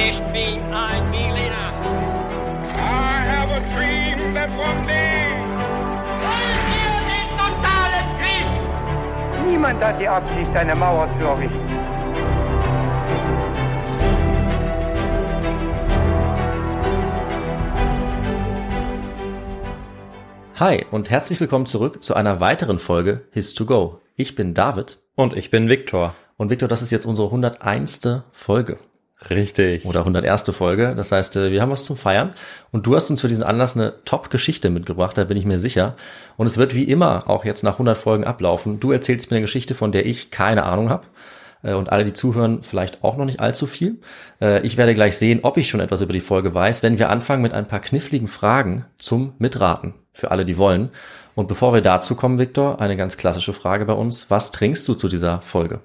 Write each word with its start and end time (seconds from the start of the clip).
Ich 0.00 0.18
bin 0.32 0.60
ein 0.72 1.10
Berliner. 1.10 1.72
I 2.72 3.24
have 3.32 3.50
a 3.50 3.60
dream 3.74 4.32
that 4.34 4.48
one 4.50 4.86
day. 4.86 5.34
Wollen 6.22 6.62
wir 6.72 6.94
den 7.12 7.28
totalen 7.36 8.06
Krieg? 8.20 9.50
Niemand 9.50 9.82
hat 9.82 10.00
die 10.00 10.08
Absicht, 10.08 10.54
eine 10.54 10.76
Mauer 10.76 11.08
zu 11.18 11.26
errichten. 11.26 11.68
Hi 20.56 20.84
und 20.90 21.10
herzlich 21.10 21.40
willkommen 21.40 21.66
zurück 21.66 22.02
zu 22.02 22.14
einer 22.14 22.40
weiteren 22.40 22.78
Folge 22.78 23.26
His 23.30 23.54
to 23.54 23.64
Go. 23.64 24.00
Ich 24.16 24.34
bin 24.34 24.54
David 24.54 24.98
Und 25.14 25.36
ich 25.36 25.50
bin 25.50 25.68
Viktor. 25.68 26.14
und 26.36 26.50
Victor, 26.50 26.68
das 26.68 26.82
ist 26.82 26.90
jetzt 26.90 27.06
unsere 27.06 27.28
101. 27.28 28.22
Folge 28.32 28.78
Richtig. 29.30 29.84
oder 29.84 30.00
101. 30.00 30.44
Folge. 30.52 30.94
Das 30.96 31.10
heißt, 31.12 31.36
äh, 31.36 31.50
wir 31.50 31.60
haben 31.60 31.70
was 31.72 31.84
zum 31.84 31.96
Feiern 31.96 32.34
und 32.70 32.86
du 32.86 32.94
hast 32.94 33.10
uns 33.10 33.20
für 33.20 33.28
diesen 33.28 33.42
Anlass 33.44 33.76
eine 33.76 33.94
Top-Geschichte 34.04 34.70
mitgebracht, 34.70 35.18
da 35.18 35.24
bin 35.24 35.36
ich 35.36 35.44
mir 35.44 35.58
sicher. 35.58 35.96
Und 36.36 36.46
es 36.46 36.56
wird 36.56 36.74
wie 36.74 36.84
immer 36.84 37.28
auch 37.28 37.44
jetzt 37.44 37.62
nach 37.64 37.74
100 37.74 37.98
Folgen 37.98 38.24
ablaufen. 38.24 38.78
Du 38.80 38.92
erzählst 38.92 39.30
mir 39.30 39.38
eine 39.38 39.44
Geschichte, 39.46 39.74
von 39.74 39.90
der 39.92 40.06
ich 40.06 40.30
keine 40.30 40.64
Ahnung 40.64 40.88
habe 40.88 41.06
äh, 41.62 41.72
und 41.72 41.90
alle, 41.90 42.04
die 42.04 42.12
zuhören, 42.12 42.62
vielleicht 42.62 43.02
auch 43.02 43.16
noch 43.16 43.24
nicht 43.24 43.40
allzu 43.40 43.66
viel. 43.66 44.00
Äh, 44.40 44.64
Ich 44.64 44.76
werde 44.76 44.94
gleich 44.94 45.16
sehen, 45.16 45.40
ob 45.42 45.56
ich 45.56 45.68
schon 45.68 45.80
etwas 45.80 46.00
über 46.00 46.12
die 46.12 46.20
Folge 46.20 46.54
weiß, 46.54 46.82
wenn 46.82 46.98
wir 46.98 47.10
anfangen 47.10 47.42
mit 47.42 47.54
ein 47.54 47.66
paar 47.66 47.80
kniffligen 47.80 48.28
Fragen 48.28 48.84
zum 48.98 49.34
Mitraten 49.38 49.94
für 50.12 50.30
alle, 50.30 50.44
die 50.44 50.56
wollen. 50.58 50.90
Und 51.34 51.46
bevor 51.48 51.72
wir 51.72 51.82
dazu 51.82 52.16
kommen, 52.16 52.38
Victor, 52.38 52.80
eine 52.80 52.96
ganz 52.96 53.16
klassische 53.16 53.52
Frage 53.52 53.84
bei 53.84 53.92
uns. 53.92 54.28
Was 54.30 54.50
trinkst 54.50 54.86
du 54.88 54.94
zu 54.94 55.08
dieser 55.08 55.40
Folge? 55.40 55.80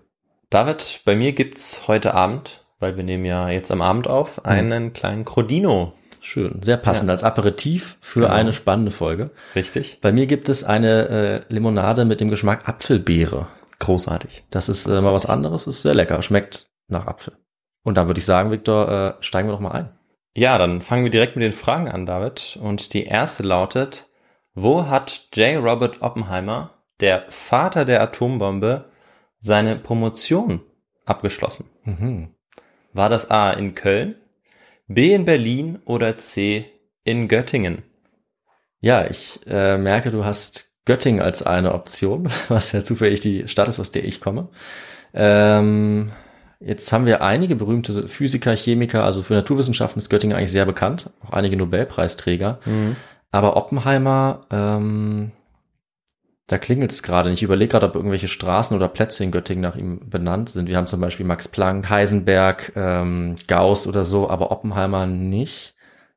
David, 0.49 1.01
bei 1.05 1.15
mir 1.15 1.31
gibt's 1.33 1.87
heute 1.87 2.13
Abend, 2.13 2.62
weil 2.79 2.97
wir 2.97 3.03
nehmen 3.03 3.25
ja 3.25 3.49
jetzt 3.49 3.71
am 3.71 3.81
Abend 3.81 4.07
auf, 4.07 4.45
einen 4.45 4.93
kleinen 4.93 5.25
Crodino. 5.25 5.93
Schön, 6.21 6.61
sehr 6.63 6.77
passend 6.77 7.07
Ja. 7.07 7.13
als 7.13 7.23
Aperitif 7.23 7.97
für 7.99 8.21
Genau. 8.21 8.31
eine 8.33 8.53
spannende 8.53 8.91
Folge. 8.91 9.31
Richtig? 9.55 9.99
Bei 10.01 10.11
mir 10.13 10.25
gibt 10.25 10.47
es 10.47 10.63
eine 10.63 11.09
äh, 11.49 11.53
Limonade 11.53 12.05
mit 12.05 12.21
dem 12.21 12.29
Geschmack 12.29 12.67
Apfelbeere. 12.69 13.47
Großartig. 13.79 14.45
Das 14.49 14.69
ist 14.69 14.87
äh, 14.87 15.01
mal 15.01 15.13
was 15.13 15.25
anderes, 15.25 15.67
ist 15.67 15.81
sehr 15.81 15.93
lecker, 15.93 16.21
schmeckt 16.21 16.69
nach 16.87 17.07
Apfel. 17.07 17.33
Und 17.83 17.95
dann 17.97 18.07
würde 18.07 18.19
ich 18.19 18.25
sagen, 18.25 18.51
Victor, 18.51 19.17
äh, 19.19 19.23
steigen 19.23 19.49
wir 19.49 19.53
doch 19.53 19.59
mal 19.59 19.71
ein. 19.73 19.89
Ja, 20.35 20.57
dann 20.57 20.81
fangen 20.81 21.03
wir 21.03 21.11
direkt 21.11 21.35
mit 21.35 21.43
den 21.43 21.51
Fragen 21.51 21.89
an, 21.89 22.05
David. 22.05 22.57
Und 22.61 22.93
die 22.93 23.03
erste 23.03 23.43
lautet, 23.43 24.07
wo 24.53 24.87
hat 24.87 25.27
J. 25.33 25.61
Robert 25.61 26.01
Oppenheimer, 26.01 26.71
der 27.01 27.25
Vater 27.27 27.83
der 27.83 28.01
Atombombe, 28.01 28.85
seine 29.39 29.75
Promotion 29.75 30.61
abgeschlossen? 31.05 31.69
Mhm. 31.83 32.32
War 32.93 33.09
das 33.09 33.29
A 33.29 33.51
in 33.51 33.75
Köln, 33.75 34.15
B 34.87 35.13
in 35.13 35.25
Berlin 35.25 35.79
oder 35.85 36.17
C 36.17 36.65
in 37.03 37.27
Göttingen? 37.27 37.81
Ja, 38.79 39.05
ich 39.09 39.39
äh, 39.47 39.77
merke, 39.77 40.11
du 40.11 40.25
hast 40.25 40.75
Göttingen 40.85 41.21
als 41.21 41.41
eine 41.43 41.73
Option, 41.73 42.29
was 42.49 42.71
ja 42.71 42.83
zufällig 42.83 43.19
die 43.19 43.47
Stadt 43.47 43.67
ist, 43.67 43.79
aus 43.79 43.91
der 43.91 44.05
ich 44.05 44.21
komme. 44.21 44.49
Ähm, 45.13 46.11
jetzt 46.59 46.91
haben 46.91 47.05
wir 47.05 47.21
einige 47.21 47.55
berühmte 47.55 48.07
Physiker, 48.07 48.55
Chemiker, 48.55 49.03
also 49.03 49.23
für 49.23 49.33
Naturwissenschaften 49.33 49.99
ist 49.99 50.09
Göttingen 50.09 50.37
eigentlich 50.37 50.51
sehr 50.51 50.65
bekannt, 50.65 51.09
auch 51.25 51.31
einige 51.31 51.57
Nobelpreisträger. 51.57 52.59
Aber 53.31 53.57
Oppenheimer, 53.57 54.41
ähm, 54.51 55.31
da 56.47 56.57
klingelt 56.57 56.91
es 56.91 57.03
gerade. 57.03 57.31
Ich 57.31 57.43
überlege 57.43 57.71
gerade, 57.71 57.85
ob 57.85 57.95
irgendwelche 57.95 58.27
Straßen 58.27 58.75
oder 58.75 58.89
Plätze 58.89 59.23
in 59.23 59.31
Göttingen 59.31 59.61
nach 59.61 59.75
ihm 59.75 60.09
benannt 60.09 60.49
sind. 60.49 60.67
Wir 60.67 60.77
haben 60.77 60.87
zum 60.87 60.99
Beispiel 60.99 61.25
Max 61.25 61.47
Planck, 61.47 61.89
Heisenberg, 61.89 62.73
ähm, 62.75 63.35
Gauss 63.47 63.87
oder 63.87 64.03
so, 64.03 64.29
aber 64.29 64.51
Oppenheimer 64.51 65.05
nicht. 65.05 65.75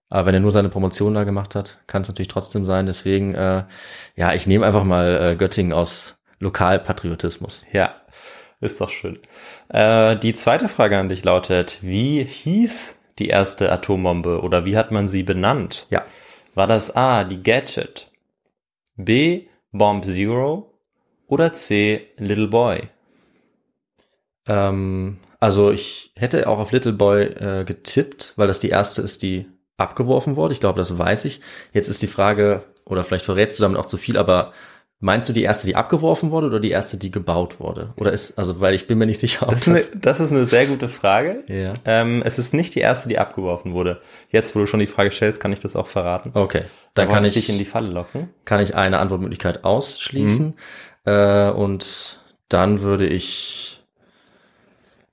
Aber 0.08 0.26
wenn 0.26 0.34
er 0.34 0.40
nur 0.40 0.50
seine 0.50 0.68
Promotion 0.68 1.14
da 1.14 1.24
gemacht 1.24 1.54
hat, 1.54 1.80
kann 1.86 2.02
es 2.02 2.08
natürlich 2.08 2.28
trotzdem 2.28 2.64
sein. 2.64 2.86
Deswegen, 2.86 3.34
äh, 3.34 3.64
ja, 4.14 4.34
ich 4.34 4.46
nehme 4.46 4.66
einfach 4.66 4.84
mal 4.84 5.32
äh, 5.32 5.36
Göttingen 5.36 5.72
aus 5.72 6.18
Lokalpatriotismus. 6.38 7.64
Ja, 7.72 7.94
ist 8.60 8.80
doch 8.80 8.90
schön. 8.90 9.18
Äh, 9.68 10.16
die 10.16 10.34
zweite 10.34 10.68
Frage 10.68 10.98
an 10.98 11.08
dich 11.08 11.24
lautet, 11.24 11.78
wie 11.82 12.24
hieß 12.24 13.00
die 13.18 13.28
erste 13.28 13.70
Atombombe 13.72 14.40
oder 14.42 14.64
wie 14.64 14.76
hat 14.76 14.92
man 14.92 15.08
sie 15.08 15.22
benannt? 15.22 15.86
Ja. 15.90 16.04
War 16.54 16.66
das 16.66 16.94
A, 16.96 17.24
die 17.24 17.42
Gadget, 17.42 18.10
B, 18.96 19.46
Bomb 19.78 20.04
Zero 20.04 20.72
oder 21.26 21.52
C, 21.52 22.08
Little 22.18 22.48
Boy? 22.48 22.88
Ähm, 24.46 25.18
also 25.40 25.70
ich 25.70 26.12
hätte 26.16 26.48
auch 26.48 26.58
auf 26.58 26.72
Little 26.72 26.92
Boy 26.92 27.24
äh, 27.24 27.64
getippt, 27.64 28.32
weil 28.36 28.48
das 28.48 28.60
die 28.60 28.70
erste 28.70 29.02
ist, 29.02 29.22
die 29.22 29.46
abgeworfen 29.76 30.36
wurde. 30.36 30.54
Ich 30.54 30.60
glaube, 30.60 30.78
das 30.78 30.96
weiß 30.96 31.24
ich. 31.26 31.40
Jetzt 31.72 31.88
ist 31.88 32.02
die 32.02 32.06
Frage, 32.06 32.64
oder 32.84 33.04
vielleicht 33.04 33.24
verrätst 33.24 33.58
du 33.58 33.62
damit 33.62 33.78
auch 33.78 33.86
zu 33.86 33.96
viel, 33.96 34.16
aber 34.16 34.52
meinst 34.98 35.28
du 35.28 35.32
die 35.32 35.42
erste, 35.42 35.66
die 35.66 35.76
abgeworfen 35.76 36.30
wurde 36.30 36.46
oder 36.46 36.60
die 36.60 36.70
erste, 36.70 36.96
die 36.96 37.10
gebaut 37.10 37.60
wurde? 37.60 37.92
Oder 38.00 38.12
ist, 38.12 38.38
also, 38.38 38.60
weil 38.60 38.74
ich 38.74 38.86
bin 38.86 38.98
mir 38.98 39.06
nicht 39.06 39.20
sicher, 39.20 39.46
ob 39.46 39.50
Das 39.52 39.68
ist 39.68 39.92
eine, 39.92 40.00
das 40.00 40.20
ist 40.20 40.32
eine 40.32 40.46
sehr 40.46 40.66
gute 40.66 40.88
Frage. 40.88 41.44
Ja. 41.48 41.74
Ähm, 41.84 42.22
es 42.24 42.38
ist 42.38 42.54
nicht 42.54 42.74
die 42.74 42.80
erste, 42.80 43.08
die 43.08 43.18
abgeworfen 43.18 43.72
wurde. 43.74 44.00
Jetzt, 44.30 44.54
wo 44.56 44.60
du 44.60 44.66
schon 44.66 44.80
die 44.80 44.86
Frage 44.86 45.10
stellst, 45.10 45.40
kann 45.40 45.52
ich 45.52 45.60
das 45.60 45.76
auch 45.76 45.86
verraten. 45.86 46.30
Okay, 46.34 46.64
dann 46.94 47.08
Da 47.08 47.14
kann 47.14 47.24
ich, 47.24 47.34
dich 47.34 47.48
in 47.50 47.58
die 47.58 47.64
Falle 47.64 47.88
locken. 47.88 48.30
kann 48.44 48.60
ich 48.60 48.74
eine 48.74 48.98
Antwortmöglichkeit 48.98 49.64
ausschließen. 49.64 50.54
Äh, 51.04 51.50
und 51.50 52.20
dann 52.48 52.80
würde 52.80 53.06
ich, 53.06 53.82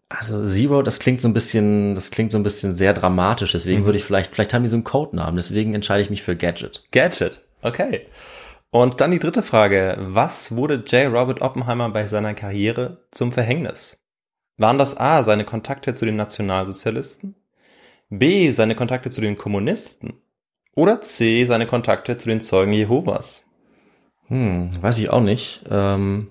also 0.10 0.46
Zero, 0.46 0.82
das 0.82 1.00
klingt 1.00 1.20
so 1.22 1.28
ein 1.28 1.34
bisschen, 1.34 1.96
das 1.96 2.10
klingt 2.12 2.32
so 2.32 2.38
ein 2.38 2.44
bisschen 2.44 2.74
sehr 2.74 2.94
dramatisch. 2.94 3.52
Deswegen 3.52 3.86
würde 3.86 3.98
ich 3.98 4.04
vielleicht, 4.06 4.34
vielleicht 4.34 4.54
haben 4.54 4.64
die 4.64 4.70
so 4.70 4.76
einen 4.76 4.84
Codenamen. 4.84 5.36
Deswegen 5.36 5.76
entscheide 5.76 6.02
ich 6.02 6.10
mich 6.10 6.24
für 6.24 6.36
Gadget. 6.36 6.84
Gadget. 6.92 7.42
Okay. 7.62 8.06
Und 8.74 9.02
dann 9.02 9.12
die 9.12 9.20
dritte 9.20 9.44
Frage. 9.44 9.98
Was 10.00 10.56
wurde 10.56 10.84
J. 10.88 11.14
Robert 11.14 11.44
Oppenheimer 11.44 11.90
bei 11.90 12.08
seiner 12.08 12.34
Karriere 12.34 13.06
zum 13.12 13.32
Verhängnis? 13.32 14.04
Waren 14.58 14.80
das 14.80 14.98
A, 14.98 15.24
seine 15.24 15.46
Kontakte 15.46 15.94
zu 15.94 16.06
den 16.06 16.16
Nationalsozialisten? 16.16 17.36
B, 18.10 18.50
seine 18.50 18.74
Kontakte 18.74 19.12
zu 19.12 19.22
den 19.22 19.36
Kommunisten? 19.36 20.14
Oder 20.74 21.02
C, 21.02 21.46
seine 21.46 21.68
Kontakte 21.68 22.18
zu 22.18 22.28
den 22.28 22.42
Zeugen 22.42 22.74
Jehovas? 22.74 23.46
Hm, 24.30 24.72
weiß 24.82 24.98
ich 24.98 25.12
auch 25.12 25.22
nicht. 25.22 25.64
Ähm, 25.70 26.30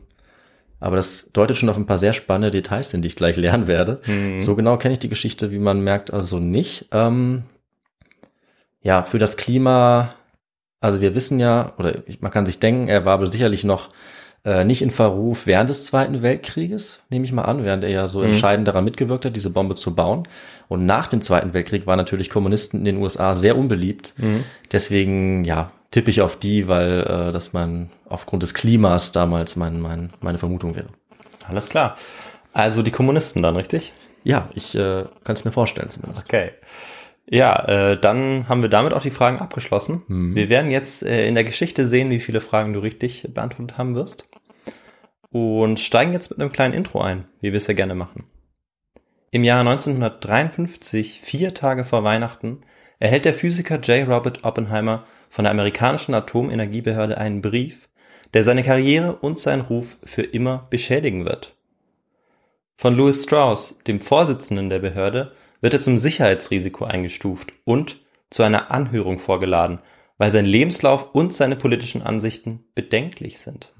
aber 0.80 0.96
das 0.96 1.30
deutet 1.32 1.56
schon 1.56 1.68
auf 1.68 1.76
ein 1.76 1.86
paar 1.86 1.98
sehr 1.98 2.12
spannende 2.12 2.50
Details 2.50 2.90
hin, 2.90 3.02
die 3.02 3.06
ich 3.06 3.14
gleich 3.14 3.36
lernen 3.36 3.68
werde. 3.68 4.00
So 4.40 4.56
genau 4.56 4.78
kenne 4.78 4.94
ich 4.94 4.98
die 4.98 5.08
Geschichte, 5.08 5.52
wie 5.52 5.60
man 5.60 5.80
merkt, 5.80 6.12
also 6.12 6.40
nicht. 6.40 6.88
Ähm, 6.90 7.44
ja, 8.80 9.04
für 9.04 9.18
das 9.18 9.36
Klima, 9.36 10.16
also 10.82 11.00
wir 11.00 11.14
wissen 11.14 11.38
ja, 11.38 11.72
oder 11.78 12.02
man 12.20 12.30
kann 12.30 12.44
sich 12.44 12.58
denken, 12.58 12.88
er 12.88 13.04
war 13.04 13.14
aber 13.14 13.26
sicherlich 13.26 13.64
noch 13.64 13.88
äh, 14.44 14.64
nicht 14.64 14.82
in 14.82 14.90
Verruf 14.90 15.46
während 15.46 15.70
des 15.70 15.86
Zweiten 15.86 16.22
Weltkrieges, 16.22 17.02
nehme 17.08 17.24
ich 17.24 17.32
mal 17.32 17.44
an, 17.44 17.64
während 17.64 17.84
er 17.84 17.90
ja 17.90 18.08
so 18.08 18.20
entscheidend 18.22 18.66
daran 18.66 18.84
mitgewirkt 18.84 19.24
hat, 19.24 19.36
diese 19.36 19.50
Bombe 19.50 19.76
zu 19.76 19.94
bauen. 19.94 20.24
Und 20.68 20.84
nach 20.84 21.06
dem 21.06 21.20
Zweiten 21.22 21.54
Weltkrieg 21.54 21.86
waren 21.86 21.98
natürlich 21.98 22.28
Kommunisten 22.28 22.80
in 22.80 22.84
den 22.84 22.96
USA 22.96 23.34
sehr 23.34 23.56
unbeliebt. 23.56 24.14
Deswegen, 24.72 25.44
ja, 25.44 25.70
tippe 25.92 26.10
ich 26.10 26.20
auf 26.20 26.36
die, 26.36 26.66
weil 26.66 27.00
äh, 27.00 27.32
das 27.32 27.52
mein, 27.52 27.90
aufgrund 28.08 28.42
des 28.42 28.52
Klimas 28.52 29.12
damals 29.12 29.54
mein, 29.54 29.80
mein, 29.80 30.10
meine 30.20 30.38
Vermutung 30.38 30.74
wäre. 30.74 30.88
Alles 31.46 31.68
klar. 31.68 31.96
Also 32.52 32.82
die 32.82 32.90
Kommunisten 32.90 33.42
dann, 33.42 33.54
richtig? 33.54 33.92
Ja, 34.24 34.48
ich 34.54 34.74
äh, 34.74 35.04
kann 35.22 35.34
es 35.34 35.44
mir 35.44 35.52
vorstellen 35.52 35.90
zumindest. 35.90 36.24
Okay. 36.24 36.50
Ja, 37.28 37.92
äh, 37.92 38.00
dann 38.00 38.48
haben 38.48 38.62
wir 38.62 38.68
damit 38.68 38.92
auch 38.92 39.02
die 39.02 39.10
Fragen 39.10 39.38
abgeschlossen. 39.38 40.02
Wir 40.34 40.48
werden 40.48 40.70
jetzt 40.70 41.02
äh, 41.02 41.26
in 41.26 41.34
der 41.34 41.44
Geschichte 41.44 41.86
sehen, 41.86 42.10
wie 42.10 42.20
viele 42.20 42.40
Fragen 42.40 42.72
du 42.72 42.80
richtig 42.80 43.28
beantwortet 43.32 43.78
haben 43.78 43.94
wirst. 43.94 44.26
Und 45.30 45.80
steigen 45.80 46.12
jetzt 46.12 46.30
mit 46.30 46.40
einem 46.40 46.52
kleinen 46.52 46.74
Intro 46.74 47.00
ein, 47.00 47.24
wie 47.40 47.52
wir 47.52 47.56
es 47.56 47.66
ja 47.66 47.74
gerne 47.74 47.94
machen. 47.94 48.24
Im 49.30 49.44
Jahr 49.44 49.60
1953, 49.60 51.20
vier 51.22 51.54
Tage 51.54 51.84
vor 51.84 52.04
Weihnachten, 52.04 52.60
erhält 52.98 53.24
der 53.24 53.32
Physiker 53.32 53.80
J. 53.80 54.06
Robert 54.06 54.44
Oppenheimer 54.44 55.06
von 55.30 55.44
der 55.44 55.52
amerikanischen 55.52 56.12
Atomenergiebehörde 56.12 57.16
einen 57.16 57.40
Brief, 57.40 57.88
der 58.34 58.44
seine 58.44 58.62
Karriere 58.62 59.16
und 59.16 59.38
seinen 59.38 59.62
Ruf 59.62 59.96
für 60.04 60.22
immer 60.22 60.66
beschädigen 60.68 61.24
wird. 61.24 61.56
Von 62.76 62.94
Louis 62.94 63.22
Strauss, 63.22 63.78
dem 63.86 64.00
Vorsitzenden 64.00 64.68
der 64.68 64.80
Behörde, 64.80 65.32
wird 65.62 65.72
er 65.72 65.80
zum 65.80 65.96
Sicherheitsrisiko 65.96 66.84
eingestuft 66.84 67.54
und 67.64 68.00
zu 68.28 68.42
einer 68.42 68.70
Anhörung 68.70 69.18
vorgeladen, 69.18 69.78
weil 70.18 70.30
sein 70.30 70.44
Lebenslauf 70.44 71.14
und 71.14 71.32
seine 71.32 71.56
politischen 71.56 72.02
Ansichten 72.02 72.64
bedenklich 72.74 73.38
sind. 73.38 73.72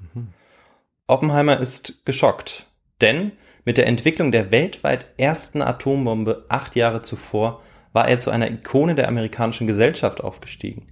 Oppenheimer 1.05 1.59
ist 1.59 2.05
geschockt, 2.05 2.67
denn 3.01 3.33
mit 3.65 3.77
der 3.77 3.87
Entwicklung 3.87 4.31
der 4.31 4.51
weltweit 4.51 5.05
ersten 5.17 5.61
Atombombe 5.61 6.45
acht 6.49 6.75
Jahre 6.75 7.01
zuvor 7.01 7.61
war 7.91 8.07
er 8.07 8.17
zu 8.17 8.31
einer 8.31 8.49
Ikone 8.49 8.95
der 8.95 9.07
amerikanischen 9.07 9.67
Gesellschaft 9.67 10.23
aufgestiegen. 10.23 10.87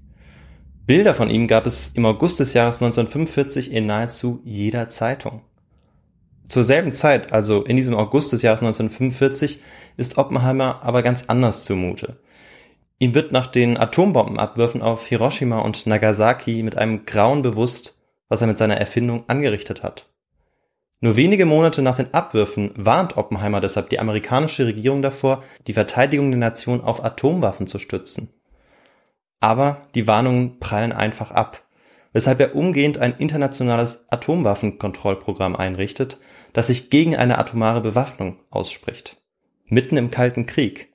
Bilder 0.85 1.15
von 1.15 1.29
ihm 1.29 1.47
gab 1.47 1.65
es 1.65 1.89
im 1.89 2.05
August 2.05 2.39
des 2.39 2.53
Jahres 2.53 2.81
1945 2.81 3.71
in 3.71 3.85
nahezu 3.85 4.41
jeder 4.43 4.89
Zeitung. 4.89 5.41
Zur 6.45 6.63
selben 6.63 6.91
Zeit, 6.91 7.31
also 7.31 7.63
in 7.63 7.77
diesem 7.77 7.95
August 7.95 8.31
des 8.31 8.41
Jahres 8.41 8.61
1945, 8.61 9.61
ist 9.97 10.17
Oppenheimer 10.17 10.81
aber 10.83 11.01
ganz 11.01 11.25
anders 11.27 11.63
zumute. 11.63 12.17
Ihm 12.99 13.15
wird 13.15 13.31
nach 13.31 13.47
den 13.47 13.77
Atombombenabwürfen 13.77 14.81
auf 14.81 15.07
Hiroshima 15.07 15.59
und 15.59 15.87
Nagasaki 15.87 16.61
mit 16.61 16.77
einem 16.77 17.05
Grauen 17.05 17.41
bewusst, 17.41 17.97
was 18.29 18.41
er 18.41 18.47
mit 18.47 18.57
seiner 18.57 18.77
Erfindung 18.77 19.23
angerichtet 19.27 19.81
hat. 19.81 20.07
Nur 20.99 21.15
wenige 21.15 21.47
Monate 21.47 21.81
nach 21.81 21.95
den 21.95 22.13
Abwürfen 22.13 22.71
warnt 22.75 23.17
Oppenheimer 23.17 23.59
deshalb 23.59 23.89
die 23.89 23.99
amerikanische 23.99 24.67
Regierung 24.67 25.01
davor, 25.01 25.43
die 25.65 25.73
Verteidigung 25.73 26.29
der 26.29 26.39
Nation 26.39 26.81
auf 26.81 27.03
Atomwaffen 27.03 27.65
zu 27.65 27.79
stützen. 27.79 28.29
Aber 29.39 29.81
die 29.95 30.05
Warnungen 30.05 30.59
prallen 30.59 30.91
einfach 30.91 31.31
ab, 31.31 31.63
weshalb 32.13 32.39
er 32.39 32.55
umgehend 32.55 32.99
ein 32.99 33.15
internationales 33.17 34.05
Atomwaffenkontrollprogramm 34.11 35.55
einrichtet, 35.55 36.19
das 36.53 36.67
sich 36.67 36.89
gegen 36.89 37.15
eine 37.15 37.37
atomare 37.37 37.81
Bewaffnung 37.81 38.39
ausspricht. 38.49 39.17
Mitten 39.65 39.97
im 39.97 40.11
Kalten 40.11 40.45
Krieg. 40.45 40.93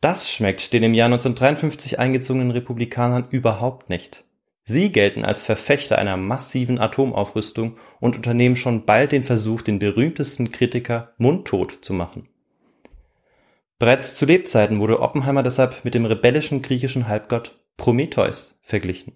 Das 0.00 0.32
schmeckt 0.32 0.72
den 0.72 0.82
im 0.82 0.94
Jahr 0.94 1.06
1953 1.06 1.98
eingezogenen 1.98 2.50
Republikanern 2.50 3.26
überhaupt 3.30 3.90
nicht. 3.90 4.24
Sie 4.64 4.92
gelten 4.92 5.24
als 5.24 5.42
Verfechter 5.42 5.98
einer 5.98 6.16
massiven 6.16 6.78
Atomaufrüstung 6.78 7.76
und 7.98 8.16
unternehmen 8.16 8.56
schon 8.56 8.84
bald 8.84 9.12
den 9.12 9.24
Versuch, 9.24 9.62
den 9.62 9.78
berühmtesten 9.78 10.52
Kritiker 10.52 11.12
mundtot 11.18 11.78
zu 11.82 11.92
machen. 11.92 12.28
Bereits 13.78 14.16
zu 14.16 14.26
Lebzeiten 14.26 14.78
wurde 14.78 15.00
Oppenheimer 15.00 15.42
deshalb 15.42 15.84
mit 15.84 15.94
dem 15.94 16.04
rebellischen 16.04 16.62
griechischen 16.62 17.08
Halbgott 17.08 17.58
Prometheus 17.76 18.60
verglichen, 18.62 19.14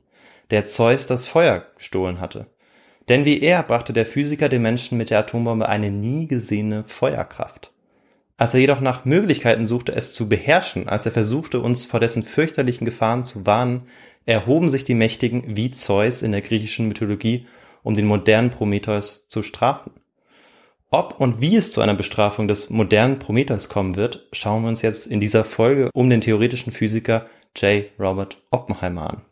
der 0.50 0.66
Zeus 0.66 1.06
das 1.06 1.26
Feuer 1.26 1.66
gestohlen 1.76 2.18
hatte. 2.18 2.46
Denn 3.08 3.24
wie 3.24 3.40
er 3.40 3.62
brachte 3.62 3.92
der 3.92 4.06
Physiker 4.06 4.48
den 4.48 4.62
Menschen 4.62 4.96
mit 4.96 5.10
der 5.10 5.18
Atombombe 5.18 5.68
eine 5.68 5.90
nie 5.90 6.26
gesehene 6.26 6.84
Feuerkraft. 6.84 7.72
Als 8.36 8.54
er 8.54 8.60
jedoch 8.60 8.80
nach 8.80 9.04
Möglichkeiten 9.04 9.64
suchte, 9.64 9.92
es 9.92 10.12
zu 10.12 10.28
beherrschen, 10.28 10.88
als 10.88 11.06
er 11.06 11.12
versuchte, 11.12 11.60
uns 11.60 11.84
vor 11.84 12.00
dessen 12.00 12.22
fürchterlichen 12.22 12.84
Gefahren 12.84 13.22
zu 13.22 13.46
warnen, 13.46 13.82
erhoben 14.26 14.70
sich 14.70 14.84
die 14.84 14.94
Mächtigen 14.94 15.56
wie 15.56 15.70
Zeus 15.70 16.22
in 16.22 16.32
der 16.32 16.40
griechischen 16.40 16.88
Mythologie, 16.88 17.46
um 17.82 17.94
den 17.94 18.06
modernen 18.06 18.50
Prometheus 18.50 19.28
zu 19.28 19.42
strafen. 19.42 19.92
Ob 20.90 21.20
und 21.20 21.40
wie 21.40 21.56
es 21.56 21.70
zu 21.72 21.80
einer 21.80 21.94
Bestrafung 21.94 22.48
des 22.48 22.70
modernen 22.70 23.18
Prometheus 23.18 23.68
kommen 23.68 23.96
wird, 23.96 24.26
schauen 24.32 24.62
wir 24.62 24.68
uns 24.68 24.82
jetzt 24.82 25.06
in 25.06 25.20
dieser 25.20 25.44
Folge 25.44 25.90
um 25.92 26.08
den 26.08 26.20
theoretischen 26.20 26.72
Physiker 26.72 27.26
J. 27.56 27.86
Robert 27.98 28.38
Oppenheimer 28.50 29.10
an. 29.10 29.22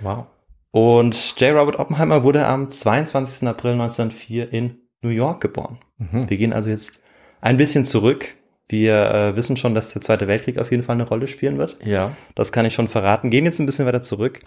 Wow. 0.00 0.26
Und 0.74 1.40
J. 1.40 1.54
Robert 1.54 1.78
Oppenheimer 1.78 2.24
wurde 2.24 2.46
am 2.46 2.70
22. 2.70 3.46
April 3.46 3.72
1904 3.72 4.52
in 4.52 4.80
New 5.02 5.10
York 5.10 5.40
geboren. 5.40 5.78
Mhm. 5.98 6.28
Wir 6.28 6.36
gehen 6.36 6.52
also 6.52 6.70
jetzt 6.70 7.00
ein 7.40 7.56
bisschen 7.56 7.84
zurück 7.84 8.34
wir 8.68 9.10
äh, 9.10 9.36
wissen 9.36 9.56
schon, 9.56 9.74
dass 9.74 9.92
der 9.92 10.00
Zweite 10.00 10.26
Weltkrieg 10.26 10.58
auf 10.58 10.70
jeden 10.70 10.82
Fall 10.82 10.94
eine 10.94 11.06
Rolle 11.06 11.28
spielen 11.28 11.58
wird. 11.58 11.76
Ja. 11.84 12.16
Das 12.34 12.50
kann 12.50 12.64
ich 12.64 12.74
schon 12.74 12.88
verraten. 12.88 13.30
Gehen 13.30 13.44
jetzt 13.44 13.58
ein 13.58 13.66
bisschen 13.66 13.86
weiter 13.86 14.02
zurück. 14.02 14.38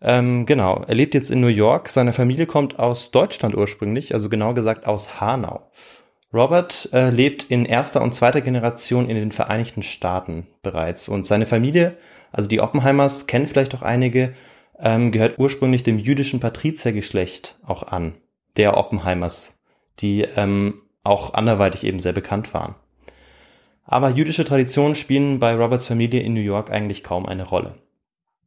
Ähm, 0.00 0.46
genau, 0.46 0.84
er 0.86 0.94
lebt 0.94 1.14
jetzt 1.14 1.30
in 1.30 1.40
New 1.40 1.48
York. 1.48 1.88
Seine 1.88 2.12
Familie 2.12 2.46
kommt 2.46 2.78
aus 2.78 3.10
Deutschland 3.10 3.54
ursprünglich, 3.54 4.14
also 4.14 4.28
genau 4.28 4.54
gesagt 4.54 4.86
aus 4.86 5.20
Hanau. 5.20 5.70
Robert 6.32 6.88
äh, 6.92 7.10
lebt 7.10 7.44
in 7.44 7.64
erster 7.64 8.02
und 8.02 8.14
zweiter 8.14 8.40
Generation 8.40 9.08
in 9.08 9.16
den 9.16 9.32
Vereinigten 9.32 9.82
Staaten 9.82 10.46
bereits. 10.62 11.08
Und 11.08 11.26
seine 11.26 11.46
Familie, 11.46 11.96
also 12.32 12.48
die 12.48 12.60
Oppenheimers, 12.60 13.26
kennen 13.26 13.46
vielleicht 13.46 13.74
auch 13.74 13.82
einige, 13.82 14.34
ähm, 14.80 15.12
gehört 15.12 15.38
ursprünglich 15.38 15.82
dem 15.82 15.98
jüdischen 15.98 16.40
Patriziergeschlecht 16.40 17.58
auch 17.66 17.82
an, 17.82 18.14
der 18.56 18.76
Oppenheimers, 18.76 19.58
die 20.00 20.22
ähm, 20.22 20.82
auch 21.04 21.34
anderweitig 21.34 21.84
eben 21.84 22.00
sehr 22.00 22.12
bekannt 22.12 22.54
waren. 22.54 22.74
Aber 23.84 24.10
jüdische 24.10 24.44
Traditionen 24.44 24.94
spielen 24.94 25.38
bei 25.38 25.54
Roberts 25.54 25.86
Familie 25.86 26.20
in 26.20 26.34
New 26.34 26.40
York 26.40 26.70
eigentlich 26.70 27.02
kaum 27.02 27.26
eine 27.26 27.44
Rolle. 27.48 27.74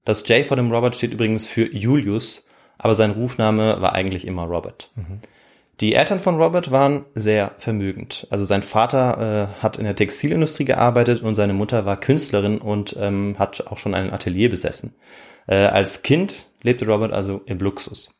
Das 0.05 0.27
J 0.27 0.45
vor 0.45 0.57
dem 0.57 0.71
Robert 0.71 0.95
steht 0.95 1.13
übrigens 1.13 1.47
für 1.47 1.73
Julius, 1.73 2.45
aber 2.77 2.95
sein 2.95 3.11
Rufname 3.11 3.81
war 3.81 3.93
eigentlich 3.93 4.25
immer 4.25 4.43
Robert. 4.43 4.91
Mhm. 4.95 5.19
Die 5.79 5.95
Eltern 5.95 6.19
von 6.19 6.39
Robert 6.39 6.69
waren 6.69 7.05
sehr 7.15 7.53
vermögend. 7.57 8.27
Also 8.29 8.45
sein 8.45 8.61
Vater 8.61 9.49
äh, 9.59 9.63
hat 9.63 9.77
in 9.77 9.83
der 9.83 9.95
Textilindustrie 9.95 10.65
gearbeitet 10.65 11.23
und 11.23 11.33
seine 11.33 11.53
Mutter 11.53 11.85
war 11.87 11.99
Künstlerin 11.99 12.59
und 12.59 12.95
ähm, 12.99 13.35
hat 13.39 13.65
auch 13.67 13.79
schon 13.79 13.95
ein 13.95 14.13
Atelier 14.13 14.49
besessen. 14.49 14.93
Äh, 15.51 15.65
als 15.65 16.01
Kind 16.01 16.45
lebte 16.63 16.87
Robert 16.87 17.11
also 17.11 17.41
im 17.45 17.59
Luxus. 17.59 18.17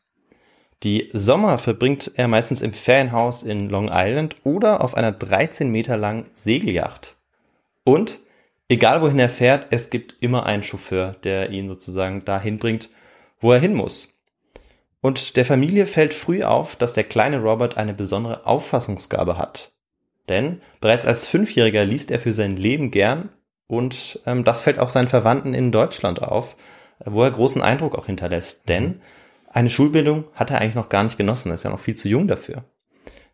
Die 0.82 1.08
Sommer 1.14 1.56
verbringt 1.56 2.12
er 2.16 2.28
meistens 2.28 2.60
im 2.60 2.74
Ferienhaus 2.74 3.42
in 3.42 3.70
Long 3.70 3.88
Island 3.90 4.36
oder 4.44 4.84
auf 4.84 4.94
einer 4.94 5.12
13 5.12 5.70
Meter 5.70 5.96
langen 5.96 6.26
Segelyacht. 6.34 7.16
Und 7.84 8.18
egal 8.68 9.00
wohin 9.00 9.18
er 9.18 9.30
fährt, 9.30 9.68
es 9.70 9.88
gibt 9.88 10.16
immer 10.20 10.44
einen 10.44 10.62
Chauffeur, 10.62 11.16
der 11.24 11.48
ihn 11.50 11.68
sozusagen 11.68 12.22
dahin 12.26 12.58
bringt, 12.58 12.90
wo 13.40 13.52
er 13.52 13.60
hin 13.60 13.74
muss. 13.74 14.12
Und 15.00 15.36
der 15.36 15.46
Familie 15.46 15.86
fällt 15.86 16.12
früh 16.12 16.42
auf, 16.42 16.76
dass 16.76 16.92
der 16.92 17.04
kleine 17.04 17.40
Robert 17.40 17.78
eine 17.78 17.94
besondere 17.94 18.44
Auffassungsgabe 18.44 19.38
hat. 19.38 19.72
Denn 20.28 20.60
bereits 20.80 21.06
als 21.06 21.26
Fünfjähriger 21.26 21.86
liest 21.86 22.10
er 22.10 22.20
für 22.20 22.34
sein 22.34 22.58
Leben 22.58 22.90
gern 22.90 23.30
und 23.68 24.20
ähm, 24.26 24.44
das 24.44 24.62
fällt 24.62 24.78
auch 24.78 24.90
seinen 24.90 25.08
Verwandten 25.08 25.54
in 25.54 25.72
Deutschland 25.72 26.20
auf, 26.20 26.56
wo 27.04 27.22
er 27.22 27.30
großen 27.30 27.62
Eindruck 27.62 27.96
auch 27.96 28.06
hinterlässt. 28.06 28.68
Denn 28.68 29.00
eine 29.48 29.70
Schulbildung 29.70 30.24
hat 30.34 30.50
er 30.50 30.60
eigentlich 30.60 30.74
noch 30.74 30.88
gar 30.88 31.02
nicht 31.02 31.18
genossen, 31.18 31.50
er 31.50 31.54
ist 31.54 31.64
ja 31.64 31.70
noch 31.70 31.78
viel 31.78 31.94
zu 31.94 32.08
jung 32.08 32.28
dafür. 32.28 32.64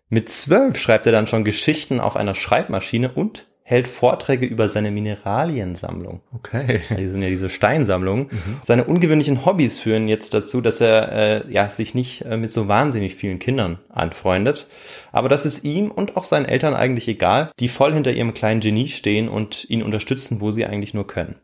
Mit 0.09 0.31
zwölf 0.31 0.79
schreibt 0.79 1.07
er 1.07 1.13
dann 1.13 1.27
schon 1.27 1.45
Geschichten 1.45 2.01
auf 2.01 2.17
einer 2.17 2.35
Schreibmaschine 2.35 3.13
und 3.13 3.47
hält 3.69 3.87
Vorträge 3.87 4.47
über 4.47 4.67
seine 4.67 4.91
Mineraliensammlung. 4.91 6.23
Okay. 6.35 6.81
Die 6.97 7.07
sind 7.07 7.23
ja 7.23 7.29
diese 7.29 7.51
Steinsammlungen. 7.51 8.29
Mhm. 8.31 8.57
Seine 8.63 8.85
ungewöhnlichen 8.85 9.45
Hobbys 9.45 9.79
führen 9.79 10.09
jetzt 10.09 10.33
dazu, 10.33 10.63
dass 10.63 10.81
er 10.81 11.13
äh, 11.13 11.53
ja 11.53 11.69
sich 11.69 11.95
nicht 11.95 12.23
äh, 12.23 12.39
mit 12.39 12.51
so 12.51 12.67
wahnsinnig 12.67 13.15
vielen 13.15 13.39
Kindern 13.39 13.79
anfreundet. 13.91 14.69
Aber 15.13 15.29
das 15.29 15.45
ist 15.45 15.65
ihm 15.65 15.91
und 15.91 16.17
auch 16.17 16.25
seinen 16.25 16.47
Eltern 16.47 16.73
eigentlich 16.73 17.09
egal, 17.09 17.53
die 17.61 17.69
voll 17.69 17.93
hinter 17.93 18.13
ihrem 18.13 18.33
kleinen 18.33 18.61
Genie 18.61 18.89
stehen 18.89 19.29
und 19.29 19.69
ihn 19.69 19.83
unterstützen, 19.83 20.41
wo 20.41 20.51
sie 20.51 20.65
eigentlich 20.65 20.95
nur 20.95 21.07
können. 21.07 21.35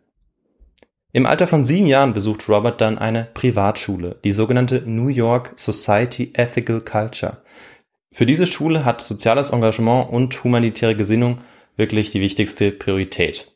Im 1.17 1.27
Alter 1.27 1.47
von 1.47 1.63
sieben 1.63 1.87
Jahren 1.87 2.13
besucht 2.13 2.49
Robert 2.49 2.81
dann 2.81 2.99
eine 2.99 3.29
Privatschule, 3.35 4.17
die 4.25 4.33
sogenannte 4.33 4.83
New 4.85 5.07
York 5.07 5.53
Society 5.55 6.33
Ethical 6.35 6.81
Culture. 6.81 7.37
Für 8.11 8.27
diese 8.27 8.47
Schule 8.47 8.85
hat 8.85 9.01
soziales 9.01 9.51
Engagement 9.51 10.11
und 10.11 10.43
humanitäre 10.43 10.97
Gesinnung 10.97 11.41
wirklich 11.77 12.11
die 12.11 12.21
wichtigste 12.21 12.73
Priorität 12.73 13.53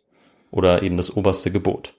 oder 0.52 0.84
eben 0.84 0.96
das 0.96 1.16
oberste 1.16 1.50
Gebot. 1.50 1.94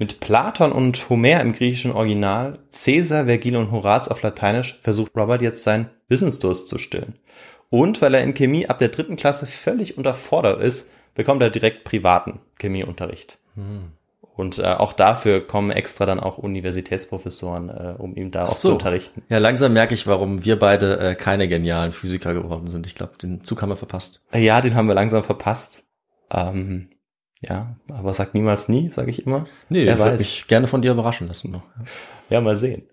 Mit 0.00 0.18
Platon 0.18 0.72
und 0.72 1.08
Homer 1.08 1.42
im 1.42 1.52
griechischen 1.52 1.92
Original, 1.92 2.58
Caesar, 2.72 3.26
Vergil 3.26 3.54
und 3.54 3.70
Horaz 3.70 4.08
auf 4.08 4.20
Lateinisch 4.22 4.80
versucht 4.82 5.12
Robert 5.16 5.42
jetzt 5.42 5.62
seinen 5.62 5.90
Wissensdurst 6.08 6.68
zu 6.68 6.76
stillen. 6.76 7.20
Und 7.70 8.02
weil 8.02 8.14
er 8.14 8.24
in 8.24 8.34
Chemie 8.34 8.66
ab 8.66 8.80
der 8.80 8.88
dritten 8.88 9.14
Klasse 9.14 9.46
völlig 9.46 9.96
unterfordert 9.96 10.60
ist, 10.60 10.90
bekommt 11.14 11.40
er 11.40 11.50
direkt 11.50 11.84
privaten 11.84 12.40
Chemieunterricht. 12.58 13.38
Hm. 13.54 13.92
Und 14.36 14.58
äh, 14.58 14.64
auch 14.64 14.92
dafür 14.92 15.46
kommen 15.46 15.70
extra 15.70 16.06
dann 16.06 16.18
auch 16.18 16.38
Universitätsprofessoren, 16.38 17.68
äh, 17.68 17.94
um 17.98 18.16
ihm 18.16 18.32
da 18.32 18.46
auch 18.46 18.52
so. 18.52 18.68
zu 18.68 18.72
unterrichten. 18.72 19.22
Ja, 19.30 19.38
langsam 19.38 19.72
merke 19.72 19.94
ich, 19.94 20.08
warum 20.08 20.44
wir 20.44 20.58
beide 20.58 20.98
äh, 20.98 21.14
keine 21.14 21.46
genialen 21.46 21.92
Physiker 21.92 22.34
geworden 22.34 22.66
sind. 22.66 22.86
Ich 22.86 22.96
glaube, 22.96 23.16
den 23.16 23.44
Zug 23.44 23.62
haben 23.62 23.68
wir 23.68 23.76
verpasst. 23.76 24.24
Ja, 24.34 24.60
den 24.60 24.74
haben 24.74 24.88
wir 24.88 24.94
langsam 24.94 25.22
verpasst. 25.22 25.84
Ähm, 26.32 26.90
ja, 27.40 27.76
aber 27.92 28.12
sag 28.12 28.34
niemals 28.34 28.68
nie, 28.68 28.90
sage 28.90 29.10
ich 29.10 29.24
immer. 29.24 29.46
Nee, 29.68 29.86
Wer 29.86 29.94
ich 29.94 30.00
würde 30.00 30.16
mich 30.16 30.46
gerne 30.48 30.66
von 30.66 30.82
dir 30.82 30.90
überraschen 30.90 31.28
lassen 31.28 31.52
noch. 31.52 31.62
Ja. 31.78 31.84
ja, 32.30 32.40
mal 32.40 32.56
sehen. 32.56 32.88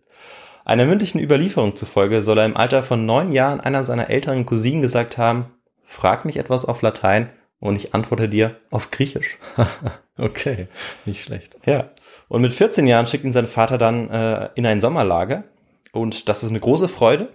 Einer 0.63 0.85
mündlichen 0.85 1.19
Überlieferung 1.19 1.75
zufolge 1.75 2.21
soll 2.21 2.37
er 2.37 2.45
im 2.45 2.55
Alter 2.55 2.83
von 2.83 3.07
neun 3.07 3.31
Jahren 3.31 3.61
einer 3.61 3.83
seiner 3.83 4.11
älteren 4.11 4.45
Cousinen 4.45 4.83
gesagt 4.83 5.17
haben, 5.17 5.55
frag 5.85 6.23
mich 6.23 6.37
etwas 6.37 6.65
auf 6.65 6.83
Latein 6.83 7.31
und 7.61 7.77
ich 7.77 7.93
antworte 7.93 8.27
dir 8.27 8.57
auf 8.71 8.91
Griechisch. 8.91 9.37
okay, 10.17 10.67
nicht 11.05 11.23
schlecht. 11.23 11.55
Ja. 11.65 11.91
Und 12.27 12.41
mit 12.41 12.51
14 12.51 12.87
Jahren 12.87 13.05
schickt 13.05 13.23
ihn 13.23 13.31
sein 13.31 13.47
Vater 13.47 13.77
dann 13.77 14.09
äh, 14.09 14.49
in 14.55 14.65
ein 14.65 14.81
Sommerlager. 14.81 15.45
Und 15.93 16.27
das 16.27 16.43
ist 16.43 16.49
eine 16.49 16.59
große 16.59 16.87
Freude 16.87 17.29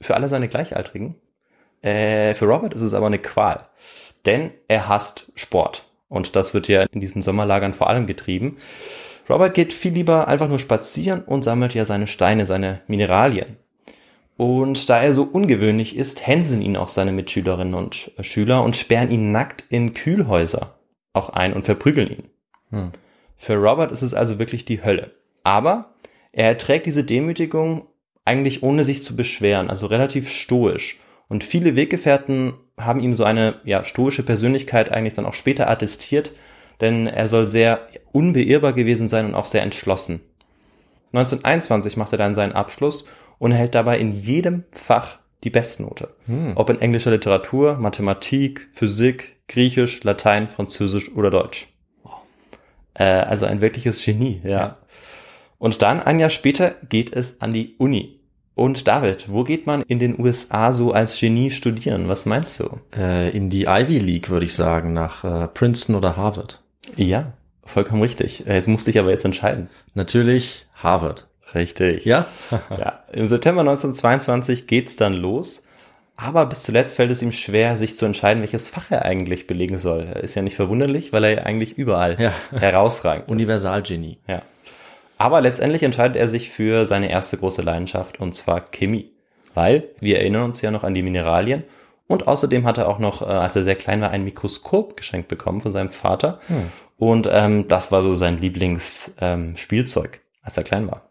für 0.00 0.14
alle 0.14 0.28
seine 0.28 0.48
Gleichaltrigen. 0.48 1.14
Äh, 1.82 2.34
für 2.34 2.46
Robert 2.46 2.74
ist 2.74 2.82
es 2.82 2.94
aber 2.94 3.06
eine 3.06 3.18
Qual. 3.18 3.68
Denn 4.26 4.50
er 4.68 4.88
hasst 4.88 5.30
Sport. 5.34 5.86
Und 6.08 6.34
das 6.34 6.52
wird 6.52 6.66
ja 6.66 6.82
in 6.82 7.00
diesen 7.00 7.22
Sommerlagern 7.22 7.72
vor 7.72 7.88
allem 7.88 8.06
getrieben. 8.06 8.56
Robert 9.28 9.54
geht 9.54 9.72
viel 9.72 9.92
lieber 9.92 10.26
einfach 10.26 10.48
nur 10.48 10.58
spazieren 10.58 11.22
und 11.22 11.44
sammelt 11.44 11.74
ja 11.74 11.84
seine 11.84 12.08
Steine, 12.08 12.44
seine 12.44 12.80
Mineralien. 12.88 13.56
Und 14.40 14.88
da 14.88 15.02
er 15.02 15.12
so 15.12 15.24
ungewöhnlich 15.24 15.94
ist, 15.94 16.26
hänseln 16.26 16.62
ihn 16.62 16.78
auch 16.78 16.88
seine 16.88 17.12
Mitschülerinnen 17.12 17.74
und 17.74 18.10
Schüler 18.20 18.64
und 18.64 18.74
sperren 18.74 19.10
ihn 19.10 19.32
nackt 19.32 19.66
in 19.68 19.92
Kühlhäuser 19.92 20.78
auch 21.12 21.28
ein 21.28 21.52
und 21.52 21.66
verprügeln 21.66 22.08
ihn. 22.08 22.30
Hm. 22.70 22.90
Für 23.36 23.56
Robert 23.56 23.92
ist 23.92 24.00
es 24.00 24.14
also 24.14 24.38
wirklich 24.38 24.64
die 24.64 24.82
Hölle. 24.82 25.10
Aber 25.44 25.92
er 26.32 26.46
erträgt 26.46 26.86
diese 26.86 27.04
Demütigung 27.04 27.86
eigentlich 28.24 28.62
ohne 28.62 28.82
sich 28.82 29.02
zu 29.02 29.14
beschweren, 29.14 29.68
also 29.68 29.88
relativ 29.88 30.30
stoisch. 30.30 30.96
Und 31.28 31.44
viele 31.44 31.76
Weggefährten 31.76 32.54
haben 32.78 33.00
ihm 33.00 33.14
so 33.14 33.24
eine 33.24 33.56
ja, 33.64 33.84
stoische 33.84 34.22
Persönlichkeit 34.22 34.90
eigentlich 34.90 35.12
dann 35.12 35.26
auch 35.26 35.34
später 35.34 35.68
attestiert, 35.68 36.32
denn 36.80 37.06
er 37.06 37.28
soll 37.28 37.46
sehr 37.46 37.88
unbeirrbar 38.12 38.72
gewesen 38.72 39.06
sein 39.06 39.26
und 39.26 39.34
auch 39.34 39.44
sehr 39.44 39.60
entschlossen. 39.60 40.22
1921 41.12 41.98
macht 41.98 42.12
er 42.12 42.18
dann 42.18 42.34
seinen 42.34 42.52
Abschluss 42.52 43.04
und 43.40 43.50
erhält 43.50 43.74
dabei 43.74 43.98
in 43.98 44.12
jedem 44.12 44.64
Fach 44.70 45.18
die 45.42 45.50
Bestnote. 45.50 46.10
Hm. 46.26 46.52
Ob 46.54 46.70
in 46.70 46.80
englischer 46.80 47.10
Literatur, 47.10 47.78
Mathematik, 47.78 48.68
Physik, 48.72 49.38
Griechisch, 49.48 50.04
Latein, 50.04 50.48
Französisch 50.48 51.10
oder 51.16 51.30
Deutsch. 51.30 51.66
Äh, 52.94 53.04
also 53.04 53.46
ein 53.46 53.60
wirkliches 53.60 54.04
Genie, 54.04 54.40
ja. 54.44 54.50
ja. 54.50 54.76
Und 55.58 55.82
dann, 55.82 56.00
ein 56.00 56.20
Jahr 56.20 56.30
später, 56.30 56.74
geht 56.88 57.14
es 57.14 57.40
an 57.40 57.52
die 57.52 57.74
Uni. 57.78 58.20
Und 58.54 58.86
David, 58.86 59.30
wo 59.30 59.42
geht 59.42 59.66
man 59.66 59.82
in 59.82 59.98
den 59.98 60.20
USA 60.20 60.74
so 60.74 60.92
als 60.92 61.18
Genie 61.18 61.50
studieren? 61.50 62.08
Was 62.08 62.26
meinst 62.26 62.60
du? 62.60 62.78
Äh, 62.94 63.34
in 63.34 63.48
die 63.48 63.64
Ivy 63.64 63.98
League, 63.98 64.28
würde 64.28 64.44
ich 64.44 64.52
sagen, 64.52 64.92
nach 64.92 65.24
äh, 65.24 65.48
Princeton 65.48 65.94
oder 65.94 66.18
Harvard. 66.18 66.62
Ja, 66.94 67.32
vollkommen 67.64 68.02
richtig. 68.02 68.46
Äh, 68.46 68.56
jetzt 68.56 68.68
musste 68.68 68.90
ich 68.90 68.98
aber 68.98 69.10
jetzt 69.10 69.24
entscheiden. 69.24 69.70
Natürlich 69.94 70.66
Harvard. 70.74 71.29
Richtig. 71.54 72.04
Ja? 72.04 72.26
ja. 72.70 73.04
Im 73.12 73.26
September 73.26 73.60
1922 73.60 74.66
geht's 74.66 74.96
dann 74.96 75.14
los. 75.14 75.62
Aber 76.16 76.44
bis 76.44 76.64
zuletzt 76.64 76.96
fällt 76.96 77.10
es 77.10 77.22
ihm 77.22 77.32
schwer, 77.32 77.78
sich 77.78 77.96
zu 77.96 78.04
entscheiden, 78.04 78.42
welches 78.42 78.68
Fach 78.68 78.90
er 78.90 79.06
eigentlich 79.06 79.46
belegen 79.46 79.78
soll. 79.78 80.02
Ist 80.22 80.34
ja 80.34 80.42
nicht 80.42 80.56
verwunderlich, 80.56 81.14
weil 81.14 81.24
er 81.24 81.30
ja 81.30 81.42
eigentlich 81.44 81.78
überall 81.78 82.20
ja. 82.20 82.32
herausragend 82.58 83.24
ist. 83.26 83.30
Universalgenie. 83.30 84.18
Ja. 84.28 84.42
Aber 85.16 85.40
letztendlich 85.40 85.82
entscheidet 85.82 86.16
er 86.16 86.28
sich 86.28 86.50
für 86.50 86.84
seine 86.86 87.10
erste 87.10 87.38
große 87.38 87.62
Leidenschaft, 87.62 88.20
und 88.20 88.34
zwar 88.34 88.60
Chemie. 88.70 89.12
Weil, 89.54 89.88
wir 90.00 90.18
erinnern 90.18 90.44
uns 90.44 90.60
ja 90.60 90.70
noch 90.70 90.84
an 90.84 90.94
die 90.94 91.02
Mineralien. 91.02 91.64
Und 92.06 92.28
außerdem 92.28 92.66
hat 92.66 92.76
er 92.76 92.88
auch 92.88 92.98
noch, 92.98 93.22
äh, 93.22 93.26
als 93.26 93.56
er 93.56 93.64
sehr 93.64 93.76
klein 93.76 94.00
war, 94.00 94.10
ein 94.10 94.24
Mikroskop 94.24 94.96
geschenkt 94.96 95.28
bekommen 95.28 95.60
von 95.60 95.72
seinem 95.72 95.90
Vater. 95.90 96.40
Hm. 96.48 96.70
Und 96.98 97.28
ähm, 97.32 97.66
das 97.68 97.92
war 97.92 98.02
so 98.02 98.14
sein 98.14 98.36
Lieblingsspielzeug, 98.36 100.14
ähm, 100.14 100.20
als 100.42 100.56
er 100.56 100.64
klein 100.64 100.86
war. 100.86 101.09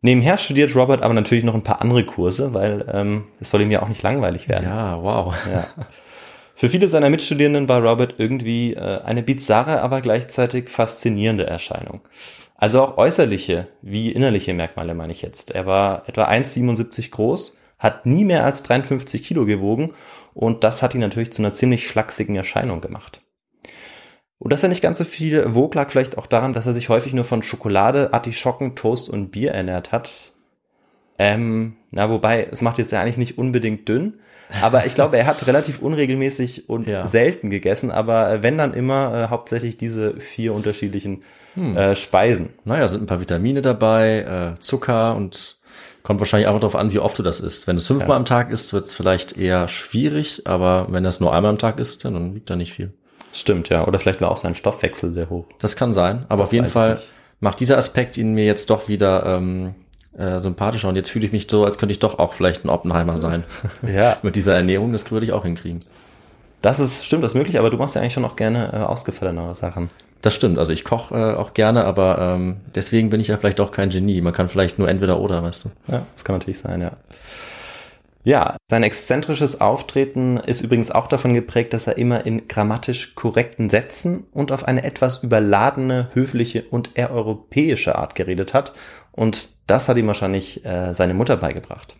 Nebenher 0.00 0.38
studiert 0.38 0.76
Robert 0.76 1.02
aber 1.02 1.14
natürlich 1.14 1.44
noch 1.44 1.54
ein 1.54 1.64
paar 1.64 1.80
andere 1.80 2.04
Kurse, 2.04 2.54
weil 2.54 2.84
ähm, 2.92 3.24
es 3.40 3.50
soll 3.50 3.62
ihm 3.62 3.70
ja 3.70 3.82
auch 3.82 3.88
nicht 3.88 4.02
langweilig 4.02 4.48
werden. 4.48 4.64
Ja, 4.64 5.02
wow. 5.02 5.34
Ja. 5.50 5.66
Für 6.54 6.68
viele 6.68 6.88
seiner 6.88 7.10
Mitstudierenden 7.10 7.68
war 7.68 7.82
Robert 7.82 8.16
irgendwie 8.18 8.74
äh, 8.74 9.00
eine 9.02 9.22
bizarre, 9.22 9.80
aber 9.80 10.00
gleichzeitig 10.00 10.70
faszinierende 10.70 11.46
Erscheinung. 11.46 12.00
Also 12.56 12.82
auch 12.82 12.98
äußerliche 12.98 13.68
wie 13.82 14.10
innerliche 14.10 14.54
Merkmale 14.54 14.94
meine 14.94 15.12
ich 15.12 15.22
jetzt. 15.22 15.52
Er 15.52 15.66
war 15.66 16.08
etwa 16.08 16.24
1,77 16.24 17.12
groß, 17.12 17.56
hat 17.78 18.06
nie 18.06 18.24
mehr 18.24 18.44
als 18.44 18.64
53 18.64 19.22
Kilo 19.22 19.46
gewogen 19.46 19.94
und 20.34 20.64
das 20.64 20.82
hat 20.82 20.94
ihn 20.94 21.00
natürlich 21.00 21.32
zu 21.32 21.42
einer 21.42 21.54
ziemlich 21.54 21.86
schlachsigen 21.86 22.34
Erscheinung 22.34 22.80
gemacht. 22.80 23.20
Und 24.38 24.52
dass 24.52 24.62
er 24.62 24.68
nicht 24.68 24.82
ganz 24.82 24.98
so 24.98 25.04
viel 25.04 25.54
wog, 25.54 25.74
lag 25.74 25.90
vielleicht 25.90 26.16
auch 26.16 26.26
daran, 26.26 26.52
dass 26.52 26.66
er 26.66 26.72
sich 26.72 26.88
häufig 26.88 27.12
nur 27.12 27.24
von 27.24 27.42
Schokolade, 27.42 28.12
Artischocken, 28.12 28.76
Toast 28.76 29.08
und 29.08 29.30
Bier 29.30 29.52
ernährt 29.52 29.90
hat. 29.90 30.32
Ähm, 31.18 31.76
na, 31.90 32.08
wobei, 32.08 32.46
es 32.50 32.62
macht 32.62 32.78
jetzt 32.78 32.92
ja 32.92 33.00
eigentlich 33.00 33.16
nicht 33.16 33.38
unbedingt 33.38 33.88
dünn. 33.88 34.20
Aber 34.62 34.86
ich 34.86 34.94
glaube, 34.94 35.18
er 35.18 35.26
hat 35.26 35.46
relativ 35.46 35.80
unregelmäßig 35.80 36.68
und 36.68 36.88
ja. 36.88 37.06
selten 37.06 37.50
gegessen, 37.50 37.90
aber 37.90 38.42
wenn 38.42 38.56
dann 38.56 38.74
immer 38.74 39.24
äh, 39.24 39.28
hauptsächlich 39.28 39.76
diese 39.76 40.18
vier 40.20 40.54
unterschiedlichen 40.54 41.22
hm. 41.54 41.76
äh, 41.76 41.96
Speisen. 41.96 42.50
Naja, 42.64 42.88
sind 42.88 43.02
ein 43.02 43.06
paar 43.06 43.20
Vitamine 43.20 43.60
dabei, 43.60 44.54
äh, 44.56 44.60
Zucker 44.60 45.16
und 45.16 45.58
kommt 46.02 46.20
wahrscheinlich 46.20 46.48
auch 46.48 46.58
darauf 46.58 46.76
an, 46.76 46.92
wie 46.92 47.00
oft 47.00 47.18
du 47.18 47.22
das 47.22 47.40
isst. 47.40 47.66
Wenn 47.66 47.76
es 47.76 47.86
fünfmal 47.86 48.10
ja. 48.10 48.16
am 48.16 48.24
Tag 48.24 48.50
isst, 48.50 48.72
wird 48.72 48.86
es 48.86 48.94
vielleicht 48.94 49.36
eher 49.36 49.68
schwierig, 49.68 50.46
aber 50.46 50.86
wenn 50.90 51.04
das 51.04 51.20
nur 51.20 51.34
einmal 51.34 51.50
am 51.50 51.58
Tag 51.58 51.78
isst, 51.78 52.04
dann 52.04 52.34
wiegt 52.34 52.48
da 52.48 52.56
nicht 52.56 52.72
viel. 52.72 52.94
Stimmt, 53.32 53.68
ja. 53.68 53.86
Oder 53.86 53.98
vielleicht 53.98 54.20
war 54.20 54.30
auch 54.30 54.36
sein 54.36 54.54
Stoffwechsel 54.54 55.12
sehr 55.12 55.30
hoch. 55.30 55.46
Das 55.58 55.76
kann 55.76 55.92
sein. 55.92 56.24
Aber 56.28 56.42
das 56.42 56.48
auf 56.48 56.52
jeden 56.52 56.66
Fall 56.66 56.98
macht 57.40 57.60
dieser 57.60 57.78
Aspekt 57.78 58.16
ihn 58.16 58.34
mir 58.34 58.44
jetzt 58.44 58.70
doch 58.70 58.88
wieder 58.88 59.24
ähm, 59.26 59.74
äh, 60.16 60.40
sympathischer. 60.40 60.88
Und 60.88 60.96
jetzt 60.96 61.10
fühle 61.10 61.26
ich 61.26 61.32
mich 61.32 61.46
so, 61.48 61.64
als 61.64 61.78
könnte 61.78 61.92
ich 61.92 61.98
doch 61.98 62.18
auch 62.18 62.32
vielleicht 62.32 62.64
ein 62.64 62.68
Oppenheimer 62.68 63.18
sein. 63.18 63.44
ja. 63.86 64.16
Mit 64.22 64.36
dieser 64.36 64.54
Ernährung, 64.54 64.92
das 64.92 65.10
würde 65.10 65.26
ich 65.26 65.32
auch 65.32 65.44
hinkriegen. 65.44 65.80
Das 66.62 66.80
ist, 66.80 67.06
stimmt, 67.06 67.22
das 67.22 67.32
ist 67.32 67.36
möglich, 67.36 67.58
aber 67.58 67.70
du 67.70 67.76
machst 67.76 67.94
ja 67.94 68.00
eigentlich 68.00 68.14
schon 68.14 68.24
auch 68.24 68.36
gerne 68.36 68.72
äh, 68.72 68.76
ausgefallenere 68.78 69.54
Sachen. 69.54 69.90
Das 70.22 70.34
stimmt, 70.34 70.58
also 70.58 70.72
ich 70.72 70.84
koche 70.84 71.14
äh, 71.14 71.34
auch 71.34 71.54
gerne, 71.54 71.84
aber 71.84 72.18
ähm, 72.18 72.56
deswegen 72.74 73.10
bin 73.10 73.20
ich 73.20 73.28
ja 73.28 73.36
vielleicht 73.36 73.60
auch 73.60 73.70
kein 73.70 73.90
Genie. 73.90 74.20
Man 74.20 74.32
kann 74.32 74.48
vielleicht 74.48 74.78
nur 74.78 74.88
entweder 74.88 75.20
oder, 75.20 75.44
weißt 75.44 75.66
du. 75.66 75.70
Ja, 75.86 76.02
das 76.14 76.24
kann 76.24 76.36
natürlich 76.36 76.58
sein, 76.58 76.80
ja. 76.80 76.92
Ja, 78.28 78.58
sein 78.68 78.82
exzentrisches 78.82 79.62
Auftreten 79.62 80.36
ist 80.36 80.60
übrigens 80.60 80.90
auch 80.90 81.06
davon 81.06 81.32
geprägt, 81.32 81.72
dass 81.72 81.86
er 81.86 81.96
immer 81.96 82.26
in 82.26 82.46
grammatisch 82.46 83.14
korrekten 83.14 83.70
Sätzen 83.70 84.26
und 84.34 84.52
auf 84.52 84.68
eine 84.68 84.84
etwas 84.84 85.22
überladene, 85.22 86.10
höfliche 86.12 86.64
und 86.64 86.90
eher 86.92 87.10
europäische 87.10 87.96
Art 87.96 88.14
geredet 88.14 88.52
hat. 88.52 88.74
Und 89.12 89.48
das 89.66 89.88
hat 89.88 89.96
ihm 89.96 90.08
wahrscheinlich 90.08 90.62
äh, 90.66 90.92
seine 90.92 91.14
Mutter 91.14 91.38
beigebracht. 91.38 91.96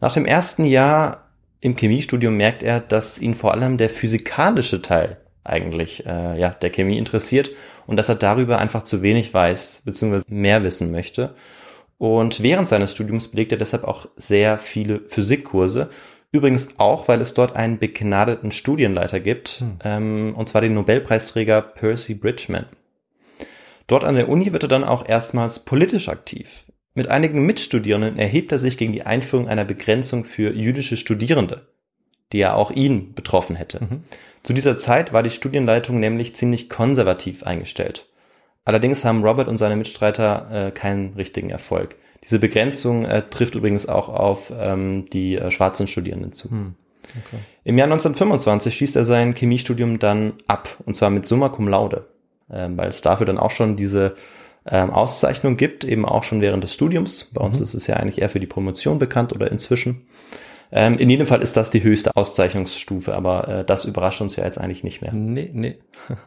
Nach 0.00 0.14
dem 0.14 0.24
ersten 0.24 0.64
Jahr 0.64 1.28
im 1.60 1.76
Chemiestudium 1.76 2.34
merkt 2.34 2.62
er, 2.62 2.80
dass 2.80 3.18
ihn 3.18 3.34
vor 3.34 3.52
allem 3.52 3.76
der 3.76 3.90
physikalische 3.90 4.80
Teil 4.80 5.18
eigentlich 5.44 6.06
äh, 6.06 6.40
ja, 6.40 6.48
der 6.48 6.70
Chemie 6.70 6.96
interessiert 6.96 7.50
und 7.86 7.98
dass 7.98 8.08
er 8.08 8.14
darüber 8.14 8.56
einfach 8.56 8.84
zu 8.84 9.02
wenig 9.02 9.34
weiß 9.34 9.82
bzw. 9.84 10.22
mehr 10.28 10.64
wissen 10.64 10.90
möchte. 10.90 11.34
Und 12.00 12.42
während 12.42 12.66
seines 12.66 12.92
Studiums 12.92 13.28
belegt 13.28 13.52
er 13.52 13.58
deshalb 13.58 13.84
auch 13.84 14.06
sehr 14.16 14.56
viele 14.56 15.00
Physikkurse. 15.06 15.90
Übrigens 16.32 16.70
auch, 16.78 17.08
weil 17.08 17.20
es 17.20 17.34
dort 17.34 17.54
einen 17.54 17.78
begnadeten 17.78 18.52
Studienleiter 18.52 19.20
gibt, 19.20 19.60
hm. 19.60 19.78
ähm, 19.84 20.34
und 20.34 20.48
zwar 20.48 20.62
den 20.62 20.72
Nobelpreisträger 20.72 21.60
Percy 21.60 22.14
Bridgman. 22.14 22.64
Dort 23.86 24.04
an 24.04 24.14
der 24.14 24.30
Uni 24.30 24.50
wird 24.50 24.62
er 24.62 24.70
dann 24.70 24.82
auch 24.82 25.06
erstmals 25.06 25.58
politisch 25.58 26.08
aktiv. 26.08 26.64
Mit 26.94 27.08
einigen 27.08 27.44
Mitstudierenden 27.44 28.18
erhebt 28.18 28.50
er 28.50 28.58
sich 28.58 28.78
gegen 28.78 28.94
die 28.94 29.02
Einführung 29.02 29.46
einer 29.46 29.66
Begrenzung 29.66 30.24
für 30.24 30.54
jüdische 30.54 30.96
Studierende, 30.96 31.66
die 32.32 32.38
ja 32.38 32.54
auch 32.54 32.70
ihn 32.70 33.12
betroffen 33.12 33.56
hätte. 33.56 33.84
Mhm. 33.84 34.04
Zu 34.42 34.54
dieser 34.54 34.78
Zeit 34.78 35.12
war 35.12 35.22
die 35.22 35.28
Studienleitung 35.28 36.00
nämlich 36.00 36.34
ziemlich 36.34 36.70
konservativ 36.70 37.42
eingestellt. 37.42 38.06
Allerdings 38.64 39.04
haben 39.04 39.24
Robert 39.24 39.48
und 39.48 39.58
seine 39.58 39.76
Mitstreiter 39.76 40.66
äh, 40.68 40.70
keinen 40.70 41.14
richtigen 41.14 41.50
Erfolg. 41.50 41.96
Diese 42.22 42.38
Begrenzung 42.38 43.04
äh, 43.04 43.22
trifft 43.28 43.54
übrigens 43.54 43.88
auch 43.88 44.08
auf 44.08 44.52
ähm, 44.56 45.06
die 45.10 45.36
äh, 45.36 45.50
schwarzen 45.50 45.86
Studierenden 45.86 46.32
zu. 46.32 46.50
Hm. 46.50 46.74
Okay. 47.26 47.38
Im 47.64 47.78
Jahr 47.78 47.86
1925 47.86 48.74
schließt 48.74 48.96
er 48.96 49.04
sein 49.04 49.34
Chemiestudium 49.34 49.98
dann 49.98 50.34
ab, 50.46 50.76
und 50.84 50.94
zwar 50.94 51.10
mit 51.10 51.26
Summa 51.26 51.48
Cum 51.48 51.66
Laude, 51.66 52.06
ähm, 52.50 52.76
weil 52.76 52.88
es 52.88 53.00
dafür 53.00 53.26
dann 53.26 53.38
auch 53.38 53.50
schon 53.50 53.76
diese 53.76 54.14
ähm, 54.66 54.90
Auszeichnung 54.90 55.56
gibt, 55.56 55.84
eben 55.84 56.04
auch 56.04 56.22
schon 56.22 56.40
während 56.40 56.62
des 56.62 56.74
Studiums. 56.74 57.30
Bei 57.32 57.42
uns 57.42 57.58
mhm. 57.58 57.64
ist 57.64 57.74
es 57.74 57.86
ja 57.86 57.96
eigentlich 57.96 58.20
eher 58.20 58.30
für 58.30 58.40
die 58.40 58.46
Promotion 58.46 58.98
bekannt 58.98 59.32
oder 59.34 59.50
inzwischen. 59.50 60.06
Ähm, 60.72 60.98
in 60.98 61.10
jedem 61.10 61.26
Fall 61.26 61.42
ist 61.42 61.56
das 61.56 61.70
die 61.70 61.82
höchste 61.82 62.14
Auszeichnungsstufe, 62.14 63.14
aber 63.14 63.48
äh, 63.48 63.64
das 63.64 63.86
überrascht 63.86 64.20
uns 64.20 64.36
ja 64.36 64.44
jetzt 64.44 64.58
eigentlich 64.58 64.84
nicht 64.84 65.02
mehr. 65.02 65.12
Nee, 65.12 65.50
nee. 65.52 65.78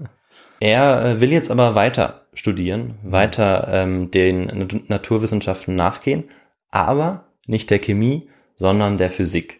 Er 0.64 1.04
äh, 1.04 1.20
will 1.20 1.34
jetzt 1.34 1.52
aber 1.52 1.76
weiter 1.76 2.22
studieren, 2.34 2.94
weiter 3.04 3.68
ähm, 3.70 4.12
den 4.12 4.86
Naturwissenschaften 4.88 5.76
nachgehen, 5.76 6.30
aber 6.72 7.26
nicht 7.46 7.70
der 7.70 7.80
Chemie, 7.80 8.30
sondern 8.56 8.98
der 8.98 9.10
Physik. 9.10 9.60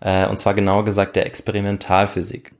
Äh, 0.00 0.26
und 0.26 0.36
zwar 0.38 0.52
genauer 0.52 0.84
gesagt 0.84 1.16
der 1.16 1.24
Experimentalphysik. 1.24 2.52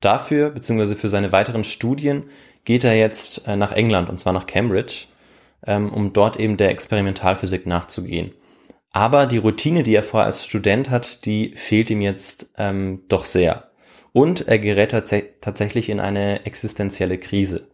Dafür, 0.00 0.50
beziehungsweise 0.50 0.96
für 0.96 1.08
seine 1.08 1.32
weiteren 1.32 1.64
Studien, 1.64 2.26
geht 2.66 2.84
er 2.84 2.94
jetzt 2.94 3.48
äh, 3.48 3.56
nach 3.56 3.72
England, 3.72 4.10
und 4.10 4.20
zwar 4.20 4.34
nach 4.34 4.44
Cambridge, 4.44 5.06
ähm, 5.66 5.90
um 5.90 6.12
dort 6.12 6.38
eben 6.38 6.58
der 6.58 6.68
Experimentalphysik 6.68 7.66
nachzugehen. 7.66 8.32
Aber 8.90 9.24
die 9.24 9.38
Routine, 9.38 9.82
die 9.82 9.94
er 9.94 10.02
vorher 10.02 10.26
als 10.26 10.44
Student 10.44 10.90
hat, 10.90 11.24
die 11.24 11.54
fehlt 11.56 11.88
ihm 11.88 12.02
jetzt 12.02 12.50
ähm, 12.58 13.00
doch 13.08 13.24
sehr. 13.24 13.69
Und 14.12 14.48
er 14.48 14.58
gerät 14.58 14.90
tats 14.90 15.14
tatsächlich 15.40 15.88
in 15.88 16.00
eine 16.00 16.44
existenzielle 16.46 17.18
Krise. 17.18 17.68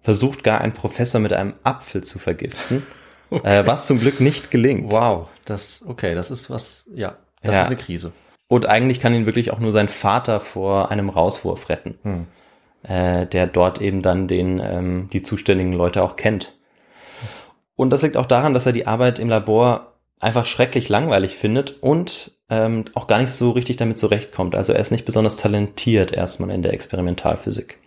Versucht 0.00 0.42
gar 0.44 0.60
ein 0.60 0.72
Professor 0.72 1.20
mit 1.20 1.32
einem 1.32 1.54
Apfel 1.62 2.02
zu 2.02 2.18
vergiften, 2.18 2.82
okay. 3.30 3.60
äh, 3.60 3.66
was 3.66 3.86
zum 3.86 3.98
Glück 4.00 4.20
nicht 4.20 4.50
gelingt. 4.50 4.92
Wow, 4.92 5.28
das, 5.44 5.84
okay, 5.86 6.14
das 6.14 6.30
ist 6.30 6.50
was, 6.50 6.88
ja, 6.94 7.16
das 7.42 7.54
ja. 7.54 7.62
ist 7.62 7.66
eine 7.68 7.76
Krise. 7.76 8.12
Und 8.48 8.66
eigentlich 8.66 9.00
kann 9.00 9.14
ihn 9.14 9.26
wirklich 9.26 9.50
auch 9.50 9.58
nur 9.58 9.72
sein 9.72 9.88
Vater 9.88 10.40
vor 10.40 10.90
einem 10.90 11.08
Rauswurf 11.08 11.68
retten, 11.68 11.98
hm. 12.02 12.26
äh, 12.82 13.26
der 13.26 13.46
dort 13.46 13.80
eben 13.80 14.02
dann 14.02 14.28
den, 14.28 14.60
ähm, 14.60 15.08
die 15.12 15.22
zuständigen 15.22 15.72
Leute 15.72 16.02
auch 16.02 16.16
kennt. 16.16 16.54
Und 17.76 17.90
das 17.90 18.02
liegt 18.02 18.16
auch 18.16 18.26
daran, 18.26 18.54
dass 18.54 18.66
er 18.66 18.72
die 18.72 18.86
Arbeit 18.86 19.18
im 19.18 19.28
Labor 19.28 19.94
einfach 20.20 20.46
schrecklich 20.46 20.88
langweilig 20.88 21.36
findet 21.36 21.82
und 21.82 22.30
ähm, 22.50 22.84
auch 22.94 23.06
gar 23.06 23.18
nicht 23.18 23.30
so 23.30 23.50
richtig 23.50 23.76
damit 23.76 23.98
zurechtkommt. 23.98 24.54
Also 24.54 24.72
er 24.72 24.80
ist 24.80 24.90
nicht 24.90 25.04
besonders 25.04 25.36
talentiert 25.36 26.12
erstmal 26.12 26.50
in 26.50 26.62
der 26.62 26.72
Experimentalphysik. 26.72 27.78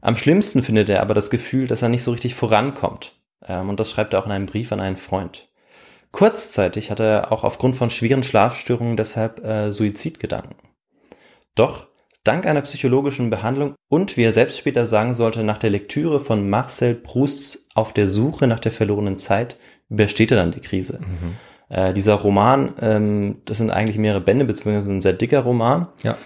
Am 0.00 0.16
schlimmsten 0.16 0.62
findet 0.62 0.90
er 0.90 1.00
aber 1.00 1.14
das 1.14 1.30
Gefühl, 1.30 1.66
dass 1.66 1.82
er 1.82 1.88
nicht 1.88 2.02
so 2.02 2.12
richtig 2.12 2.34
vorankommt. 2.34 3.12
Ähm, 3.46 3.68
und 3.68 3.80
das 3.80 3.90
schreibt 3.90 4.14
er 4.14 4.20
auch 4.20 4.26
in 4.26 4.32
einem 4.32 4.46
Brief 4.46 4.72
an 4.72 4.80
einen 4.80 4.96
Freund. 4.96 5.48
Kurzzeitig 6.12 6.90
hatte 6.90 7.04
er 7.04 7.32
auch 7.32 7.42
aufgrund 7.42 7.76
von 7.76 7.90
schweren 7.90 8.22
Schlafstörungen 8.22 8.96
deshalb 8.96 9.44
äh, 9.44 9.72
Suizidgedanken. 9.72 10.56
Doch 11.54 11.88
dank 12.22 12.46
einer 12.46 12.62
psychologischen 12.62 13.30
Behandlung 13.30 13.74
und, 13.88 14.16
wie 14.16 14.22
er 14.22 14.32
selbst 14.32 14.58
später 14.58 14.86
sagen 14.86 15.14
sollte, 15.14 15.42
nach 15.42 15.58
der 15.58 15.70
Lektüre 15.70 16.20
von 16.20 16.48
Marcel 16.48 16.94
Prousts 16.94 17.66
Auf 17.74 17.92
der 17.92 18.08
Suche 18.08 18.46
nach 18.46 18.60
der 18.60 18.72
verlorenen 18.72 19.16
Zeit, 19.16 19.56
übersteht 19.88 20.30
er 20.30 20.36
dann 20.36 20.52
die 20.52 20.60
Krise. 20.60 21.00
Mhm. 21.00 21.36
Äh, 21.68 21.92
dieser 21.94 22.14
Roman, 22.14 22.74
ähm, 22.80 23.36
das 23.44 23.58
sind 23.58 23.70
eigentlich 23.70 23.98
mehrere 23.98 24.20
Bände, 24.20 24.44
beziehungsweise 24.44 24.92
ein 24.92 25.00
sehr 25.00 25.12
dicker 25.14 25.40
Roman. 25.40 25.88
Ja. 26.02 26.16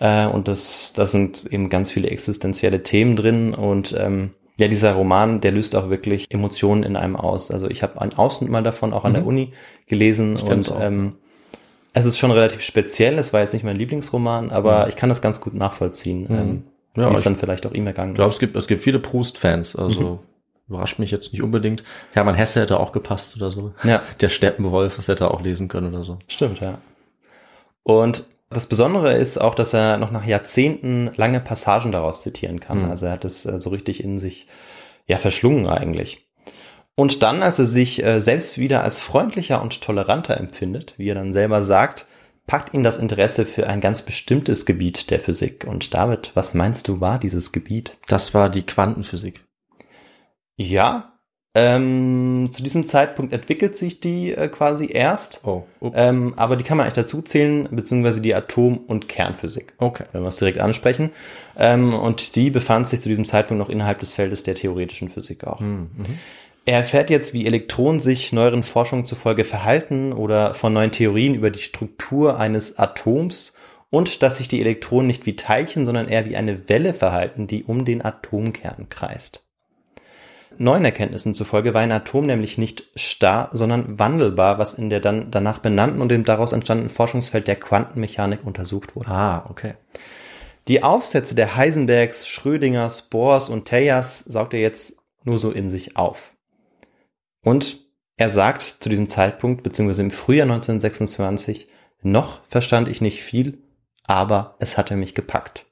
Äh, 0.00 0.26
und 0.28 0.48
das, 0.48 0.92
das 0.94 1.12
sind 1.12 1.46
eben 1.50 1.68
ganz 1.68 1.90
viele 1.90 2.08
existenzielle 2.10 2.82
Themen 2.82 3.16
drin 3.16 3.54
und 3.54 3.94
ähm, 3.98 4.30
ja, 4.58 4.68
dieser 4.68 4.92
Roman, 4.92 5.40
der 5.40 5.52
löst 5.52 5.74
auch 5.74 5.88
wirklich 5.88 6.26
Emotionen 6.28 6.82
in 6.82 6.94
einem 6.96 7.16
aus. 7.16 7.50
Also 7.50 7.68
ich 7.68 7.82
habe 7.82 8.00
einen 8.00 8.12
Ausschnitt 8.12 8.50
mal 8.50 8.62
davon 8.62 8.92
auch 8.92 9.04
an 9.04 9.12
mhm. 9.12 9.16
der 9.16 9.26
Uni 9.26 9.52
gelesen 9.86 10.36
und 10.36 10.72
ähm, 10.78 11.14
es 11.94 12.04
ist 12.04 12.18
schon 12.18 12.30
relativ 12.30 12.60
speziell. 12.60 13.18
Es 13.18 13.32
war 13.32 13.40
jetzt 13.40 13.54
nicht 13.54 13.64
mein 13.64 13.76
Lieblingsroman, 13.76 14.50
aber 14.50 14.82
mhm. 14.82 14.88
ich 14.90 14.96
kann 14.96 15.08
das 15.08 15.22
ganz 15.22 15.40
gut 15.40 15.54
nachvollziehen, 15.54 16.26
mhm. 16.28 16.38
ähm, 16.38 16.62
ja, 16.96 17.08
wie 17.08 17.14
es 17.14 17.22
dann 17.22 17.36
vielleicht 17.36 17.66
auch 17.66 17.72
ihm 17.72 17.86
ergangen 17.86 18.10
ist. 18.10 18.14
Ich 18.14 18.18
glaube, 18.18 18.32
es 18.32 18.38
gibt, 18.38 18.56
es 18.56 18.66
gibt 18.66 18.82
viele 18.82 18.98
Proust-Fans, 18.98 19.76
also 19.76 20.00
mhm. 20.00 20.18
Überrascht 20.70 20.98
mich 20.98 21.10
jetzt 21.10 21.32
nicht 21.32 21.42
unbedingt. 21.42 21.82
Hermann 22.12 22.36
Hesse 22.36 22.60
hätte 22.60 22.80
auch 22.80 22.92
gepasst 22.92 23.36
oder 23.36 23.50
so. 23.50 23.74
Ja. 23.84 24.02
Der 24.20 24.28
Steppenwolf, 24.28 24.96
das 24.96 25.08
hätte 25.08 25.24
er 25.24 25.34
auch 25.34 25.42
lesen 25.42 25.68
können 25.68 25.92
oder 25.92 26.04
so. 26.04 26.18
Stimmt, 26.28 26.60
ja. 26.60 26.78
Und 27.82 28.24
das 28.50 28.66
Besondere 28.66 29.14
ist 29.14 29.40
auch, 29.40 29.54
dass 29.54 29.74
er 29.74 29.96
noch 29.98 30.10
nach 30.10 30.24
Jahrzehnten 30.24 31.10
lange 31.16 31.40
Passagen 31.40 31.92
daraus 31.92 32.22
zitieren 32.22 32.60
kann. 32.60 32.84
Mhm. 32.84 32.90
Also 32.90 33.06
er 33.06 33.12
hat 33.12 33.24
es 33.24 33.44
äh, 33.46 33.58
so 33.58 33.70
richtig 33.70 34.02
in 34.02 34.18
sich 34.18 34.46
ja 35.06 35.16
verschlungen 35.16 35.66
eigentlich. 35.66 36.26
Und 36.94 37.22
dann, 37.22 37.42
als 37.42 37.58
er 37.58 37.64
sich 37.64 38.04
äh, 38.04 38.20
selbst 38.20 38.58
wieder 38.58 38.84
als 38.84 39.00
freundlicher 39.00 39.62
und 39.62 39.80
toleranter 39.80 40.36
empfindet, 40.36 40.94
wie 40.98 41.08
er 41.08 41.14
dann 41.14 41.32
selber 41.32 41.62
sagt, 41.62 42.06
packt 42.46 42.74
ihn 42.74 42.82
das 42.82 42.96
Interesse 42.96 43.46
für 43.46 43.66
ein 43.68 43.80
ganz 43.80 44.02
bestimmtes 44.02 44.66
Gebiet 44.66 45.10
der 45.10 45.20
Physik. 45.20 45.66
Und 45.68 45.94
David, 45.94 46.32
was 46.34 46.52
meinst 46.54 46.88
du 46.88 47.00
war 47.00 47.18
dieses 47.18 47.52
Gebiet? 47.52 47.96
Das 48.08 48.34
war 48.34 48.50
die 48.50 48.62
Quantenphysik. 48.66 49.44
Ja, 50.62 51.10
ähm, 51.54 52.50
zu 52.52 52.62
diesem 52.62 52.86
Zeitpunkt 52.86 53.32
entwickelt 53.32 53.76
sich 53.76 53.98
die 53.98 54.32
äh, 54.32 54.46
quasi 54.48 54.88
erst. 54.92 55.40
Oh, 55.44 55.64
ups. 55.80 55.96
Ähm, 55.98 56.34
aber 56.36 56.56
die 56.56 56.62
kann 56.62 56.76
man 56.76 56.84
eigentlich 56.84 57.02
dazu 57.02 57.22
zählen, 57.22 57.66
beziehungsweise 57.70 58.20
die 58.20 58.34
Atom- 58.34 58.76
und 58.76 59.08
Kernphysik. 59.08 59.72
Okay. 59.78 60.04
Wenn 60.12 60.22
wir 60.22 60.28
es 60.28 60.36
direkt 60.36 60.60
ansprechen. 60.60 61.10
Ähm, 61.58 61.94
und 61.94 62.36
die 62.36 62.50
befand 62.50 62.88
sich 62.88 63.00
zu 63.00 63.08
diesem 63.08 63.24
Zeitpunkt 63.24 63.58
noch 63.58 63.70
innerhalb 63.70 63.98
des 63.98 64.14
Feldes 64.14 64.42
der 64.42 64.54
theoretischen 64.54 65.08
Physik 65.08 65.44
auch. 65.44 65.60
Mhm. 65.60 65.88
Er 66.66 66.76
erfährt 66.76 67.10
jetzt, 67.10 67.32
wie 67.32 67.46
Elektronen 67.46 68.00
sich 68.00 68.32
neueren 68.32 68.62
Forschungen 68.62 69.06
zufolge 69.06 69.44
verhalten 69.44 70.12
oder 70.12 70.54
von 70.54 70.72
neuen 70.72 70.92
Theorien 70.92 71.34
über 71.34 71.50
die 71.50 71.60
Struktur 71.60 72.38
eines 72.38 72.78
Atoms 72.78 73.54
und 73.88 74.22
dass 74.22 74.38
sich 74.38 74.46
die 74.46 74.60
Elektronen 74.60 75.08
nicht 75.08 75.26
wie 75.26 75.34
Teilchen, 75.34 75.84
sondern 75.84 76.06
eher 76.06 76.26
wie 76.26 76.36
eine 76.36 76.68
Welle 76.68 76.94
verhalten, 76.94 77.48
die 77.48 77.64
um 77.64 77.86
den 77.86 78.04
Atomkern 78.04 78.88
kreist. 78.88 79.49
Neuen 80.58 80.84
Erkenntnissen 80.84 81.34
zufolge 81.34 81.74
war 81.74 81.80
ein 81.80 81.92
Atom 81.92 82.26
nämlich 82.26 82.58
nicht 82.58 82.84
starr, 82.94 83.48
sondern 83.52 83.98
wandelbar, 83.98 84.58
was 84.58 84.74
in 84.74 84.90
der 84.90 85.00
dann 85.00 85.30
danach 85.30 85.58
benannten 85.58 86.00
und 86.02 86.10
dem 86.10 86.24
daraus 86.24 86.52
entstandenen 86.52 86.90
Forschungsfeld 86.90 87.48
der 87.48 87.56
Quantenmechanik 87.56 88.44
untersucht 88.44 88.94
wurde. 88.94 89.08
Ah, 89.08 89.46
okay. 89.48 89.74
Die 90.68 90.82
Aufsätze 90.82 91.34
der 91.34 91.56
Heisenbergs, 91.56 92.28
Schrödingers, 92.28 93.02
Bohrs 93.02 93.48
und 93.48 93.66
Teyers 93.66 94.20
saugt 94.20 94.54
er 94.54 94.60
jetzt 94.60 94.98
nur 95.24 95.38
so 95.38 95.50
in 95.50 95.70
sich 95.70 95.96
auf. 95.96 96.36
Und 97.42 97.80
er 98.16 98.28
sagt 98.28 98.62
zu 98.62 98.88
diesem 98.88 99.08
Zeitpunkt, 99.08 99.62
beziehungsweise 99.62 100.02
im 100.02 100.10
Frühjahr 100.10 100.44
1926, 100.44 101.68
noch 102.02 102.40
verstand 102.46 102.88
ich 102.88 103.00
nicht 103.00 103.22
viel, 103.22 103.62
aber 104.06 104.56
es 104.58 104.76
hatte 104.76 104.96
mich 104.96 105.14
gepackt. 105.14 105.69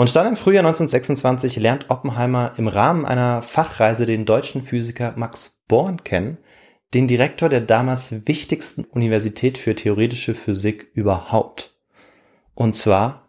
Und 0.00 0.16
dann 0.16 0.28
im 0.28 0.36
Frühjahr 0.36 0.64
1926 0.64 1.56
lernt 1.56 1.90
Oppenheimer 1.90 2.54
im 2.56 2.68
Rahmen 2.68 3.04
einer 3.04 3.42
Fachreise 3.42 4.06
den 4.06 4.24
deutschen 4.24 4.62
Physiker 4.62 5.12
Max 5.16 5.60
Born 5.68 6.04
kennen, 6.04 6.38
den 6.94 7.06
Direktor 7.06 7.50
der 7.50 7.60
damals 7.60 8.26
wichtigsten 8.26 8.84
Universität 8.84 9.58
für 9.58 9.74
theoretische 9.74 10.32
Physik 10.32 10.90
überhaupt. 10.94 11.74
Und 12.54 12.74
zwar 12.74 13.28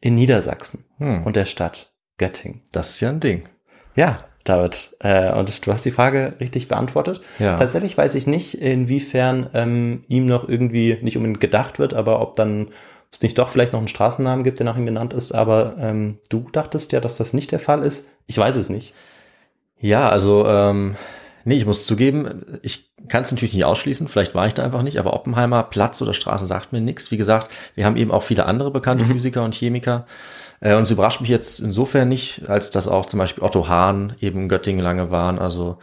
in 0.00 0.14
Niedersachsen 0.14 0.84
hm. 0.98 1.24
und 1.24 1.34
der 1.34 1.44
Stadt 1.44 1.92
Göttingen. 2.18 2.62
Das 2.70 2.90
ist 2.90 3.00
ja 3.00 3.08
ein 3.08 3.18
Ding. 3.18 3.48
Ja, 3.96 4.18
David. 4.44 4.96
Äh, 5.00 5.32
und 5.32 5.66
du 5.66 5.72
hast 5.72 5.84
die 5.84 5.90
Frage 5.90 6.36
richtig 6.38 6.68
beantwortet. 6.68 7.20
Ja. 7.40 7.56
Tatsächlich 7.56 7.98
weiß 7.98 8.14
ich 8.14 8.28
nicht, 8.28 8.54
inwiefern 8.54 9.50
ähm, 9.54 10.04
ihm 10.06 10.26
noch 10.26 10.48
irgendwie 10.48 10.98
nicht 11.02 11.16
unbedingt 11.16 11.40
gedacht 11.40 11.80
wird, 11.80 11.94
aber 11.94 12.20
ob 12.20 12.36
dann 12.36 12.68
es 13.12 13.22
nicht 13.22 13.38
doch 13.38 13.50
vielleicht 13.50 13.72
noch 13.72 13.78
einen 13.80 13.88
Straßennamen 13.88 14.42
gibt, 14.42 14.58
der 14.58 14.66
nach 14.66 14.76
ihm 14.76 14.86
benannt 14.86 15.12
ist, 15.12 15.32
aber 15.32 15.76
ähm, 15.78 16.18
du 16.28 16.46
dachtest 16.52 16.92
ja, 16.92 17.00
dass 17.00 17.16
das 17.16 17.34
nicht 17.34 17.52
der 17.52 17.60
Fall 17.60 17.82
ist. 17.82 18.06
Ich 18.26 18.38
weiß 18.38 18.56
es 18.56 18.70
nicht. 18.70 18.94
Ja, 19.78 20.08
also 20.08 20.46
ähm, 20.46 20.96
nee, 21.44 21.56
ich 21.56 21.66
muss 21.66 21.84
zugeben, 21.84 22.58
ich 22.62 22.92
kann 23.08 23.22
es 23.22 23.30
natürlich 23.30 23.54
nicht 23.54 23.64
ausschließen, 23.64 24.08
vielleicht 24.08 24.34
war 24.34 24.46
ich 24.46 24.54
da 24.54 24.64
einfach 24.64 24.82
nicht, 24.82 24.98
aber 24.98 25.12
Oppenheimer, 25.12 25.62
Platz 25.64 26.00
oder 26.00 26.14
Straße 26.14 26.46
sagt 26.46 26.72
mir 26.72 26.80
nichts. 26.80 27.10
Wie 27.10 27.16
gesagt, 27.16 27.50
wir 27.74 27.84
haben 27.84 27.96
eben 27.96 28.10
auch 28.10 28.22
viele 28.22 28.46
andere 28.46 28.70
bekannte 28.70 29.04
mhm. 29.04 29.12
Physiker 29.12 29.44
und 29.44 29.54
Chemiker. 29.54 30.06
Äh, 30.60 30.76
und 30.76 30.84
es 30.84 30.90
überrascht 30.90 31.20
mich 31.20 31.30
jetzt 31.30 31.60
insofern 31.60 32.08
nicht, 32.08 32.48
als 32.48 32.70
dass 32.70 32.88
auch 32.88 33.06
zum 33.06 33.18
Beispiel 33.18 33.44
Otto 33.44 33.68
Hahn 33.68 34.14
eben 34.20 34.48
Göttingen 34.48 34.82
lange 34.82 35.10
waren. 35.10 35.38
Also 35.38 35.78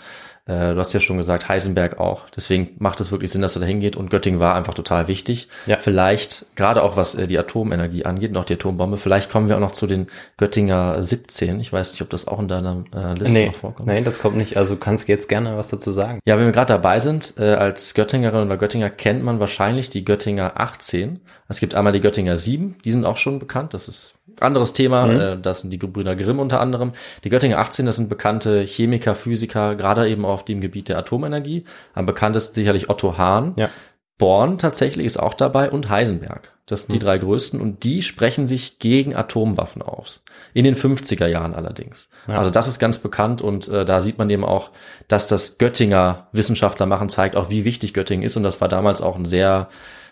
äh, 0.49 0.73
du 0.73 0.79
hast 0.79 0.93
ja 0.93 0.99
schon 0.99 1.17
gesagt, 1.17 1.47
Heisenberg 1.47 1.99
auch. 1.99 2.27
Deswegen 2.35 2.71
macht 2.79 2.99
es 3.01 3.11
wirklich 3.11 3.29
Sinn, 3.29 3.43
dass 3.43 3.55
er 3.55 3.59
da 3.59 3.67
hingeht. 3.67 3.95
Und 3.95 4.09
Göttingen 4.09 4.39
war 4.39 4.55
einfach 4.55 4.73
total 4.73 5.07
wichtig. 5.07 5.47
Ja. 5.67 5.77
Vielleicht, 5.79 6.45
gerade 6.55 6.81
auch 6.81 6.97
was 6.97 7.13
äh, 7.13 7.27
die 7.27 7.37
Atomenergie 7.37 8.05
angeht, 8.05 8.31
noch 8.31 8.45
die 8.45 8.55
Atombombe, 8.55 8.97
vielleicht 8.97 9.29
kommen 9.29 9.47
wir 9.47 9.55
auch 9.55 9.61
noch 9.61 9.73
zu 9.73 9.85
den 9.85 10.07
Göttinger 10.37 11.03
17. 11.03 11.59
Ich 11.59 11.71
weiß 11.71 11.91
nicht, 11.91 12.01
ob 12.01 12.09
das 12.09 12.27
auch 12.27 12.39
in 12.39 12.47
deiner 12.47 12.83
äh, 12.95 13.13
Liste 13.13 13.37
nee, 13.37 13.45
noch 13.45 13.55
vorkommt. 13.55 13.87
Nein, 13.87 14.03
das 14.03 14.19
kommt 14.19 14.37
nicht. 14.37 14.57
Also 14.57 14.75
kannst 14.75 15.07
jetzt 15.07 15.29
gerne 15.29 15.55
was 15.55 15.67
dazu 15.67 15.91
sagen. 15.91 16.19
Ja, 16.25 16.39
wenn 16.39 16.45
wir 16.45 16.51
gerade 16.51 16.73
dabei 16.73 16.99
sind, 16.99 17.35
äh, 17.37 17.53
als 17.53 17.93
Göttingerin 17.93 18.47
oder 18.47 18.57
Göttinger 18.57 18.89
kennt 18.89 19.23
man 19.23 19.39
wahrscheinlich 19.39 19.91
die 19.91 20.03
Göttinger 20.03 20.59
18. 20.59 21.19
Es 21.47 21.59
gibt 21.59 21.75
einmal 21.75 21.93
die 21.93 22.01
Göttinger 22.01 22.37
7, 22.37 22.75
die 22.83 22.91
sind 22.91 23.05
auch 23.05 23.17
schon 23.17 23.37
bekannt. 23.37 23.75
Das 23.75 23.87
ist 23.87 24.15
anderes 24.39 24.73
Thema, 24.73 25.05
mhm. 25.05 25.19
äh, 25.19 25.37
das 25.37 25.61
sind 25.61 25.71
die 25.71 25.79
Gebrüder 25.79 26.15
Grimm 26.15 26.39
unter 26.39 26.59
anderem. 26.59 26.91
Die 27.23 27.29
Göttinger 27.29 27.59
18, 27.59 27.85
das 27.85 27.95
sind 27.95 28.09
bekannte 28.09 28.61
Chemiker, 28.61 29.15
Physiker, 29.15 29.75
gerade 29.75 30.09
eben 30.09 30.25
auf 30.25 30.45
dem 30.45 30.61
Gebiet 30.61 30.89
der 30.89 30.97
Atomenergie. 30.97 31.65
Am 31.93 32.05
bekanntesten 32.05 32.55
sicherlich 32.55 32.89
Otto 32.89 33.17
Hahn. 33.17 33.53
Ja. 33.57 33.69
Born 34.17 34.57
tatsächlich 34.57 35.05
ist 35.05 35.17
auch 35.17 35.33
dabei 35.33 35.71
und 35.71 35.89
Heisenberg. 35.89 36.51
Das 36.65 36.81
sind 36.81 36.91
die 36.91 36.97
mhm. 36.97 37.03
drei 37.03 37.17
größten 37.17 37.59
und 37.59 37.83
die 37.83 38.03
sprechen 38.03 38.45
sich 38.45 38.77
gegen 38.77 39.15
Atomwaffen 39.15 39.81
aus. 39.81 40.21
In 40.53 40.65
den 40.65 40.75
50er 40.75 41.25
Jahren 41.25 41.55
allerdings. 41.55 42.09
Ja. 42.27 42.37
Also 42.37 42.51
das 42.51 42.67
ist 42.67 42.77
ganz 42.77 42.99
bekannt 42.99 43.41
und 43.41 43.69
äh, 43.69 43.85
da 43.85 44.01
sieht 44.01 44.19
man 44.19 44.29
eben 44.29 44.45
auch, 44.45 44.71
dass 45.07 45.25
das 45.25 45.57
Göttinger 45.57 46.27
Wissenschaftler 46.31 46.85
machen 46.85 47.09
zeigt 47.09 47.35
auch, 47.35 47.49
wie 47.49 47.65
wichtig 47.65 47.95
Göttingen 47.95 48.23
ist 48.23 48.37
und 48.37 48.43
das 48.43 48.61
war 48.61 48.67
damals 48.67 49.01
auch 49.01 49.15
ein 49.15 49.25
sehr, 49.25 49.69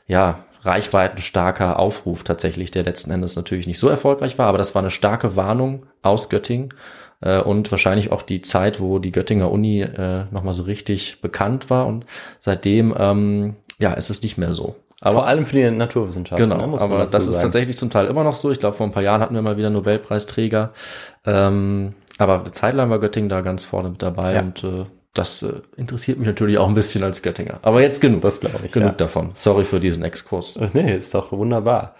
ja, 0.08 0.45
reichweitenstarker 0.63 1.79
Aufruf 1.79 2.23
tatsächlich, 2.23 2.71
der 2.71 2.83
letzten 2.83 3.11
Endes 3.11 3.35
natürlich 3.35 3.67
nicht 3.67 3.79
so 3.79 3.87
erfolgreich 3.87 4.37
war, 4.37 4.47
aber 4.47 4.57
das 4.57 4.75
war 4.75 4.81
eine 4.81 4.91
starke 4.91 5.35
Warnung 5.35 5.85
aus 6.01 6.29
Göttingen 6.29 6.73
äh, 7.21 7.39
und 7.39 7.71
wahrscheinlich 7.71 8.11
auch 8.11 8.21
die 8.21 8.41
Zeit, 8.41 8.79
wo 8.79 8.99
die 8.99 9.11
Göttinger 9.11 9.51
Uni 9.51 9.81
äh, 9.81 10.25
nochmal 10.31 10.53
so 10.53 10.63
richtig 10.63 11.21
bekannt 11.21 11.69
war 11.69 11.87
und 11.87 12.05
seitdem, 12.39 12.93
ähm, 12.97 13.55
ja, 13.79 13.93
ist 13.93 14.09
es 14.09 14.21
nicht 14.21 14.37
mehr 14.37 14.53
so. 14.53 14.75
Aber, 14.99 15.13
Vor 15.13 15.27
allem 15.27 15.45
für 15.45 15.55
die 15.55 15.69
Naturwissenschaften. 15.69 16.49
Genau, 16.49 16.65
ne, 16.65 16.81
aber 16.81 17.05
das 17.05 17.11
sagen. 17.11 17.29
ist 17.29 17.41
tatsächlich 17.41 17.77
zum 17.77 17.91
Teil 17.91 18.07
immer 18.07 18.23
noch 18.23 18.33
so. 18.33 18.49
Ich 18.49 18.59
glaube, 18.59 18.75
vor 18.75 18.87
ein 18.87 18.91
paar 18.91 19.03
Jahren 19.03 19.21
hatten 19.21 19.35
wir 19.35 19.43
mal 19.43 19.57
wieder 19.57 19.69
Nobelpreisträger. 19.69 20.73
Ähm, 21.23 21.93
aber 22.17 22.39
eine 22.39 22.51
Zeit 22.51 22.73
lang 22.73 22.89
war 22.89 22.99
Göttingen 22.99 23.29
da 23.29 23.41
ganz 23.41 23.63
vorne 23.63 23.89
mit 23.89 24.01
dabei 24.01 24.33
ja. 24.33 24.41
und 24.41 24.63
äh, 24.63 24.85
das 25.17 25.43
äh, 25.43 25.62
interessiert 25.75 26.17
mich 26.17 26.27
natürlich 26.27 26.58
auch 26.58 26.67
ein 26.67 26.73
bisschen 26.75 27.03
als 27.03 27.21
Göttinger. 27.21 27.60
Aber 27.62 27.82
jetzt 27.82 28.01
genug. 28.01 28.21
Das 28.21 28.39
glaube 28.39 28.65
ich. 28.65 28.71
Genug 28.71 28.89
ja. 28.89 28.95
davon. 28.95 29.32
Sorry 29.36 29.65
für 29.65 29.80
diesen 29.80 30.03
Exkurs. 30.03 30.60
Nee, 30.73 30.95
ist 30.95 31.13
doch 31.13 31.32
wunderbar. 31.32 31.95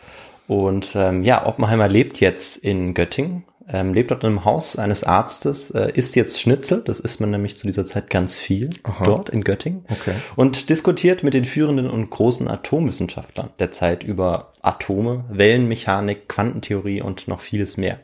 Und 0.48 0.96
ähm, 0.96 1.24
ja, 1.24 1.46
Oppenheimer 1.46 1.88
lebt 1.88 2.20
jetzt 2.20 2.58
in 2.58 2.94
Göttingen, 2.94 3.44
ähm, 3.68 3.94
lebt 3.94 4.12
dort 4.12 4.24
in 4.24 4.30
einem 4.30 4.46
Haus 4.46 4.78
eines 4.78 5.04
Arztes, 5.04 5.72
äh, 5.72 5.92
isst 5.94 6.16
jetzt 6.16 6.40
Schnitzel, 6.40 6.82
das 6.82 7.02
isst 7.02 7.20
man 7.20 7.32
nämlich 7.32 7.58
zu 7.58 7.68
dieser 7.68 7.86
Zeit 7.86 8.10
ganz 8.10 8.38
viel 8.38 8.70
Aha. 8.84 9.04
dort 9.04 9.30
in 9.30 9.44
Göttingen 9.44 9.84
okay. 9.90 10.14
und 10.38 10.70
diskutiert 10.70 11.24
mit 11.24 11.34
den 11.34 11.44
führenden 11.44 11.90
und 11.90 12.10
großen 12.10 12.48
Atomwissenschaftlern 12.48 13.50
der 13.60 13.72
Zeit 13.72 14.04
über 14.04 14.54
Atome, 14.62 15.26
Wellenmechanik, 15.30 16.30
Quantentheorie 16.30 17.02
und 17.02 17.28
noch 17.28 17.42
vieles 17.42 17.76
mehr. 17.76 18.00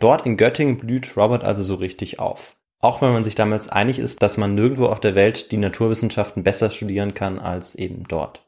Dort 0.00 0.26
in 0.26 0.36
Göttingen 0.36 0.78
blüht 0.78 1.16
Robert 1.16 1.44
also 1.44 1.62
so 1.62 1.76
richtig 1.76 2.18
auf. 2.18 2.56
Auch 2.84 3.00
wenn 3.00 3.14
man 3.14 3.24
sich 3.24 3.34
damals 3.34 3.70
einig 3.70 3.98
ist, 3.98 4.22
dass 4.22 4.36
man 4.36 4.54
nirgendwo 4.54 4.86
auf 4.86 5.00
der 5.00 5.14
Welt 5.14 5.52
die 5.52 5.56
Naturwissenschaften 5.56 6.42
besser 6.42 6.68
studieren 6.68 7.14
kann 7.14 7.38
als 7.38 7.74
eben 7.74 8.04
dort. 8.08 8.42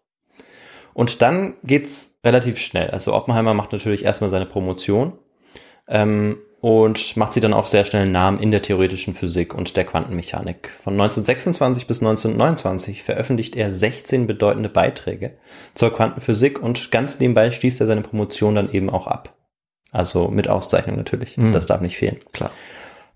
Und 0.93 1.23
dann 1.23 1.55
geht's 1.65 2.15
relativ 2.23 2.59
schnell. 2.59 2.91
Also 2.91 3.15
Oppenheimer 3.15 3.55
macht 3.55 3.73
natürlich 3.73 4.05
erstmal 4.05 4.29
seine 4.29 4.45
Promotion. 4.45 5.15
Ähm, 5.89 6.37
und 6.61 7.17
macht 7.17 7.33
sie 7.33 7.41
dann 7.41 7.55
auch 7.55 7.67
sehr 7.67 7.85
schnell 7.85 8.03
einen 8.03 8.13
Namen 8.13 8.41
in 8.41 8.51
der 8.51 8.61
theoretischen 8.61 9.15
Physik 9.15 9.55
und 9.55 9.77
der 9.77 9.85
Quantenmechanik. 9.85 10.69
Von 10.71 10.95
1926 10.95 11.87
bis 11.87 12.01
1929 12.01 13.05
veröffentlicht 13.05 13.57
er 13.57 13.73
16 13.73 14.27
bedeutende 14.27 14.69
Beiträge 14.69 15.39
zur 15.75 15.93
Quantenphysik 15.93 16.61
und 16.61 16.91
ganz 16.91 17.21
nebenbei 17.21 17.51
schließt 17.51 17.81
er 17.81 17.87
seine 17.87 18.03
Promotion 18.03 18.55
dann 18.55 18.71
eben 18.71 18.91
auch 18.91 19.07
ab. 19.07 19.35
Also 19.93 20.29
mit 20.29 20.49
Auszeichnung 20.49 20.97
natürlich. 20.97 21.37
Mhm. 21.39 21.53
Das 21.53 21.67
darf 21.67 21.81
nicht 21.81 21.97
fehlen. 21.97 22.19
Klar. 22.33 22.51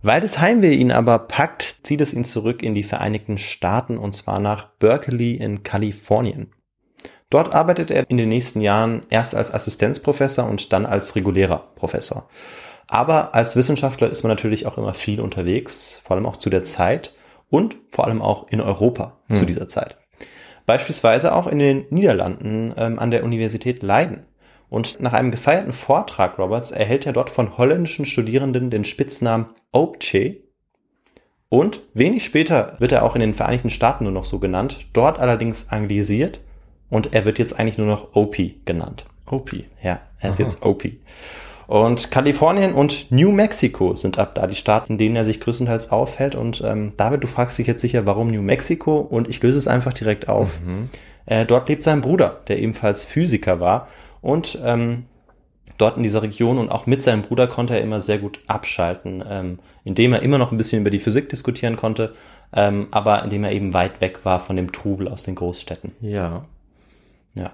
Weil 0.03 0.21
das 0.23 0.39
Heimweh 0.41 0.75
ihn 0.75 0.93
aber 0.93 1.19
packt, 1.19 1.81
zieht 1.83 2.01
es 2.01 2.15
ihn 2.15 2.25
zurück 2.25 2.63
in 2.63 2.75
die 2.75 2.83
Vereinigten 2.83 3.37
Staaten 3.37 3.99
und 3.99 4.13
zwar 4.13 4.41
nach 4.41 4.69
Berkeley 4.79 5.35
in 5.35 5.63
Kalifornien. 5.63 6.53
Dort 7.29 7.55
arbeitet 7.55 7.91
er 7.91 8.09
in 8.09 8.17
den 8.17 8.29
nächsten 8.29 8.61
Jahren 8.61 9.03
erst 9.11 9.35
als 9.35 9.53
Assistenzprofessor 9.53 10.49
und 10.49 10.73
dann 10.73 10.87
als 10.87 11.15
regulärer 11.15 11.71
Professor. 11.77 12.29
Aber 12.89 13.35
als 13.37 13.55
Wissenschaftler 13.55 14.11
ist 14.11 14.25
man 14.25 14.31
natürlich 14.31 14.67
auch 14.67 14.79
immer 14.79 14.95
viel 14.95 15.21
unterwegs, 15.21 16.01
vor 16.03 16.17
allem 16.17 16.27
auch 16.27 16.37
zu 16.37 16.51
der 16.51 16.65
Zeit 16.65 17.15
und 17.49 17.77
vor 17.91 18.07
allem 18.07 18.21
auch 18.21 18.49
in 18.49 18.61
Europa 18.61 19.19
Hm. 19.29 19.37
zu 19.37 19.47
dieser 19.47 19.69
Zeit. 19.69 19.97
Beispielsweise 20.67 21.35
auch 21.35 21.47
in 21.47 21.59
den 21.59 21.87
Niederlanden 21.91 22.73
ähm, 22.77 22.99
an 22.99 23.11
der 23.11 23.23
Universität 23.23 23.83
Leiden. 23.83 24.27
Und 24.71 25.01
nach 25.01 25.13
einem 25.13 25.33
gefeierten 25.33 25.73
Vortrag 25.73 26.39
Roberts 26.39 26.71
erhält 26.71 27.05
er 27.05 27.13
dort 27.13 27.29
von 27.29 27.59
holländischen 27.59 28.07
Studierenden 28.07 28.71
den 28.71 28.85
Spitznamen 28.85 29.47
Oapche. 29.73 30.37
Und 31.49 31.81
wenig 31.93 32.25
später 32.25 32.77
wird 32.79 32.93
er 32.93 33.03
auch 33.03 33.17
in 33.17 33.21
den 33.21 33.35
Vereinigten 33.35 33.71
Staaten 33.71 34.05
nur 34.05 34.13
noch 34.13 34.25
so 34.25 34.39
genannt, 34.39 34.87
dort 34.93 35.19
allerdings 35.19 35.69
anglisiert 35.69 36.41
und 36.89 37.13
er 37.13 37.25
wird 37.25 37.41
jetzt 37.41 37.59
eigentlich 37.59 37.79
nur 37.79 37.89
noch 37.89 38.15
OP 38.15 38.37
genannt. 38.65 39.07
OP. 39.27 39.53
Ja, 39.83 40.01
er 40.19 40.31
ist 40.31 40.41
Aha. 40.41 40.45
jetzt 40.45 40.63
OP. 40.65 40.85
Und 41.67 42.11
Kalifornien 42.11 42.73
und 42.73 43.11
New 43.11 43.31
Mexico 43.31 43.95
sind 43.95 44.19
ab 44.19 44.35
da 44.35 44.49
die 44.49 44.57
Staaten, 44.57 44.95
in 44.95 44.99
denen 44.99 45.17
er 45.17 45.25
sich 45.25 45.41
größtenteils 45.41 45.93
aufhält. 45.93 46.35
Und 46.35 46.63
ähm, 46.65 46.95
David, 46.97 47.23
du 47.23 47.29
fragst 47.29 47.59
dich 47.59 47.69
jetzt 47.69 47.81
sicher, 47.81 48.07
warum 48.07 48.29
New 48.29 48.43
Mexico? 48.43 48.99
Und 48.99 49.29
ich 49.29 49.41
löse 49.41 49.59
es 49.59 49.69
einfach 49.69 49.93
direkt 49.93 50.29
auf. 50.29 50.59
Äh, 51.27 51.45
dort 51.47 51.69
lebt 51.69 51.85
sein 51.85 52.01
Bruder, 52.01 52.41
der 52.49 52.59
ebenfalls 52.59 53.05
Physiker 53.05 53.61
war. 53.61 53.87
Und 54.21 54.59
ähm, 54.63 55.05
dort 55.79 55.97
in 55.97 56.03
dieser 56.03 56.23
Region 56.23 56.59
und 56.59 56.71
auch 56.71 56.87
mit 56.87 57.03
seinem 57.03 57.23
Bruder 57.23 57.47
konnte 57.47 57.75
er 57.75 57.83
immer 57.83 58.01
sehr 58.01 58.19
gut 58.19 58.41
abschalten, 58.47 59.25
ähm, 59.29 59.59
indem 59.85 60.13
er 60.13 60.23
immer 60.23 60.39
noch 60.39 60.53
ein 60.53 60.59
bisschen 60.59 60.81
über 60.81 60.91
die 60.91 60.99
Physik 60.99 61.29
diskutieren 61.29 61.77
konnte, 61.77 62.15
ähm, 62.53 62.89
aber 62.91 63.23
indem 63.25 63.45
er 63.45 63.53
eben 63.53 63.73
weit 63.75 64.01
weg 64.01 64.25
war 64.25 64.41
von 64.41 64.57
dem 64.57 64.73
Trubel 64.73 65.09
aus 65.09 65.23
den 65.23 65.35
Großstädten. 65.35 65.93
Ja. 66.01 66.45
Ja. 67.35 67.53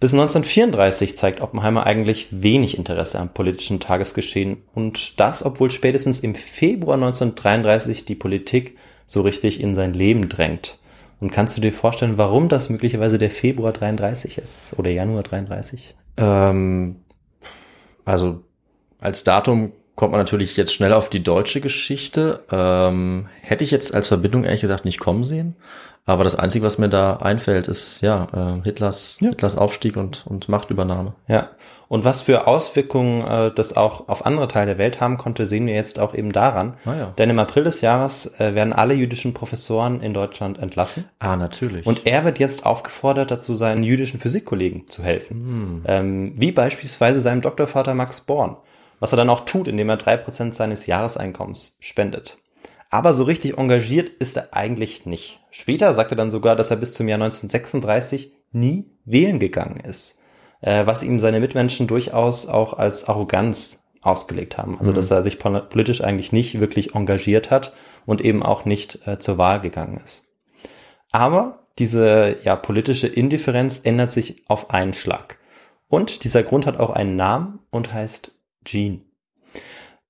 Bis 0.00 0.12
1934 0.12 1.16
zeigt 1.16 1.40
Oppenheimer 1.40 1.86
eigentlich 1.86 2.28
wenig 2.30 2.76
Interesse 2.76 3.20
am 3.20 3.32
politischen 3.32 3.78
Tagesgeschehen 3.78 4.58
und 4.74 5.20
das, 5.20 5.44
obwohl 5.44 5.70
spätestens 5.70 6.18
im 6.20 6.34
Februar 6.34 6.96
1933 6.96 8.04
die 8.04 8.16
Politik 8.16 8.76
so 9.06 9.20
richtig 9.20 9.60
in 9.60 9.76
sein 9.76 9.94
Leben 9.94 10.28
drängt. 10.28 10.78
Und 11.22 11.30
kannst 11.30 11.56
du 11.56 11.60
dir 11.60 11.72
vorstellen, 11.72 12.18
warum 12.18 12.48
das 12.48 12.68
möglicherweise 12.68 13.16
der 13.16 13.30
Februar 13.30 13.70
33 13.70 14.38
ist 14.38 14.76
oder 14.76 14.90
Januar 14.90 15.22
33? 15.22 15.94
Ähm, 16.16 16.96
also 18.04 18.42
als 18.98 19.22
Datum 19.22 19.70
kommt 20.02 20.10
man 20.10 20.20
natürlich 20.20 20.56
jetzt 20.56 20.74
schnell 20.74 20.92
auf 20.94 21.08
die 21.08 21.22
deutsche 21.22 21.60
Geschichte. 21.60 22.40
Ähm, 22.50 23.28
hätte 23.40 23.62
ich 23.62 23.70
jetzt 23.70 23.94
als 23.94 24.08
Verbindung 24.08 24.42
ehrlich 24.42 24.62
gesagt 24.62 24.84
nicht 24.84 24.98
kommen 24.98 25.22
sehen. 25.22 25.54
Aber 26.06 26.24
das 26.24 26.34
Einzige, 26.34 26.64
was 26.64 26.76
mir 26.76 26.88
da 26.88 27.18
einfällt, 27.18 27.68
ist 27.68 28.00
ja 28.00 28.26
äh, 28.58 28.64
Hitlers, 28.64 29.18
Ja. 29.20 29.28
Hitlers 29.28 29.56
Aufstieg 29.56 29.96
und, 29.96 30.26
und 30.26 30.48
Machtübernahme. 30.48 31.14
Ja. 31.28 31.50
Und 31.86 32.04
was 32.04 32.22
für 32.22 32.48
Auswirkungen 32.48 33.24
äh, 33.24 33.54
das 33.54 33.76
auch 33.76 34.08
auf 34.08 34.26
andere 34.26 34.48
Teile 34.48 34.72
der 34.72 34.78
Welt 34.78 35.00
haben 35.00 35.18
konnte, 35.18 35.46
sehen 35.46 35.68
wir 35.68 35.74
jetzt 35.74 36.00
auch 36.00 36.14
eben 36.14 36.32
daran. 36.32 36.76
Ah 36.84 36.94
ja. 36.98 37.14
Denn 37.16 37.30
im 37.30 37.38
April 37.38 37.62
des 37.62 37.80
Jahres 37.80 38.26
äh, 38.40 38.56
werden 38.56 38.72
alle 38.72 38.94
jüdischen 38.94 39.34
Professoren 39.34 40.00
in 40.00 40.14
Deutschland 40.14 40.58
entlassen. 40.58 41.04
Ah, 41.20 41.36
natürlich. 41.36 41.86
Und 41.86 42.08
er 42.08 42.24
wird 42.24 42.40
jetzt 42.40 42.66
aufgefordert, 42.66 43.30
dazu 43.30 43.54
seinen 43.54 43.84
jüdischen 43.84 44.18
Physikkollegen 44.18 44.88
zu 44.88 45.04
helfen. 45.04 45.84
Ähm, 45.86 46.32
wie 46.34 46.50
beispielsweise 46.50 47.20
seinem 47.20 47.40
Doktorvater 47.40 47.94
Max 47.94 48.20
Born. 48.22 48.56
Was 49.02 49.12
er 49.12 49.16
dann 49.16 49.30
auch 49.30 49.40
tut, 49.40 49.66
indem 49.66 49.88
er 49.88 49.96
drei 49.96 50.16
Prozent 50.16 50.54
seines 50.54 50.86
Jahreseinkommens 50.86 51.76
spendet. 51.80 52.38
Aber 52.88 53.14
so 53.14 53.24
richtig 53.24 53.58
engagiert 53.58 54.08
ist 54.08 54.36
er 54.36 54.54
eigentlich 54.54 55.06
nicht. 55.06 55.40
Später 55.50 55.92
sagt 55.92 56.12
er 56.12 56.16
dann 56.16 56.30
sogar, 56.30 56.54
dass 56.54 56.70
er 56.70 56.76
bis 56.76 56.92
zum 56.92 57.08
Jahr 57.08 57.16
1936 57.16 58.32
nie 58.52 58.92
wählen 59.04 59.40
gegangen 59.40 59.80
ist. 59.80 60.18
Äh, 60.60 60.86
was 60.86 61.02
ihm 61.02 61.18
seine 61.18 61.40
Mitmenschen 61.40 61.88
durchaus 61.88 62.46
auch 62.46 62.74
als 62.74 63.08
Arroganz 63.08 63.82
ausgelegt 64.02 64.56
haben. 64.56 64.78
Also, 64.78 64.92
dass 64.92 65.10
er 65.10 65.24
sich 65.24 65.40
pol- 65.40 65.62
politisch 65.62 66.00
eigentlich 66.04 66.30
nicht 66.30 66.60
wirklich 66.60 66.94
engagiert 66.94 67.50
hat 67.50 67.72
und 68.06 68.20
eben 68.20 68.44
auch 68.44 68.64
nicht 68.64 69.04
äh, 69.08 69.18
zur 69.18 69.36
Wahl 69.36 69.60
gegangen 69.60 70.00
ist. 70.04 70.28
Aber 71.10 71.66
diese 71.80 72.36
ja, 72.44 72.54
politische 72.54 73.08
Indifferenz 73.08 73.80
ändert 73.82 74.12
sich 74.12 74.44
auf 74.46 74.70
einen 74.70 74.92
Schlag. 74.92 75.38
Und 75.88 76.22
dieser 76.22 76.44
Grund 76.44 76.66
hat 76.66 76.78
auch 76.78 76.90
einen 76.90 77.16
Namen 77.16 77.58
und 77.70 77.92
heißt 77.92 78.31
Jean. 78.64 79.04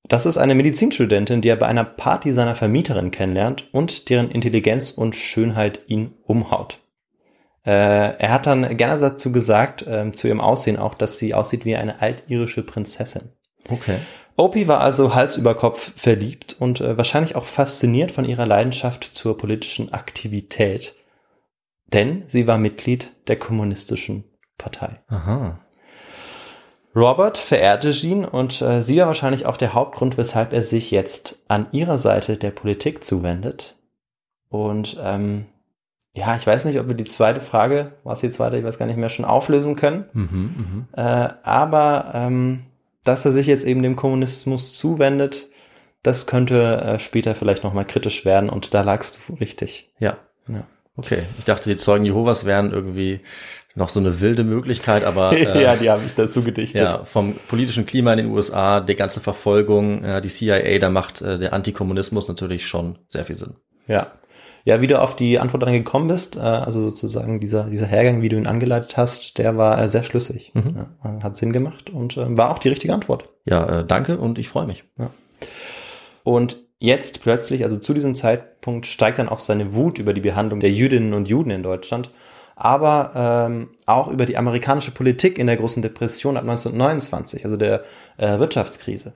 Das 0.09 0.27
ist 0.27 0.37
eine 0.37 0.55
Medizinstudentin, 0.55 1.41
die 1.41 1.49
er 1.49 1.57
bei 1.57 1.67
einer 1.67 1.85
Party 1.85 2.33
seiner 2.33 2.55
Vermieterin 2.55 3.11
kennenlernt 3.11 3.73
und 3.73 4.11
deren 4.11 4.31
Intelligenz 4.31 4.91
und 4.91 5.15
Schönheit 5.15 5.81
ihn 5.87 6.15
umhaut. 6.25 6.81
Äh, 7.65 8.19
er 8.19 8.31
hat 8.33 8.47
dann 8.47 8.77
gerne 8.77 9.01
dazu 9.01 9.31
gesagt, 9.31 9.85
ähm, 9.89 10.13
zu 10.13 10.27
ihrem 10.27 10.41
Aussehen 10.41 10.77
auch, 10.77 10.95
dass 10.95 11.19
sie 11.19 11.35
aussieht 11.35 11.65
wie 11.65 11.77
eine 11.77 12.03
altirische 12.03 12.63
Prinzessin. 12.63 13.31
okay. 13.69 13.99
Opie 14.35 14.67
war 14.67 14.81
also 14.81 15.15
Hals 15.15 15.37
über 15.37 15.55
Kopf 15.55 15.93
verliebt 15.95 16.57
und 16.59 16.81
äh, 16.81 16.97
wahrscheinlich 16.97 17.37
auch 17.37 17.45
fasziniert 17.45 18.11
von 18.11 18.25
ihrer 18.25 18.47
Leidenschaft 18.47 19.05
zur 19.05 19.37
politischen 19.37 19.93
Aktivität. 19.93 20.95
Denn 21.93 22.25
sie 22.27 22.47
war 22.47 22.57
Mitglied 22.57 23.13
der 23.29 23.39
kommunistischen 23.39 24.25
Partei. 24.57 25.03
Aha. 25.09 25.61
Robert 26.95 27.39
verehrte 27.39 27.93
Jean 27.93 28.25
und 28.25 28.61
äh, 28.61 28.83
sie 28.83 28.99
war 28.99 29.07
wahrscheinlich 29.07 29.47
auch 29.47 29.57
der 29.57 29.73
Hauptgrund, 29.73 30.19
weshalb 30.19 30.53
er 30.53 30.63
sich 30.63 30.91
jetzt 30.91 31.43
an 31.49 31.67
ihrer 31.73 31.99
Seite 31.99 32.37
der 32.37 32.51
Politik 32.51 33.03
zuwendet. 33.03 33.77
Und 34.49 34.99
ähm, 35.01 35.47
ja, 36.13 36.37
ich 36.37 36.47
weiß 36.47 36.67
nicht, 36.67 36.79
ob 36.79 36.89
wir 36.89 36.95
die 36.95 37.05
zweite 37.05 37.41
Frage, 37.41 37.93
was 38.05 38.21
die 38.21 38.31
zweite, 38.31 38.59
ich 38.59 38.65
weiß 38.65 38.79
gar 38.79 38.85
nicht 38.87 38.99
mehr, 38.99 39.09
schon 39.09 39.25
auflösen 39.25 39.77
können. 39.77 40.05
Mhm, 40.13 40.29
mhm. 40.29 40.87
Äh, 40.95 41.01
aber 41.43 42.13
ähm, 42.15 42.65
dass 43.05 43.25
er 43.25 43.33
sich 43.33 43.47
jetzt 43.47 43.65
eben 43.65 43.83
dem 43.83 43.97
Kommunismus 43.97 44.75
zuwendet, 44.75 45.49
das 46.03 46.27
könnte 46.27 46.81
äh, 46.83 46.99
später 46.99 47.35
vielleicht 47.35 47.65
nochmal 47.65 47.87
kritisch 47.87 48.25
werden 48.25 48.51
und 48.51 48.75
da 48.75 48.83
lagst 48.83 49.23
du 49.29 49.35
richtig. 49.35 49.93
Ja. 49.99 50.19
Ja. 50.49 50.65
Okay. 50.97 51.23
Ich 51.39 51.45
dachte, 51.45 51.71
die 51.71 51.77
Zeugen 51.77 52.05
Jehovas 52.05 52.45
wären 52.45 52.71
irgendwie 52.71 53.21
noch 53.75 53.89
so 53.89 54.01
eine 54.01 54.21
wilde 54.21 54.45
Möglichkeit, 54.45 55.05
aber 55.05 55.33
äh, 55.37 55.63
ja, 55.63 55.77
die 55.77 55.91
habe 55.91 56.03
ich 56.07 56.15
dazu 56.15 56.43
gedichtet. 56.43 56.83
Ja, 56.83 57.05
vom 57.05 57.37
politischen 57.49 57.87
Klima 57.87 58.13
in 58.13 58.19
den 58.19 58.27
USA, 58.29 58.81
die 58.81 58.95
ganze 58.95 59.21
Verfolgung, 59.21 60.05
äh, 60.05 60.21
die 60.21 60.29
CIA, 60.29 60.79
da 60.79 60.91
macht 60.91 61.23
äh, 61.23 61.39
der 61.39 61.53
Antikommunismus 61.53 62.29
natürlich 62.29 62.67
schon 62.67 62.99
sehr 63.09 63.25
viel 63.25 63.37
Sinn. 63.37 63.55
Ja. 63.87 64.13
Ja, 64.65 64.81
wie 64.81 64.87
du 64.87 65.01
auf 65.01 65.17
die 65.17 65.41
Antwort 65.41 65.65
dann 65.65 65.73
gekommen 65.73 66.09
bist, 66.09 66.37
äh, 66.37 66.41
also 66.41 66.81
sozusagen 66.81 67.41
dieser, 67.41 67.65
dieser 67.65 67.87
Hergang, 67.87 68.23
wie 68.23 68.29
du 68.29 68.37
ihn 68.37 68.47
angeleitet 68.47 68.97
hast, 68.97 69.39
der 69.39 69.57
war 69.57 69.83
äh, 69.83 69.89
sehr 69.89 70.05
schlüssig. 70.05 70.53
Mhm. 70.55 70.87
Ja, 71.03 71.23
hat 71.23 71.37
Sinn 71.37 71.53
gemacht 71.53 71.91
und 71.91 72.17
äh, 72.17 72.37
war 72.37 72.51
auch 72.51 72.59
die 72.59 72.69
richtige 72.69 72.95
Antwort. 72.95 73.29
Ja, 73.45 73.81
äh, 73.81 73.85
danke 73.85 74.19
und 74.19 74.39
ich 74.39 74.49
freue 74.49 74.67
mich. 74.67 74.85
Und 76.23 76.59
jetzt 76.79 77.23
plötzlich, 77.23 77.65
also 77.65 77.79
zu 77.79 77.93
diesem 77.93 78.15
Zeitpunkt, 78.15 78.87
steigt 78.87 79.19
dann 79.19 79.29
auch 79.29 79.41
seine 79.41 79.75
Wut 79.75 79.99
über 79.99 80.15
die 80.15 80.21
Behandlung 80.21 80.61
der 80.61 80.71
Jüdinnen 80.71 81.13
und 81.13 81.29
Juden 81.29 81.51
in 81.51 81.65
Deutschland, 81.65 82.11
aber 82.57 83.49
ähm, 83.49 83.71
auch 83.87 84.09
über 84.09 84.27
die 84.27 84.37
amerikanische 84.37 84.91
Politik 84.91 85.39
in 85.39 85.47
der 85.47 85.57
großen 85.57 85.83
Depression 85.83 86.37
ab 86.37 86.43
1929, 86.43 87.45
also 87.45 87.57
der 87.57 87.83
äh, 88.19 88.39
Wirtschaftskrise. 88.39 89.13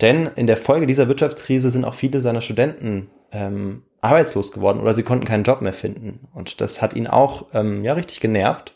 Denn 0.00 0.28
in 0.36 0.46
der 0.46 0.56
Folge 0.56 0.86
dieser 0.86 1.08
Wirtschaftskrise 1.08 1.70
sind 1.70 1.84
auch 1.84 1.94
viele 1.94 2.20
seiner 2.20 2.40
Studenten 2.40 3.08
ähm, 3.32 3.82
arbeitslos 4.00 4.52
geworden 4.52 4.80
oder 4.80 4.94
sie 4.94 5.02
konnten 5.02 5.24
keinen 5.24 5.44
Job 5.44 5.62
mehr 5.62 5.72
finden. 5.72 6.28
Und 6.34 6.60
das 6.60 6.82
hat 6.82 6.94
ihn 6.94 7.06
auch 7.06 7.46
ähm, 7.54 7.84
ja 7.84 7.94
richtig 7.94 8.20
genervt. 8.20 8.74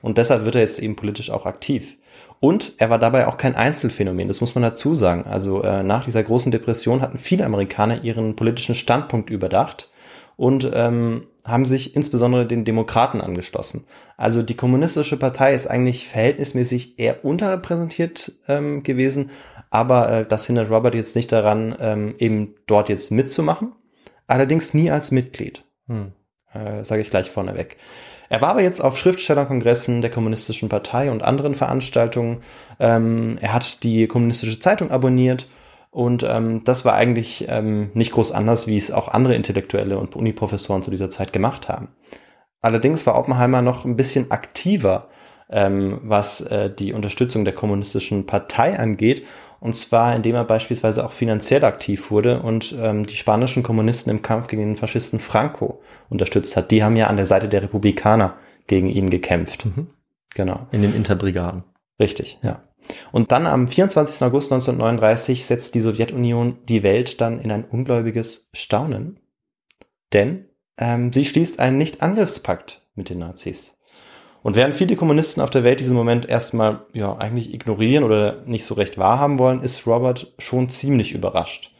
Und 0.00 0.18
deshalb 0.18 0.44
wird 0.44 0.56
er 0.56 0.62
jetzt 0.62 0.80
eben 0.80 0.96
politisch 0.96 1.30
auch 1.30 1.46
aktiv. 1.46 1.96
Und 2.40 2.72
er 2.78 2.90
war 2.90 2.98
dabei 2.98 3.28
auch 3.28 3.36
kein 3.36 3.54
Einzelfenomen, 3.54 4.26
das 4.26 4.40
muss 4.40 4.56
man 4.56 4.62
dazu 4.62 4.94
sagen. 4.94 5.24
Also 5.26 5.62
äh, 5.62 5.84
nach 5.84 6.04
dieser 6.04 6.24
großen 6.24 6.50
Depression 6.50 7.00
hatten 7.00 7.18
viele 7.18 7.44
Amerikaner 7.46 8.02
ihren 8.02 8.34
politischen 8.34 8.74
Standpunkt 8.74 9.30
überdacht 9.30 9.91
und 10.42 10.68
ähm, 10.74 11.28
haben 11.44 11.64
sich 11.64 11.94
insbesondere 11.94 12.46
den 12.46 12.64
Demokraten 12.64 13.20
angeschlossen. 13.20 13.84
Also 14.16 14.42
die 14.42 14.56
kommunistische 14.56 15.16
Partei 15.16 15.54
ist 15.54 15.68
eigentlich 15.68 16.08
verhältnismäßig 16.08 16.98
eher 16.98 17.24
unterrepräsentiert 17.24 18.32
ähm, 18.48 18.82
gewesen, 18.82 19.30
aber 19.70 20.10
äh, 20.10 20.26
das 20.26 20.46
hindert 20.46 20.68
Robert 20.68 20.96
jetzt 20.96 21.14
nicht 21.14 21.30
daran, 21.30 21.76
ähm, 21.78 22.16
eben 22.18 22.56
dort 22.66 22.88
jetzt 22.88 23.12
mitzumachen. 23.12 23.70
Allerdings 24.26 24.74
nie 24.74 24.90
als 24.90 25.12
Mitglied. 25.12 25.62
Hm. 25.86 26.10
Äh, 26.52 26.82
Sage 26.82 27.02
ich 27.02 27.10
gleich 27.10 27.30
vorneweg. 27.30 27.76
Er 28.28 28.40
war 28.40 28.48
aber 28.48 28.62
jetzt 28.62 28.82
auf 28.82 28.98
Schriftstellerkongressen 28.98 30.02
der 30.02 30.10
Kommunistischen 30.10 30.68
Partei 30.68 31.12
und 31.12 31.22
anderen 31.22 31.54
Veranstaltungen. 31.54 32.42
Ähm, 32.80 33.38
er 33.40 33.52
hat 33.52 33.84
die 33.84 34.08
Kommunistische 34.08 34.58
Zeitung 34.58 34.90
abonniert 34.90 35.46
Und 35.92 36.22
ähm, 36.26 36.64
das 36.64 36.86
war 36.86 36.94
eigentlich 36.94 37.44
ähm, 37.48 37.90
nicht 37.92 38.12
groß 38.12 38.32
anders, 38.32 38.66
wie 38.66 38.78
es 38.78 38.90
auch 38.90 39.08
andere 39.08 39.34
Intellektuelle 39.34 39.98
und 39.98 40.16
Uniprofessoren 40.16 40.82
zu 40.82 40.90
dieser 40.90 41.10
Zeit 41.10 41.34
gemacht 41.34 41.68
haben. 41.68 41.88
Allerdings 42.62 43.06
war 43.06 43.18
Oppenheimer 43.18 43.60
noch 43.60 43.84
ein 43.84 43.94
bisschen 43.94 44.30
aktiver, 44.30 45.08
ähm, 45.50 46.00
was 46.02 46.40
äh, 46.40 46.74
die 46.74 46.94
Unterstützung 46.94 47.44
der 47.44 47.54
kommunistischen 47.54 48.24
Partei 48.24 48.78
angeht. 48.78 49.26
Und 49.60 49.74
zwar, 49.74 50.16
indem 50.16 50.34
er 50.34 50.44
beispielsweise 50.44 51.04
auch 51.04 51.12
finanziell 51.12 51.62
aktiv 51.62 52.10
wurde 52.10 52.40
und 52.40 52.74
ähm, 52.80 53.06
die 53.06 53.16
spanischen 53.16 53.62
Kommunisten 53.62 54.10
im 54.10 54.22
Kampf 54.22 54.48
gegen 54.48 54.62
den 54.62 54.76
Faschisten 54.76 55.20
Franco 55.20 55.82
unterstützt 56.08 56.56
hat. 56.56 56.70
Die 56.70 56.82
haben 56.82 56.96
ja 56.96 57.08
an 57.08 57.18
der 57.18 57.26
Seite 57.26 57.50
der 57.50 57.62
Republikaner 57.62 58.38
gegen 58.66 58.88
ihn 58.88 59.10
gekämpft. 59.10 59.66
Mhm. 59.66 59.88
Genau. 60.34 60.68
In 60.70 60.80
den 60.80 60.94
Interbrigaden. 60.94 61.64
Richtig, 62.00 62.38
ja. 62.42 62.62
Und 63.12 63.32
dann 63.32 63.46
am 63.46 63.68
24. 63.68 64.22
August 64.22 64.52
1939 64.52 65.46
setzt 65.46 65.74
die 65.74 65.80
Sowjetunion 65.80 66.58
die 66.68 66.82
Welt 66.82 67.20
dann 67.20 67.40
in 67.40 67.50
ein 67.50 67.64
ungläubiges 67.64 68.50
Staunen, 68.52 69.20
denn 70.12 70.48
ähm, 70.78 71.12
sie 71.12 71.24
schließt 71.24 71.60
einen 71.60 71.78
Nicht-Angriffspakt 71.78 72.86
mit 72.94 73.08
den 73.10 73.18
Nazis. 73.18 73.76
Und 74.42 74.56
während 74.56 74.74
viele 74.74 74.96
Kommunisten 74.96 75.40
auf 75.40 75.50
der 75.50 75.62
Welt 75.62 75.80
diesen 75.80 75.96
Moment 75.96 76.28
erstmal 76.28 76.84
ja 76.92 77.16
eigentlich 77.16 77.54
ignorieren 77.54 78.02
oder 78.02 78.42
nicht 78.44 78.64
so 78.64 78.74
recht 78.74 78.98
wahrhaben 78.98 79.38
wollen, 79.38 79.62
ist 79.62 79.86
Robert 79.86 80.32
schon 80.38 80.68
ziemlich 80.68 81.12
überrascht. 81.12 81.72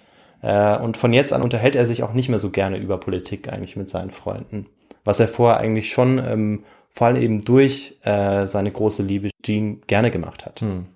Äh, 0.43 0.79
und 0.79 0.97
von 0.97 1.13
jetzt 1.13 1.33
an 1.33 1.43
unterhält 1.43 1.75
er 1.75 1.87
sich 1.87 2.03
auch 2.03 2.13
nicht 2.13 2.29
mehr 2.29 2.39
so 2.39 2.51
gerne 2.51 2.79
über 2.79 2.99
Politik 2.99 3.53
eigentlich 3.53 3.77
mit 3.77 3.89
seinen 3.89 4.13
Freunden. 4.13 4.67
Was 5.05 5.19
er 5.19 5.27
vorher 5.27 5.59
eigentlich 5.59 5.93
schon 5.93 6.19
ähm, 6.19 6.65
vor 6.93 7.07
allem 7.07 7.23
eben 7.23 7.45
durch 7.45 7.99
äh, 8.03 8.47
seine 8.47 8.71
große 8.71 9.03
Liebe 9.03 9.31
Jean 9.43 9.81
gerne 9.87 10.11
gemacht 10.11 10.45
hat. 10.45 10.61
Hm. 10.61 10.87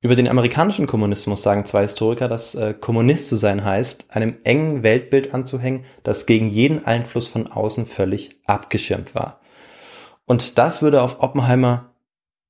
Über 0.00 0.16
den 0.16 0.26
amerikanischen 0.26 0.88
Kommunismus 0.88 1.44
sagen 1.44 1.64
zwei 1.64 1.82
Historiker, 1.82 2.26
dass 2.26 2.56
äh, 2.56 2.74
Kommunist 2.74 3.28
zu 3.28 3.36
sein 3.36 3.64
heißt, 3.64 4.06
einem 4.10 4.38
engen 4.42 4.82
Weltbild 4.82 5.32
anzuhängen, 5.32 5.84
das 6.02 6.26
gegen 6.26 6.48
jeden 6.48 6.84
Einfluss 6.84 7.28
von 7.28 7.46
außen 7.46 7.86
völlig 7.86 8.30
abgeschirmt 8.44 9.14
war. 9.14 9.40
Und 10.26 10.58
das 10.58 10.82
würde 10.82 11.02
auf 11.02 11.20
Oppenheimer 11.20 11.92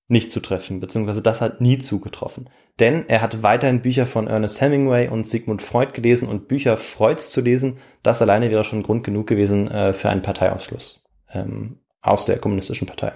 nicht 0.09 0.31
zutreffen, 0.31 0.81
beziehungsweise 0.81 1.20
das 1.20 1.42
hat 1.42 1.61
nie 1.61 1.78
zugetroffen. 1.78 2.48
Denn 2.81 3.07
er 3.07 3.20
hat 3.20 3.42
weiterhin 3.42 3.83
Bücher 3.83 4.07
von 4.07 4.28
Ernest 4.28 4.62
Hemingway 4.62 5.09
und 5.09 5.26
Sigmund 5.26 5.61
Freud 5.61 5.92
gelesen 5.92 6.26
und 6.26 6.48
Bücher 6.48 6.78
Freuds 6.78 7.31
zu 7.31 7.42
lesen, 7.42 7.76
das 8.02 8.22
alleine 8.22 8.50
wäre 8.50 8.64
schon 8.64 8.83
Grund 8.83 9.05
genug 9.05 9.26
gewesen 9.26 9.70
äh, 9.70 9.92
für 9.92 10.09
einen 10.09 10.22
Parteiausschluss 10.22 11.02
ähm, 11.33 11.78
aus 12.03 12.25
der 12.25 12.38
kommunistischen 12.38 12.87
Partei. 12.87 13.12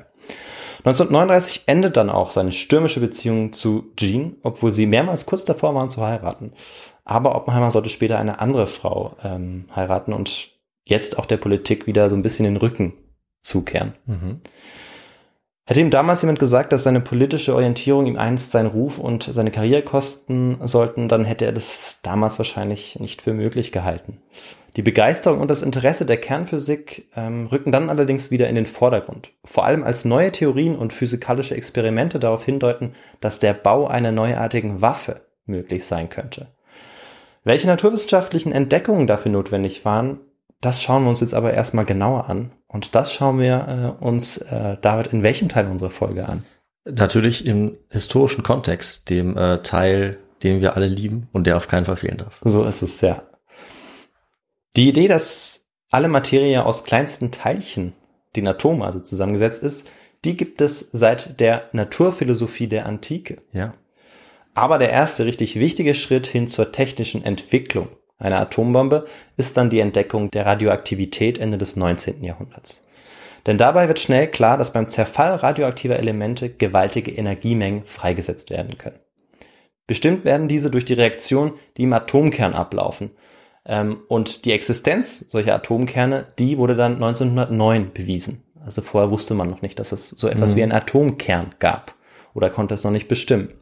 1939 0.79 1.65
endet 1.67 1.97
dann 1.97 2.11
auch 2.11 2.31
seine 2.31 2.53
stürmische 2.53 3.01
Beziehung 3.01 3.53
zu 3.53 3.93
Jean, 3.97 4.37
obwohl 4.43 4.73
sie 4.73 4.87
mehrmals 4.87 5.27
kurz 5.27 5.45
davor 5.45 5.75
waren 5.75 5.91
zu 5.91 6.01
heiraten. 6.01 6.53
Aber 7.05 7.35
Oppenheimer 7.35 7.71
sollte 7.71 7.89
später 7.89 8.19
eine 8.19 8.41
andere 8.41 8.67
Frau 8.67 9.17
ähm, 9.23 9.69
heiraten 9.75 10.13
und 10.13 10.51
jetzt 10.85 11.19
auch 11.19 11.27
der 11.27 11.39
Politik 11.39 11.87
wieder 11.87 12.09
so 12.09 12.17
ein 12.17 12.23
bisschen 12.23 12.45
den 12.45 12.57
Rücken 12.57 12.95
zukehren. 13.43 13.95
Mhm. 14.07 14.41
Hätte 15.69 15.81
ihm 15.81 15.91
damals 15.91 16.23
jemand 16.23 16.39
gesagt, 16.39 16.73
dass 16.73 16.85
seine 16.85 17.01
politische 17.01 17.53
Orientierung 17.53 18.07
ihm 18.07 18.17
einst 18.17 18.53
seinen 18.53 18.69
Ruf 18.69 19.01
und 19.01 19.25
seine 19.25 19.51
Karriere 19.51 19.83
kosten 19.83 20.59
sollten, 20.63 21.09
dann 21.09 21.25
hätte 21.25 21.45
er 21.45 21.53
das 21.53 21.99
damals 22.03 22.39
wahrscheinlich 22.39 23.01
nicht 23.01 23.21
für 23.21 23.35
möglich 23.35 23.73
gehalten. 23.73 24.23
Die 24.77 24.83
Begeisterung 24.83 25.41
und 25.41 25.51
das 25.51 25.63
Interesse 25.63 26.07
der 26.07 26.19
Kernphysik 26.19 27.09
ähm, 27.17 27.47
rücken 27.47 27.73
dann 27.73 27.91
allerdings 27.91 28.31
wieder 28.31 28.49
in 28.49 28.55
den 28.55 28.67
Vordergrund. 28.67 29.31
Vor 29.45 29.65
allem 29.65 29.83
als 29.83 30.05
neue 30.05 30.31
Theorien 30.31 30.77
und 30.77 30.93
physikalische 30.93 31.57
Experimente 31.57 32.21
darauf 32.21 32.45
hindeuten, 32.45 32.95
dass 33.21 33.41
der 33.41 33.55
Bau 33.55 33.89
einer 33.89 34.13
neuartigen 34.13 34.83
Waffe 34.83 35.23
möglich 35.47 35.85
sein 35.85 36.11
könnte. 36.11 36.49
Welche 37.43 37.67
naturwissenschaftlichen 37.67 38.53
Entdeckungen 38.53 39.07
dafür 39.09 39.33
notwendig 39.33 39.85
waren, 39.85 40.21
das 40.61 40.83
schauen 40.83 41.05
wir 41.05 41.11
uns 41.11 41.21
jetzt 41.21 41.35
aber 41.35 41.53
erstmal 41.53 41.85
genauer 41.85 42.29
an. 42.29 42.53
Und 42.67 42.95
das 42.95 43.13
schauen 43.13 43.39
wir 43.39 43.97
äh, 44.01 44.05
uns, 44.05 44.39
äh, 44.39 44.77
David, 44.81 45.09
in 45.09 45.23
welchem 45.23 45.49
Teil 45.49 45.67
unserer 45.67 45.91
Folge 45.91 46.29
an? 46.29 46.45
Natürlich 46.85 47.47
im 47.47 47.77
historischen 47.91 48.43
Kontext, 48.43 49.11
dem 49.11 49.37
äh, 49.37 49.63
Teil, 49.63 50.19
den 50.43 50.61
wir 50.61 50.77
alle 50.77 50.87
lieben 50.87 51.29
und 51.33 51.47
der 51.47 51.57
auf 51.57 51.69
keinen 51.69 51.87
Fall 51.87 51.97
fehlen 51.97 52.19
darf. 52.19 52.41
So 52.43 52.65
ist 52.65 52.83
es, 52.83 53.01
ja. 53.01 53.23
Die 54.77 54.89
Idee, 54.89 55.09
dass 55.09 55.67
alle 55.91 56.09
Materie 56.09 56.65
aus 56.65 56.85
kleinsten 56.85 57.31
Teilchen, 57.31 57.95
den 58.35 58.47
Atomen 58.47 58.83
also 58.83 59.01
zusammengesetzt 59.01 59.63
ist, 59.63 59.89
die 60.25 60.37
gibt 60.37 60.61
es 60.61 60.91
seit 60.93 61.41
der 61.41 61.69
Naturphilosophie 61.73 62.67
der 62.67 62.87
Antike. 62.87 63.39
Ja. 63.53 63.75
Aber 64.55 64.79
der 64.79 64.91
erste 64.91 65.25
richtig 65.25 65.59
wichtige 65.59 65.95
Schritt 65.95 66.27
hin 66.27 66.49
zur 66.49 66.73
technischen 66.73 67.25
Entwicklung 67.25 67.89
einer 68.19 68.41
Atombombe 68.41 69.07
ist 69.37 69.57
dann 69.57 69.71
die 69.71 69.81
Entdeckung 69.81 70.31
der 70.31 70.47
Radioaktivität 70.47 71.39
Ende 71.39 71.59
des 71.59 71.77
19. 71.77 72.25
Jahrhunderts. 72.25 72.87
Denn 73.47 73.59
dabei 73.59 73.87
wird 73.89 74.01
schnell 74.01 74.27
klar, 74.27 74.59
dass 74.59 74.73
beim 74.73 74.89
Zerfall 74.89 75.37
radioaktiver 75.37 75.99
Elemente 75.99 76.51
gewaltige 76.51 77.13
Energiemengen 77.13 77.85
freigesetzt 77.85 78.51
werden 78.51 78.77
können. 78.79 78.99
Bestimmt 79.87 80.25
werden 80.25 80.49
diese 80.49 80.71
durch 80.71 80.85
die 80.85 80.95
Reaktion, 80.95 81.53
die 81.77 81.85
im 81.85 81.93
Atomkern 81.93 82.55
ablaufen. 82.55 83.11
Ähm, 83.65 83.99
und 84.09 84.45
die 84.45 84.53
Existenz 84.53 85.25
solcher 85.29 85.55
Atomkerne, 85.55 86.27
die 86.39 86.59
wurde 86.59 86.75
dann 86.75 86.95
1909 86.95 87.93
bewiesen. 87.93 88.43
Also 88.65 88.83
vorher 88.83 89.13
wusste 89.13 89.35
man 89.35 89.49
noch 89.49 89.63
nicht, 89.63 89.79
dass 89.79 89.93
es 89.93 90.09
so 90.09 90.27
etwas 90.27 90.53
mhm. 90.53 90.57
wie 90.57 90.63
einen 90.65 90.73
Atomkern 90.73 91.55
gab 91.61 91.95
oder 92.35 92.51
konnte 92.51 92.75
es 92.75 92.83
noch 92.83 92.91
nicht 92.91 93.07
bestimmen. 93.07 93.55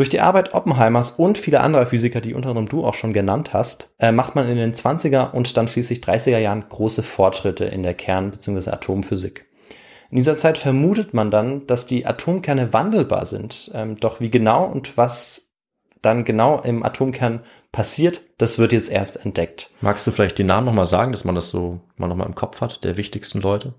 Durch 0.00 0.08
die 0.08 0.22
Arbeit 0.22 0.54
Oppenheimers 0.54 1.10
und 1.10 1.36
vieler 1.36 1.62
anderer 1.62 1.84
Physiker, 1.84 2.22
die 2.22 2.32
unter 2.32 2.48
anderem 2.48 2.70
du 2.70 2.86
auch 2.86 2.94
schon 2.94 3.12
genannt 3.12 3.52
hast, 3.52 3.90
äh, 3.98 4.12
macht 4.12 4.34
man 4.34 4.48
in 4.48 4.56
den 4.56 4.72
20er 4.72 5.32
und 5.32 5.58
dann 5.58 5.68
schließlich 5.68 6.00
30er 6.00 6.38
Jahren 6.38 6.64
große 6.66 7.02
Fortschritte 7.02 7.66
in 7.66 7.82
der 7.82 7.92
Kern- 7.92 8.30
bzw. 8.30 8.70
Atomphysik. 8.70 9.44
In 10.10 10.16
dieser 10.16 10.38
Zeit 10.38 10.56
vermutet 10.56 11.12
man 11.12 11.30
dann, 11.30 11.66
dass 11.66 11.84
die 11.84 12.06
Atomkerne 12.06 12.72
wandelbar 12.72 13.26
sind. 13.26 13.70
Ähm, 13.74 14.00
doch 14.00 14.20
wie 14.20 14.30
genau 14.30 14.64
und 14.64 14.96
was 14.96 15.50
dann 16.00 16.24
genau 16.24 16.60
im 16.60 16.82
Atomkern 16.82 17.40
passiert, 17.70 18.22
das 18.38 18.58
wird 18.58 18.72
jetzt 18.72 18.90
erst 18.90 19.22
entdeckt. 19.22 19.70
Magst 19.82 20.06
du 20.06 20.12
vielleicht 20.12 20.38
die 20.38 20.44
Namen 20.44 20.64
nochmal 20.64 20.86
sagen, 20.86 21.12
dass 21.12 21.24
man 21.24 21.34
das 21.34 21.50
so 21.50 21.80
mal 21.98 22.06
nochmal 22.06 22.26
im 22.26 22.34
Kopf 22.34 22.62
hat, 22.62 22.84
der 22.84 22.96
wichtigsten 22.96 23.42
Leute? 23.42 23.74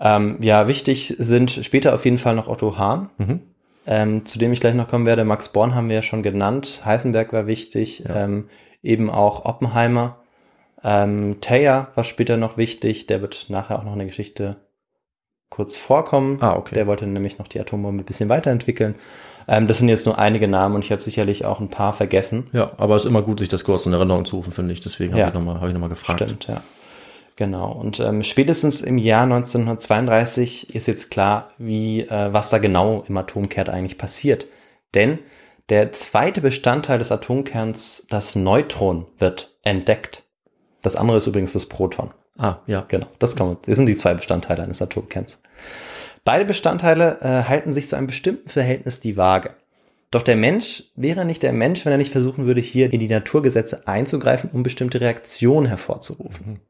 Ähm, 0.00 0.38
ja, 0.40 0.66
wichtig 0.66 1.14
sind 1.18 1.50
später 1.50 1.92
auf 1.92 2.06
jeden 2.06 2.16
Fall 2.16 2.36
noch 2.36 2.48
Otto 2.48 2.78
Hahn. 2.78 3.10
Mhm 3.18 3.51
ähm, 3.86 4.24
zu 4.26 4.38
dem 4.38 4.52
ich 4.52 4.60
gleich 4.60 4.74
noch 4.74 4.88
kommen 4.88 5.06
werde. 5.06 5.24
Max 5.24 5.48
Born 5.48 5.74
haben 5.74 5.88
wir 5.88 5.96
ja 5.96 6.02
schon 6.02 6.22
genannt. 6.22 6.82
Heisenberg 6.84 7.32
war 7.32 7.46
wichtig. 7.46 8.00
Ja. 8.00 8.24
Ähm, 8.24 8.48
eben 8.82 9.10
auch 9.10 9.44
Oppenheimer. 9.44 10.18
Ähm, 10.84 11.38
Thayer 11.40 11.88
war 11.94 12.04
später 12.04 12.36
noch 12.36 12.56
wichtig. 12.56 13.06
Der 13.06 13.20
wird 13.22 13.46
nachher 13.48 13.78
auch 13.78 13.84
noch 13.84 13.92
eine 13.92 14.06
Geschichte 14.06 14.56
kurz 15.50 15.76
vorkommen. 15.76 16.38
Ah, 16.40 16.56
okay. 16.56 16.74
Der 16.74 16.86
wollte 16.86 17.06
nämlich 17.06 17.38
noch 17.38 17.46
die 17.46 17.60
Atombombe 17.60 18.02
ein 18.02 18.06
bisschen 18.06 18.28
weiterentwickeln. 18.28 18.94
Ähm, 19.48 19.66
das 19.66 19.78
sind 19.78 19.88
jetzt 19.88 20.06
nur 20.06 20.18
einige 20.18 20.48
Namen 20.48 20.76
und 20.76 20.84
ich 20.84 20.92
habe 20.92 21.02
sicherlich 21.02 21.44
auch 21.44 21.60
ein 21.60 21.68
paar 21.68 21.92
vergessen. 21.92 22.48
Ja, 22.52 22.72
aber 22.78 22.96
es 22.96 23.04
ist 23.04 23.08
immer 23.08 23.22
gut, 23.22 23.40
sich 23.40 23.48
das 23.48 23.64
kurz 23.64 23.84
in 23.86 23.92
Erinnerung 23.92 24.24
zu 24.24 24.36
rufen, 24.36 24.52
finde 24.52 24.72
ich. 24.72 24.80
Deswegen 24.80 25.16
ja. 25.16 25.26
habe 25.26 25.38
ich 25.38 25.44
nochmal 25.44 25.60
hab 25.60 25.78
noch 25.78 25.88
gefragt. 25.88 26.22
Stimmt, 26.22 26.46
ja. 26.46 26.62
Genau. 27.36 27.72
Und 27.72 27.98
ähm, 28.00 28.22
spätestens 28.22 28.82
im 28.82 28.98
Jahr 28.98 29.24
1932 29.24 30.74
ist 30.74 30.86
jetzt 30.86 31.10
klar, 31.10 31.48
wie 31.58 32.02
äh, 32.02 32.32
was 32.32 32.50
da 32.50 32.58
genau 32.58 33.04
im 33.08 33.16
Atomkern 33.16 33.68
eigentlich 33.68 33.98
passiert. 33.98 34.46
Denn 34.94 35.18
der 35.68 35.92
zweite 35.92 36.40
Bestandteil 36.40 36.98
des 36.98 37.10
Atomkerns, 37.10 38.06
das 38.10 38.34
Neutron, 38.34 39.06
wird 39.18 39.56
entdeckt. 39.62 40.24
Das 40.82 40.96
andere 40.96 41.16
ist 41.16 41.26
übrigens 41.26 41.54
das 41.54 41.66
Proton. 41.66 42.10
Ah, 42.36 42.56
ja. 42.66 42.84
Genau. 42.88 43.06
Das, 43.18 43.36
kann 43.36 43.46
man, 43.46 43.56
das 43.64 43.76
sind 43.76 43.86
die 43.86 43.96
zwei 43.96 44.14
Bestandteile 44.14 44.62
eines 44.62 44.82
Atomkerns. 44.82 45.40
Beide 46.24 46.44
Bestandteile 46.44 47.18
äh, 47.20 47.48
halten 47.48 47.72
sich 47.72 47.88
zu 47.88 47.96
einem 47.96 48.06
bestimmten 48.06 48.48
Verhältnis 48.48 49.00
die 49.00 49.16
Waage. 49.16 49.56
Doch 50.10 50.22
der 50.22 50.36
Mensch 50.36 50.84
wäre 50.94 51.24
nicht 51.24 51.42
der 51.42 51.52
Mensch, 51.52 51.84
wenn 51.84 51.92
er 51.92 51.98
nicht 51.98 52.12
versuchen 52.12 52.44
würde, 52.46 52.60
hier 52.60 52.92
in 52.92 53.00
die 53.00 53.08
Naturgesetze 53.08 53.88
einzugreifen, 53.88 54.50
um 54.52 54.62
bestimmte 54.62 55.00
Reaktionen 55.00 55.66
hervorzurufen. 55.66 56.60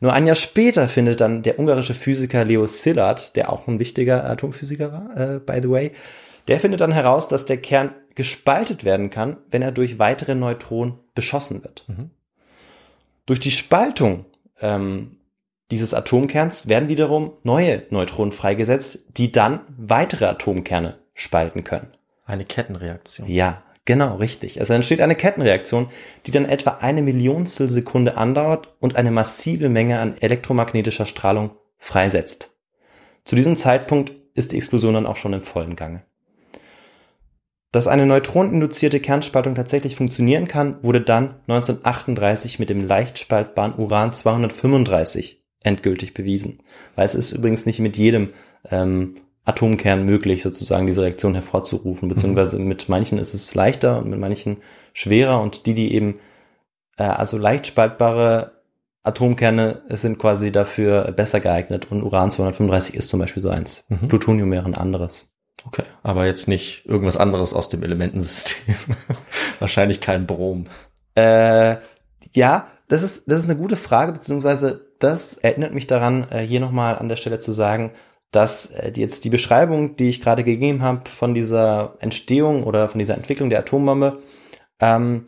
Nur 0.00 0.12
ein 0.12 0.26
Jahr 0.26 0.36
später 0.36 0.88
findet 0.88 1.20
dann 1.20 1.42
der 1.42 1.58
ungarische 1.58 1.94
Physiker 1.94 2.44
Leo 2.44 2.66
Szilard, 2.66 3.34
der 3.36 3.52
auch 3.52 3.66
ein 3.66 3.78
wichtiger 3.78 4.28
Atomphysiker 4.28 4.92
war, 4.92 5.16
äh, 5.16 5.38
by 5.38 5.60
the 5.62 5.70
way, 5.70 5.92
der 6.48 6.60
findet 6.60 6.80
dann 6.80 6.92
heraus, 6.92 7.28
dass 7.28 7.44
der 7.44 7.56
Kern 7.56 7.94
gespaltet 8.14 8.84
werden 8.84 9.10
kann, 9.10 9.36
wenn 9.50 9.62
er 9.62 9.72
durch 9.72 9.98
weitere 9.98 10.34
Neutronen 10.34 10.94
beschossen 11.14 11.62
wird. 11.64 11.84
Mhm. 11.88 12.10
Durch 13.26 13.40
die 13.40 13.50
Spaltung 13.50 14.26
ähm, 14.60 15.16
dieses 15.70 15.94
Atomkerns 15.94 16.68
werden 16.68 16.88
wiederum 16.88 17.32
neue 17.42 17.82
Neutronen 17.90 18.32
freigesetzt, 18.32 19.00
die 19.16 19.32
dann 19.32 19.60
weitere 19.76 20.26
Atomkerne 20.26 20.98
spalten 21.14 21.64
können. 21.64 21.88
Eine 22.24 22.44
Kettenreaktion. 22.44 23.28
Ja, 23.28 23.62
Genau, 23.86 24.16
richtig. 24.16 24.58
Also 24.58 24.74
entsteht 24.74 25.00
eine 25.00 25.14
Kettenreaktion, 25.14 25.88
die 26.26 26.32
dann 26.32 26.44
etwa 26.44 26.72
eine 26.72 27.02
Millionstel 27.02 27.70
Sekunde 27.70 28.16
andauert 28.16 28.74
und 28.80 28.96
eine 28.96 29.12
massive 29.12 29.68
Menge 29.68 30.00
an 30.00 30.18
elektromagnetischer 30.18 31.06
Strahlung 31.06 31.52
freisetzt. 31.78 32.50
Zu 33.24 33.36
diesem 33.36 33.56
Zeitpunkt 33.56 34.12
ist 34.34 34.52
die 34.52 34.56
Explosion 34.56 34.94
dann 34.94 35.06
auch 35.06 35.16
schon 35.16 35.32
im 35.32 35.42
vollen 35.42 35.76
Gange. 35.76 36.02
Dass 37.70 37.86
eine 37.86 38.06
neutroneninduzierte 38.06 39.00
Kernspaltung 39.00 39.54
tatsächlich 39.54 39.94
funktionieren 39.94 40.48
kann, 40.48 40.82
wurde 40.82 41.00
dann 41.00 41.40
1938 41.46 42.58
mit 42.58 42.70
dem 42.70 42.84
leicht 42.84 43.18
spaltbaren 43.18 43.74
Uran 43.74 44.12
235 44.12 45.44
endgültig 45.62 46.12
bewiesen. 46.12 46.62
Weil 46.96 47.06
es 47.06 47.14
ist 47.14 47.30
übrigens 47.30 47.66
nicht 47.66 47.78
mit 47.78 47.96
jedem 47.96 48.30
ähm, 48.68 49.18
Atomkern 49.46 50.04
möglich, 50.04 50.42
sozusagen 50.42 50.86
diese 50.86 51.02
Reaktion 51.02 51.34
hervorzurufen, 51.34 52.08
beziehungsweise 52.08 52.58
mit 52.58 52.88
manchen 52.88 53.16
ist 53.16 53.32
es 53.32 53.54
leichter 53.54 53.98
und 53.98 54.10
mit 54.10 54.18
manchen 54.18 54.58
schwerer 54.92 55.40
und 55.40 55.66
die, 55.66 55.74
die 55.74 55.94
eben 55.94 56.18
äh, 56.98 57.04
also 57.04 57.38
leicht 57.38 57.68
spaltbare 57.68 58.52
Atomkerne 59.04 59.82
sind 59.88 60.18
quasi 60.18 60.50
dafür 60.50 61.12
besser 61.12 61.38
geeignet 61.38 61.86
und 61.90 62.02
Uran 62.02 62.32
235 62.32 62.96
ist 62.96 63.08
zum 63.08 63.20
Beispiel 63.20 63.42
so 63.42 63.48
eins. 63.48 63.86
Mhm. 63.88 64.08
Plutonium 64.08 64.50
wäre 64.50 64.66
ein 64.66 64.74
anderes. 64.74 65.32
Okay, 65.64 65.84
aber 66.02 66.26
jetzt 66.26 66.48
nicht 66.48 66.84
irgendwas 66.86 67.16
anderes 67.16 67.54
aus 67.54 67.68
dem 67.68 67.84
Elementensystem. 67.84 68.74
Wahrscheinlich 69.60 70.00
kein 70.00 70.26
Brom. 70.26 70.66
Äh, 71.14 71.76
ja, 72.32 72.66
das 72.88 73.02
ist, 73.02 73.28
das 73.28 73.38
ist 73.38 73.50
eine 73.50 73.58
gute 73.58 73.76
Frage, 73.76 74.12
beziehungsweise 74.12 74.86
das 74.98 75.34
erinnert 75.34 75.72
mich 75.72 75.86
daran, 75.86 76.26
äh, 76.30 76.40
hier 76.40 76.60
nochmal 76.60 76.98
an 76.98 77.08
der 77.08 77.16
Stelle 77.16 77.38
zu 77.38 77.52
sagen, 77.52 77.92
dass 78.36 78.66
äh, 78.66 78.92
jetzt 78.94 79.24
die 79.24 79.30
Beschreibung, 79.30 79.96
die 79.96 80.10
ich 80.10 80.20
gerade 80.20 80.44
gegeben 80.44 80.82
habe 80.82 81.08
von 81.08 81.34
dieser 81.34 81.94
Entstehung 82.00 82.64
oder 82.64 82.88
von 82.88 82.98
dieser 82.98 83.14
Entwicklung 83.14 83.50
der 83.50 83.60
Atombombe, 83.60 84.18
ähm, 84.78 85.24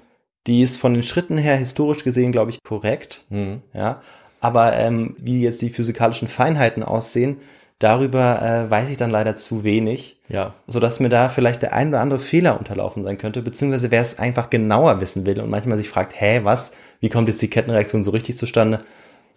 die 0.46 0.62
ist 0.62 0.78
von 0.78 0.94
den 0.94 1.02
Schritten 1.02 1.38
her 1.38 1.56
historisch 1.56 2.04
gesehen, 2.04 2.32
glaube 2.32 2.50
ich, 2.50 2.62
korrekt. 2.62 3.24
Mhm. 3.30 3.62
Ja, 3.72 4.02
aber 4.40 4.74
ähm, 4.74 5.16
wie 5.20 5.42
jetzt 5.42 5.62
die 5.62 5.70
physikalischen 5.70 6.28
Feinheiten 6.28 6.82
aussehen, 6.82 7.38
darüber 7.78 8.42
äh, 8.42 8.70
weiß 8.70 8.90
ich 8.90 8.98
dann 8.98 9.10
leider 9.10 9.36
zu 9.36 9.64
wenig, 9.64 10.20
Ja, 10.28 10.54
so 10.66 10.78
dass 10.78 11.00
mir 11.00 11.08
da 11.08 11.30
vielleicht 11.30 11.62
der 11.62 11.72
ein 11.72 11.88
oder 11.88 12.00
andere 12.00 12.20
Fehler 12.20 12.58
unterlaufen 12.58 13.02
sein 13.02 13.18
könnte, 13.18 13.40
beziehungsweise 13.40 13.90
wer 13.90 14.02
es 14.02 14.18
einfach 14.18 14.50
genauer 14.50 15.00
wissen 15.00 15.26
will 15.26 15.40
und 15.40 15.48
manchmal 15.48 15.78
sich 15.78 15.88
fragt, 15.88 16.20
hä, 16.20 16.40
was, 16.42 16.72
wie 17.00 17.08
kommt 17.08 17.28
jetzt 17.28 17.40
die 17.40 17.48
Kettenreaktion 17.48 18.02
so 18.02 18.10
richtig 18.10 18.36
zustande? 18.36 18.80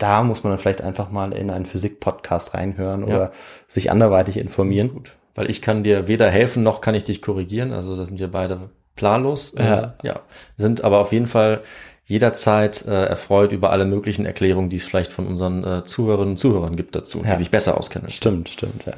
Da 0.01 0.23
muss 0.23 0.43
man 0.43 0.51
dann 0.51 0.59
vielleicht 0.59 0.81
einfach 0.81 1.11
mal 1.11 1.31
in 1.33 1.49
einen 1.51 1.65
Physik-Podcast 1.65 2.53
reinhören 2.55 3.01
Ja. 3.01 3.15
oder 3.15 3.31
sich 3.67 3.91
anderweitig 3.91 4.37
informieren. 4.37 4.89
gut. 4.93 5.11
Weil 5.35 5.49
ich 5.49 5.61
kann 5.61 5.83
dir 5.83 6.07
weder 6.07 6.29
helfen 6.29 6.63
noch 6.63 6.81
kann 6.81 6.95
ich 6.95 7.03
dich 7.03 7.21
korrigieren. 7.21 7.71
Also 7.71 7.95
da 7.95 8.05
sind 8.05 8.19
wir 8.19 8.29
beide 8.29 8.69
planlos. 8.95 9.53
Ja. 9.57 9.95
Äh, 10.03 10.07
ja. 10.07 10.19
Sind 10.57 10.83
aber 10.83 10.99
auf 10.99 11.11
jeden 11.11 11.27
Fall 11.27 11.61
jederzeit 12.05 12.85
äh, 12.85 13.05
erfreut 13.05 13.51
über 13.51 13.69
alle 13.71 13.85
möglichen 13.85 14.25
Erklärungen, 14.25 14.69
die 14.69 14.75
es 14.77 14.85
vielleicht 14.85 15.11
von 15.11 15.27
unseren 15.27 15.63
äh, 15.63 15.83
Zuhörerinnen 15.85 16.31
und 16.33 16.37
Zuhörern 16.37 16.75
gibt 16.75 16.95
dazu, 16.95 17.21
Ja. 17.23 17.33
die 17.33 17.43
sich 17.43 17.51
besser 17.51 17.77
auskennen. 17.77 18.09
Stimmt, 18.09 18.49
stimmt, 18.49 18.85
ja. 18.85 18.93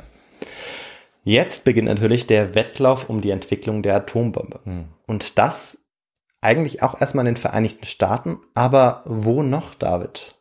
Jetzt 1.24 1.64
beginnt 1.64 1.88
natürlich 1.88 2.28
der 2.28 2.56
Wettlauf 2.56 3.10
um 3.10 3.22
die 3.22 3.30
Entwicklung 3.32 3.82
der 3.84 3.96
Atombombe. 3.96 4.60
Hm. 4.64 4.86
Und 5.08 5.38
das 5.38 5.84
eigentlich 6.42 6.82
auch 6.84 7.00
erstmal 7.00 7.26
in 7.28 7.34
den 7.36 7.42
Vereinigten 7.42 7.86
Staaten, 7.86 8.40
aber 8.56 9.04
wo 9.06 9.44
noch, 9.44 9.76
David? 9.76 10.36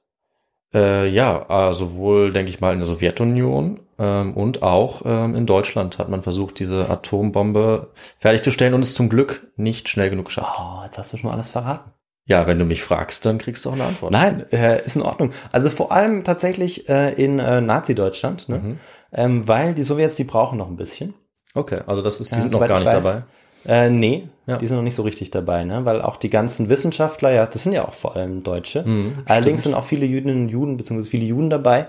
Äh, 0.75 1.09
ja, 1.09 1.71
äh, 1.71 1.75
sowohl, 1.75 2.33
denke 2.33 2.51
ich 2.51 2.61
mal, 2.61 2.73
in 2.73 2.79
der 2.79 2.87
Sowjetunion 2.87 3.81
ähm, 3.99 4.35
und 4.35 4.63
auch 4.63 5.03
ähm, 5.05 5.35
in 5.35 5.45
Deutschland 5.47 5.99
hat 5.99 6.09
man 6.09 6.23
versucht, 6.23 6.59
diese 6.59 6.89
Atombombe 6.89 7.91
fertigzustellen 8.19 8.73
und 8.75 8.81
es 8.81 8.95
zum 8.95 9.09
Glück 9.09 9.53
nicht 9.57 9.89
schnell 9.89 10.09
genug 10.11 10.27
geschafft. 10.27 10.59
Oh, 10.59 10.83
jetzt 10.85 10.97
hast 10.99 11.13
du 11.13 11.17
schon 11.19 11.31
alles 11.31 11.51
verraten. 11.51 11.93
Ja, 12.25 12.47
wenn 12.47 12.59
du 12.59 12.65
mich 12.65 12.83
fragst, 12.83 13.27
dann 13.27 13.39
kriegst 13.39 13.65
du 13.65 13.71
auch 13.71 13.75
eine 13.75 13.85
Antwort. 13.85 14.13
Nein, 14.13 14.47
äh, 14.53 14.85
ist 14.85 14.97
in 14.97 15.03
Ordnung. 15.03 15.33
Also 15.51 15.71
vor 15.71 15.91
allem 15.93 16.23
tatsächlich 16.25 16.89
äh, 16.89 17.13
in 17.15 17.39
äh, 17.39 17.61
Nazi-Deutschland, 17.61 18.49
ne? 18.49 18.59
Mhm. 18.59 18.79
ähm, 19.13 19.49
weil 19.49 19.75
die 19.75 19.83
Sowjets, 19.83 20.15
die 20.15 20.25
brauchen 20.25 20.57
noch 20.57 20.69
ein 20.69 20.77
bisschen. 20.77 21.15
Okay, 21.55 21.81
also 21.87 22.01
das 22.01 22.21
ist, 22.21 22.31
die 22.31 22.37
Ja, 22.37 22.41
sind 22.43 22.53
noch 22.53 22.61
gar 22.67 22.79
ich 22.79 22.85
nicht 22.85 22.95
weiß. 22.95 23.05
dabei. 23.05 23.23
Äh, 23.67 23.91
nee, 23.91 24.29
Ja. 24.47 24.57
die 24.57 24.67
sind 24.67 24.77
noch 24.77 24.83
nicht 24.85 24.95
so 24.97 25.03
richtig 25.03 25.31
dabei, 25.31 25.65
ne? 25.65 25.85
Weil 25.85 26.03
auch 26.03 26.17
die 26.17 26.31
ganzen 26.31 26.69
Wissenschaftler, 26.69 27.31
ja, 27.33 27.47
das 27.47 27.63
sind 27.63 27.73
ja 27.73 27.87
auch 27.87 27.95
vor 27.95 28.17
allem 28.17 28.43
Deutsche. 28.43 28.83
Mhm, 28.83 29.19
Allerdings 29.27 29.61
stimmt. 29.61 29.75
sind 29.75 29.75
auch 29.75 29.85
viele 29.85 30.07
Jüdinnen 30.07 30.43
und 30.45 30.49
Juden, 30.49 30.77
beziehungsweise 30.77 31.11
viele 31.11 31.25
Juden 31.25 31.49
dabei, 31.51 31.87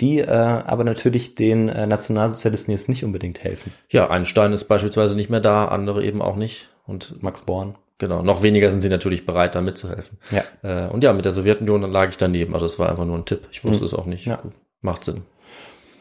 die 0.00 0.18
äh, 0.20 0.26
aber 0.28 0.84
natürlich 0.84 1.34
den 1.34 1.68
äh, 1.68 1.86
Nationalsozialisten 1.86 2.72
jetzt 2.72 2.88
nicht 2.88 3.04
unbedingt 3.04 3.42
helfen. 3.44 3.72
Ja, 3.90 4.10
Einstein 4.10 4.52
ist 4.52 4.64
beispielsweise 4.64 5.14
nicht 5.16 5.30
mehr 5.30 5.40
da, 5.40 5.66
andere 5.66 6.04
eben 6.04 6.20
auch 6.20 6.36
nicht. 6.36 6.68
Und 6.86 7.22
Max 7.22 7.42
Born. 7.42 7.76
genau, 7.96 8.22
noch 8.22 8.42
weniger 8.42 8.70
sind 8.70 8.80
sie 8.82 8.88
natürlich 8.90 9.24
bereit, 9.24 9.54
da 9.54 9.60
mitzuhelfen. 9.62 10.18
Ja. 10.30 10.42
Äh, 10.62 10.90
und 10.90 11.02
ja, 11.04 11.12
mit 11.14 11.24
der 11.24 11.32
Sowjetunion 11.32 11.80
dann 11.80 11.92
lag 11.92 12.08
ich 12.10 12.18
daneben. 12.18 12.52
Also 12.54 12.66
es 12.66 12.78
war 12.78 12.90
einfach 12.90 13.06
nur 13.06 13.16
ein 13.16 13.24
Tipp. 13.24 13.46
Ich 13.52 13.64
wusste 13.64 13.80
Mhm. 13.84 13.86
es 13.86 13.94
auch 13.94 14.04
nicht. 14.06 14.26
Ja. 14.26 14.36
Gut, 14.36 14.52
macht 14.82 15.04
Sinn. 15.04 15.22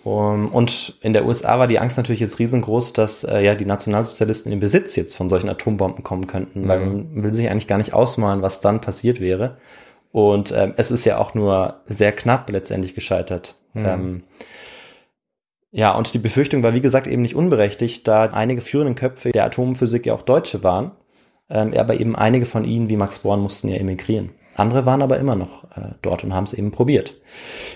Um, 0.04 0.50
und 0.50 0.96
in 1.02 1.14
der 1.14 1.26
USA 1.26 1.60
war 1.60 1.68
die 1.68 1.80
Angst 1.80 1.96
natürlich 1.96 2.20
jetzt 2.20 2.38
riesengroß, 2.38 2.92
dass 2.92 3.24
äh, 3.24 3.40
ja 3.42 3.56
die 3.56 3.66
Nationalsozialisten 3.66 4.52
in 4.52 4.58
den 4.58 4.62
Besitz 4.62 4.96
jetzt 4.98 5.16
von 5.16 5.30
solchen 5.30 5.48
Atombomben 5.50 6.04
kommen 6.04 6.28
könnten, 6.28 6.68
weil 6.68 6.80
Mhm. 6.80 6.86
man 7.14 7.24
will 7.24 7.34
sich 7.34 7.50
eigentlich 7.50 7.68
gar 7.68 7.78
nicht 7.78 7.94
ausmalen, 7.94 8.42
was 8.42 8.60
dann 8.60 8.82
passiert 8.82 9.22
wäre. 9.22 9.58
Und 10.12 10.52
ähm, 10.52 10.74
es 10.78 10.92
ist 10.92 11.06
ja 11.06 11.18
auch 11.20 11.34
nur 11.34 11.82
sehr 11.88 12.12
knapp 12.12 12.50
letztendlich 12.52 12.96
gescheitert. 12.96 13.56
Mhm. 13.74 13.86
Ähm, 13.86 14.24
ja, 15.72 15.96
und 15.96 16.14
die 16.14 16.20
Befürchtung 16.20 16.62
war, 16.64 16.74
wie 16.74 16.82
gesagt, 16.82 17.08
eben 17.08 17.22
nicht 17.24 17.36
unberechtigt, 17.36 18.08
da 18.08 18.26
einige 18.26 18.62
führenden 18.62 18.96
Köpfe 18.96 19.32
der 19.32 19.46
Atomphysik 19.46 20.06
ja 20.06 20.14
auch 20.14 20.22
Deutsche 20.22 20.64
waren. 20.64 20.92
Ähm, 21.50 21.74
aber 21.76 22.00
eben 22.00 22.16
einige 22.16 22.46
von 22.46 22.64
ihnen, 22.66 22.90
wie 22.90 22.98
Max 22.98 23.20
Born, 23.20 23.40
mussten 23.42 23.70
ja 23.70 23.78
emigrieren. 23.78 24.30
Andere 24.56 24.86
waren 24.86 25.02
aber 25.02 25.18
immer 25.18 25.36
noch 25.36 25.64
äh, 25.76 25.94
dort 26.02 26.24
und 26.24 26.34
haben 26.34 26.44
es 26.44 26.54
eben 26.54 26.72
probiert. 26.72 27.16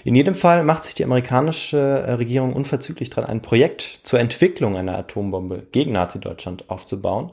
In 0.03 0.15
jedem 0.15 0.35
Fall 0.35 0.63
macht 0.63 0.83
sich 0.83 0.95
die 0.95 1.03
amerikanische 1.03 1.77
äh, 1.77 2.13
Regierung 2.13 2.53
unverzüglich 2.53 3.09
dran, 3.09 3.25
ein 3.25 3.41
Projekt 3.41 4.01
zur 4.03 4.19
Entwicklung 4.19 4.77
einer 4.77 4.97
Atombombe 4.97 5.63
gegen 5.71 5.93
Nazi-Deutschland 5.93 6.69
aufzubauen. 6.69 7.31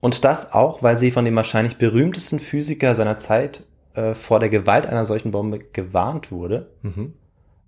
Und 0.00 0.24
das 0.24 0.52
auch, 0.52 0.82
weil 0.82 0.96
sie 0.98 1.10
von 1.10 1.24
dem 1.24 1.36
wahrscheinlich 1.36 1.76
berühmtesten 1.76 2.40
Physiker 2.40 2.94
seiner 2.94 3.18
Zeit 3.18 3.64
äh, 3.94 4.14
vor 4.14 4.40
der 4.40 4.48
Gewalt 4.48 4.86
einer 4.86 5.04
solchen 5.04 5.30
Bombe 5.30 5.58
gewarnt 5.58 6.32
wurde. 6.32 6.70
Mhm. 6.82 7.14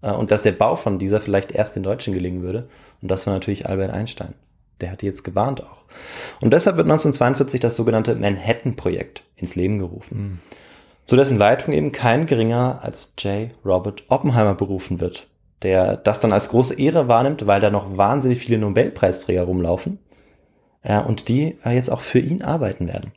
Äh, 0.01 0.13
und 0.13 0.31
dass 0.31 0.43
der 0.43 0.53
Bau 0.53 0.77
von 0.77 0.99
dieser 0.99 1.21
vielleicht 1.21 1.53
erst 1.53 1.77
den 1.77 1.83
Deutschen 1.83 2.15
gelingen 2.15 2.43
würde. 2.43 2.69
Und 3.01 3.11
das 3.11 3.27
war 3.27 3.35
natürlich 3.35 3.67
Albert 3.69 3.91
Einstein. 3.91 4.35
Der 4.81 4.91
hat 4.91 5.03
jetzt 5.03 5.23
gewarnt 5.23 5.63
auch. 5.63 5.83
Und 6.41 6.53
deshalb 6.53 6.77
wird 6.77 6.87
1942 6.87 7.61
das 7.61 7.77
sogenannte 7.77 8.17
Manhattan-Projekt 8.17 9.23
ins 9.37 9.55
Leben 9.55 9.79
gerufen. 9.79 10.41
Zu 11.05 11.17
dessen 11.17 11.39
Leitung 11.39 11.75
eben 11.75 11.93
kein 11.93 12.27
geringer 12.27 12.79
als 12.83 13.15
J. 13.19 13.51
Robert 13.65 14.05
Oppenheimer 14.09 14.55
berufen 14.55 15.01
wird, 15.01 15.29
der 15.63 15.97
das 15.97 16.21
dann 16.21 16.33
als 16.33 16.49
große 16.49 16.79
Ehre 16.79 17.09
wahrnimmt, 17.09 17.47
weil 17.47 17.61
da 17.61 17.71
noch 17.71 17.97
wahnsinnig 17.97 18.39
viele 18.39 18.59
Nobelpreisträger 18.59 19.43
rumlaufen 19.43 19.99
äh, 20.83 21.01
und 21.01 21.29
die 21.29 21.59
äh, 21.65 21.75
jetzt 21.75 21.91
auch 21.91 22.01
für 22.01 22.21
ihn 22.21 22.43
arbeiten 22.43 22.87
werden. 22.89 23.13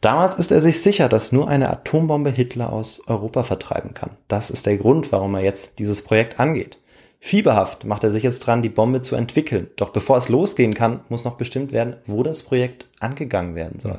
Damals 0.00 0.34
ist 0.34 0.52
er 0.52 0.60
sich 0.60 0.82
sicher, 0.82 1.08
dass 1.08 1.32
nur 1.32 1.48
eine 1.48 1.70
Atombombe 1.70 2.30
Hitler 2.30 2.72
aus 2.72 3.02
Europa 3.06 3.44
vertreiben 3.44 3.94
kann. 3.94 4.10
Das 4.28 4.50
ist 4.50 4.66
der 4.66 4.76
Grund, 4.76 5.10
warum 5.10 5.34
er 5.34 5.42
jetzt 5.42 5.78
dieses 5.78 6.02
Projekt 6.02 6.38
angeht. 6.38 6.78
Fieberhaft 7.18 7.84
macht 7.84 8.04
er 8.04 8.10
sich 8.10 8.22
jetzt 8.22 8.40
dran, 8.40 8.62
die 8.62 8.68
Bombe 8.68 9.00
zu 9.00 9.16
entwickeln. 9.16 9.68
Doch 9.76 9.90
bevor 9.90 10.18
es 10.18 10.28
losgehen 10.28 10.74
kann, 10.74 11.00
muss 11.08 11.24
noch 11.24 11.36
bestimmt 11.36 11.72
werden, 11.72 11.96
wo 12.04 12.22
das 12.22 12.42
Projekt 12.42 12.86
angegangen 13.00 13.54
werden 13.54 13.80
soll. 13.80 13.98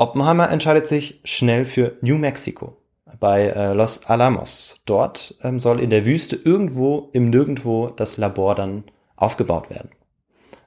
Oppenheimer 0.00 0.50
entscheidet 0.50 0.86
sich 0.88 1.20
schnell 1.24 1.66
für 1.66 1.98
New 2.00 2.16
Mexico 2.16 2.78
bei 3.18 3.48
äh, 3.48 3.74
Los 3.74 4.06
Alamos. 4.06 4.80
Dort 4.86 5.34
ähm, 5.42 5.58
soll 5.58 5.78
in 5.78 5.90
der 5.90 6.06
Wüste 6.06 6.36
irgendwo 6.36 7.10
im 7.12 7.28
Nirgendwo 7.28 7.88
das 7.88 8.16
Labor 8.16 8.54
dann 8.54 8.84
aufgebaut 9.16 9.68
werden. 9.68 9.90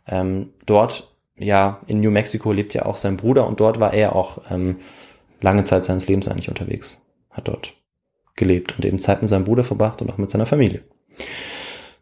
Ähm, 0.07 0.53
dort, 0.67 1.15
ja, 1.35 1.81
in 1.87 1.99
New 1.99 2.11
Mexico 2.11 2.51
lebt 2.51 2.75
ja 2.75 2.85
auch 2.85 2.95
sein 2.95 3.17
Bruder 3.17 3.47
und 3.47 3.59
dort 3.59 3.79
war 3.79 3.91
er 3.91 4.15
auch 4.15 4.39
ähm, 4.51 4.77
lange 5.41 5.63
Zeit 5.63 5.85
seines 5.85 6.07
Lebens 6.07 6.27
eigentlich 6.27 6.49
unterwegs. 6.49 7.01
Hat 7.31 7.47
dort 7.47 7.73
gelebt 8.35 8.75
und 8.77 8.85
eben 8.85 8.99
Zeit 8.99 9.23
mit 9.23 9.29
seinem 9.29 9.45
Bruder 9.45 9.63
verbracht 9.63 10.03
und 10.03 10.11
auch 10.11 10.19
mit 10.19 10.29
seiner 10.29 10.45
Familie. 10.45 10.83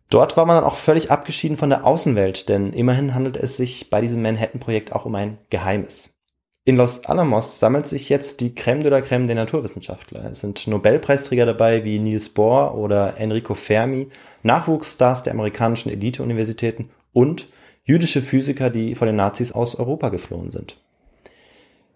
Dort 0.10 0.36
war 0.36 0.46
man 0.46 0.58
dann 0.58 0.66
auch 0.66 0.76
völlig 0.76 1.12
abgeschieden 1.12 1.56
von 1.56 1.70
der 1.70 1.86
Außenwelt, 1.86 2.50
denn 2.50 2.74
immerhin 2.74 3.16
handelt 3.16 3.38
es 3.38 3.56
sich 3.56 3.90
bei 3.90 4.02
diesem 4.02 4.22
Manhattan-Projekt 4.22 4.92
auch 4.92 5.06
um 5.06 5.16
ein 5.16 5.38
Geheimes. 5.50 6.14
In 6.64 6.78
Los 6.78 7.06
Alamos 7.06 7.60
sammelt 7.60 7.88
sich 7.88 8.10
jetzt 8.10 8.40
die 8.40 8.52
Crème 8.52 8.84
de 8.84 8.92
la 8.92 9.00
Crème 9.00 9.26
der 9.26 9.36
Naturwissenschaftler. 9.36 10.26
Es 10.26 10.42
sind 10.42 10.68
Nobelpreisträger 10.68 11.48
dabei 11.48 11.84
wie 11.84 11.98
Niels 11.98 12.30
Bohr 12.30 12.76
oder 12.76 13.18
Enrico 13.18 13.56
Fermi, 13.56 14.10
Nachwuchsstars 14.44 15.24
der 15.24 15.34
amerikanischen 15.34 15.90
Elite-Universitäten 15.90 16.92
und 17.14 17.48
jüdische 17.84 18.22
Physiker, 18.22 18.70
die 18.70 18.94
vor 18.94 19.08
den 19.08 19.16
Nazis 19.16 19.52
aus 19.54 19.74
Europa 19.74 20.10
geflohen 20.10 20.52
sind. 20.52 20.78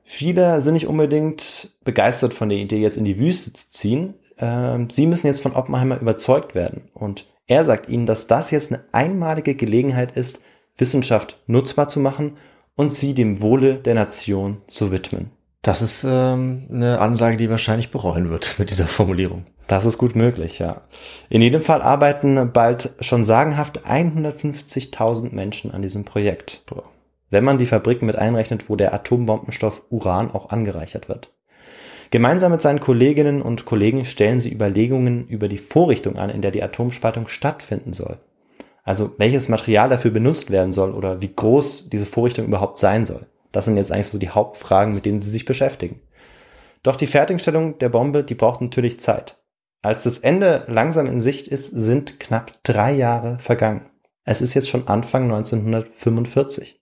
Viele 0.03 0.59
sind 0.61 0.73
nicht 0.73 0.87
unbedingt 0.87 1.69
begeistert 1.83 2.33
von 2.33 2.49
der 2.49 2.57
Idee, 2.57 2.79
jetzt 2.79 2.97
in 2.97 3.05
die 3.05 3.19
Wüste 3.19 3.53
zu 3.53 3.69
ziehen. 3.69 4.15
Ähm, 4.39 4.89
sie 4.89 5.05
müssen 5.05 5.27
jetzt 5.27 5.43
von 5.43 5.53
Oppenheimer 5.53 6.01
überzeugt 6.01 6.55
werden. 6.55 6.89
Und 6.95 7.27
er 7.45 7.65
sagt 7.65 7.87
ihnen, 7.87 8.07
dass 8.07 8.25
das 8.25 8.49
jetzt 8.49 8.71
eine 8.71 8.83
einmalige 8.91 9.53
Gelegenheit 9.53 10.13
ist, 10.13 10.39
Wissenschaft 10.75 11.39
nutzbar 11.45 11.87
zu 11.87 11.99
machen 11.99 12.37
und 12.75 12.93
sie 12.93 13.13
dem 13.13 13.41
Wohle 13.41 13.77
der 13.77 13.95
Nation 13.95 14.57
zu 14.67 14.91
widmen. 14.91 15.31
Das 15.61 15.81
ist 15.81 16.05
ähm, 16.07 16.67
eine 16.71 16.99
Ansage, 16.99 17.37
die 17.37 17.49
wahrscheinlich 17.49 17.89
bereuen 17.89 18.29
wird 18.29 18.55
mit 18.59 18.69
dieser 18.69 18.87
Formulierung. 18.87 19.45
Das 19.67 19.85
ist 19.85 19.97
gut 19.97 20.15
möglich, 20.15 20.59
ja. 20.59 20.81
In 21.27 21.41
jedem 21.41 21.61
Fall 21.61 21.81
arbeiten 21.81 22.51
bald 22.53 22.91
schon 22.99 23.23
sagenhaft 23.23 23.83
150.000 23.85 25.33
Menschen 25.33 25.71
an 25.71 25.81
diesem 25.81 26.05
Projekt. 26.05 26.63
Wenn 27.31 27.43
man 27.43 27.57
die 27.57 27.65
Fabriken 27.65 28.05
mit 28.05 28.15
einrechnet, 28.15 28.69
wo 28.69 28.75
der 28.75 28.93
Atombombenstoff 28.93 29.81
Uran 29.89 30.29
auch 30.29 30.49
angereichert 30.49 31.09
wird. 31.09 31.31
Gemeinsam 32.11 32.51
mit 32.51 32.61
seinen 32.61 32.79
Kolleginnen 32.79 33.41
und 33.41 33.65
Kollegen 33.65 34.05
stellen 34.05 34.39
sie 34.39 34.53
Überlegungen 34.53 35.27
über 35.27 35.47
die 35.47 35.57
Vorrichtung 35.57 36.17
an, 36.17 36.29
in 36.29 36.43
der 36.43 36.51
die 36.51 36.61
Atomspaltung 36.61 37.27
stattfinden 37.27 37.93
soll. 37.93 38.19
Also 38.85 39.15
welches 39.17 39.49
Material 39.49 39.89
dafür 39.89 40.11
benutzt 40.11 40.51
werden 40.51 40.71
soll 40.71 40.93
oder 40.93 41.21
wie 41.21 41.33
groß 41.35 41.89
diese 41.89 42.05
Vorrichtung 42.05 42.45
überhaupt 42.45 42.77
sein 42.77 43.03
soll. 43.03 43.25
Das 43.51 43.65
sind 43.65 43.77
jetzt 43.77 43.91
eigentlich 43.91 44.07
so 44.07 44.19
die 44.19 44.29
Hauptfragen, 44.29 44.93
mit 44.93 45.05
denen 45.05 45.21
sie 45.21 45.31
sich 45.31 45.43
beschäftigen. 45.43 46.01
Doch 46.83 46.95
die 46.95 47.07
Fertigstellung 47.07 47.79
der 47.79 47.89
Bombe, 47.89 48.23
die 48.23 48.35
braucht 48.35 48.61
natürlich 48.61 48.99
Zeit. 48.99 49.37
Als 49.81 50.03
das 50.03 50.19
Ende 50.19 50.63
langsam 50.67 51.07
in 51.07 51.19
Sicht 51.19 51.47
ist, 51.47 51.69
sind 51.69 52.19
knapp 52.19 52.53
drei 52.63 52.93
Jahre 52.93 53.39
vergangen. 53.39 53.89
Es 54.23 54.41
ist 54.41 54.53
jetzt 54.53 54.69
schon 54.69 54.87
Anfang 54.87 55.23
1945. 55.23 56.79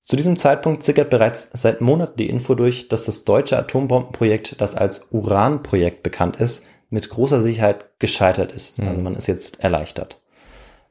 Zu 0.00 0.16
diesem 0.16 0.36
Zeitpunkt 0.36 0.82
zickert 0.84 1.10
bereits 1.10 1.48
seit 1.52 1.80
Monaten 1.80 2.18
die 2.18 2.28
Info 2.28 2.54
durch, 2.54 2.88
dass 2.88 3.04
das 3.04 3.24
deutsche 3.24 3.58
Atombombenprojekt, 3.58 4.60
das 4.60 4.76
als 4.76 5.08
Uranprojekt 5.10 6.04
bekannt 6.04 6.36
ist, 6.36 6.64
mit 6.88 7.08
großer 7.08 7.40
Sicherheit 7.40 7.98
gescheitert 7.98 8.52
ist. 8.52 8.80
Mhm. 8.80 8.88
Also 8.88 9.00
man 9.00 9.16
ist 9.16 9.26
jetzt 9.26 9.60
erleichtert. 9.60 10.21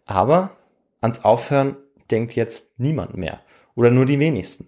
Aber 0.05 0.57
ans 1.01 1.23
Aufhören 1.23 1.77
denkt 2.09 2.33
jetzt 2.33 2.79
niemand 2.79 3.15
mehr 3.15 3.41
oder 3.75 3.91
nur 3.91 4.05
die 4.05 4.19
wenigsten. 4.19 4.67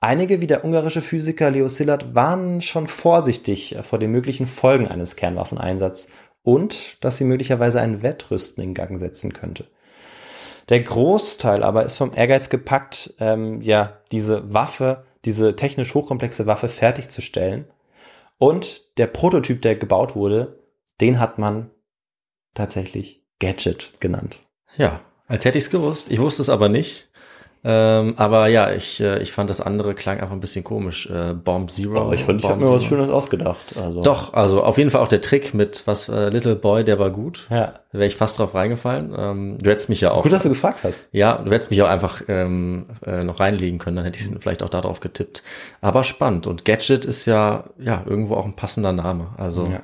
Einige 0.00 0.40
wie 0.40 0.46
der 0.46 0.64
ungarische 0.64 1.02
Physiker 1.02 1.50
Leo 1.50 1.68
Szilard 1.68 2.14
waren 2.14 2.62
schon 2.62 2.86
vorsichtig 2.86 3.76
vor 3.82 3.98
den 3.98 4.12
möglichen 4.12 4.46
Folgen 4.46 4.86
eines 4.86 5.16
Kernwaffeneinsatzes 5.16 6.10
und 6.42 7.02
dass 7.04 7.16
sie 7.16 7.24
möglicherweise 7.24 7.80
ein 7.80 8.02
Wettrüsten 8.02 8.62
in 8.62 8.74
Gang 8.74 8.98
setzen 8.98 9.32
könnte. 9.32 9.66
Der 10.68 10.80
Großteil 10.80 11.62
aber 11.62 11.84
ist 11.84 11.96
vom 11.96 12.12
Ehrgeiz 12.14 12.48
gepackt, 12.48 13.14
ähm, 13.18 13.60
ja, 13.60 14.00
diese 14.12 14.52
Waffe, 14.52 15.04
diese 15.24 15.56
technisch 15.56 15.94
hochkomplexe 15.94 16.46
Waffe 16.46 16.68
fertigzustellen. 16.68 17.66
Und 18.38 18.98
der 18.98 19.08
Prototyp, 19.08 19.62
der 19.62 19.76
gebaut 19.76 20.14
wurde, 20.14 20.60
den 21.00 21.18
hat 21.18 21.38
man 21.38 21.70
tatsächlich 22.54 23.24
Gadget 23.40 23.94
genannt. 23.98 24.40
Ja, 24.76 25.00
als 25.26 25.44
hätte 25.44 25.58
ich 25.58 25.64
es 25.64 25.70
gewusst. 25.70 26.10
Ich 26.10 26.20
wusste 26.20 26.42
es 26.42 26.48
aber 26.48 26.68
nicht. 26.68 27.08
Ähm, 27.64 28.14
aber 28.16 28.46
ja, 28.46 28.72
ich, 28.72 29.00
äh, 29.00 29.20
ich 29.20 29.32
fand 29.32 29.50
das 29.50 29.60
andere 29.60 29.94
klang 29.94 30.20
einfach 30.20 30.32
ein 30.32 30.40
bisschen 30.40 30.62
komisch. 30.62 31.10
Äh, 31.10 31.34
Bomb 31.34 31.70
Zero. 31.72 32.08
Oh, 32.08 32.12
ich 32.12 32.22
fand, 32.22 32.40
ich 32.40 32.48
habe 32.48 32.64
mir 32.64 32.70
was 32.70 32.84
Schönes 32.84 33.10
ausgedacht. 33.10 33.76
Also. 33.76 34.02
Doch, 34.02 34.32
also 34.32 34.62
auf 34.62 34.78
jeden 34.78 34.90
Fall 34.90 35.02
auch 35.02 35.08
der 35.08 35.20
Trick 35.20 35.54
mit 35.54 35.84
was 35.86 36.08
äh, 36.08 36.28
Little 36.28 36.54
Boy, 36.54 36.84
der 36.84 37.00
war 37.00 37.10
gut. 37.10 37.48
Ja. 37.50 37.74
Da 37.92 37.98
wäre 37.98 38.06
ich 38.06 38.16
fast 38.16 38.38
drauf 38.38 38.54
reingefallen. 38.54 39.12
Ähm, 39.16 39.58
du 39.60 39.70
hättest 39.70 39.88
mich 39.88 40.00
ja 40.00 40.12
auch. 40.12 40.22
Gut, 40.22 40.32
dass 40.32 40.44
du 40.44 40.50
gefragt 40.50 40.78
hast. 40.84 41.08
Ja, 41.10 41.38
du 41.38 41.50
hättest 41.50 41.70
mich 41.70 41.82
auch 41.82 41.88
einfach 41.88 42.22
ähm, 42.28 42.86
äh, 43.04 43.24
noch 43.24 43.40
reinlegen 43.40 43.80
können, 43.80 43.96
dann 43.96 44.04
hätte 44.04 44.18
ich 44.18 44.30
vielleicht 44.40 44.62
auch 44.62 44.70
darauf 44.70 45.00
getippt. 45.00 45.42
Aber 45.80 46.04
spannend. 46.04 46.46
Und 46.46 46.64
Gadget 46.64 47.04
ist 47.04 47.26
ja, 47.26 47.64
ja, 47.78 48.04
irgendwo 48.06 48.36
auch 48.36 48.44
ein 48.44 48.54
passender 48.54 48.92
Name. 48.92 49.28
Also. 49.36 49.64
Ja. 49.64 49.80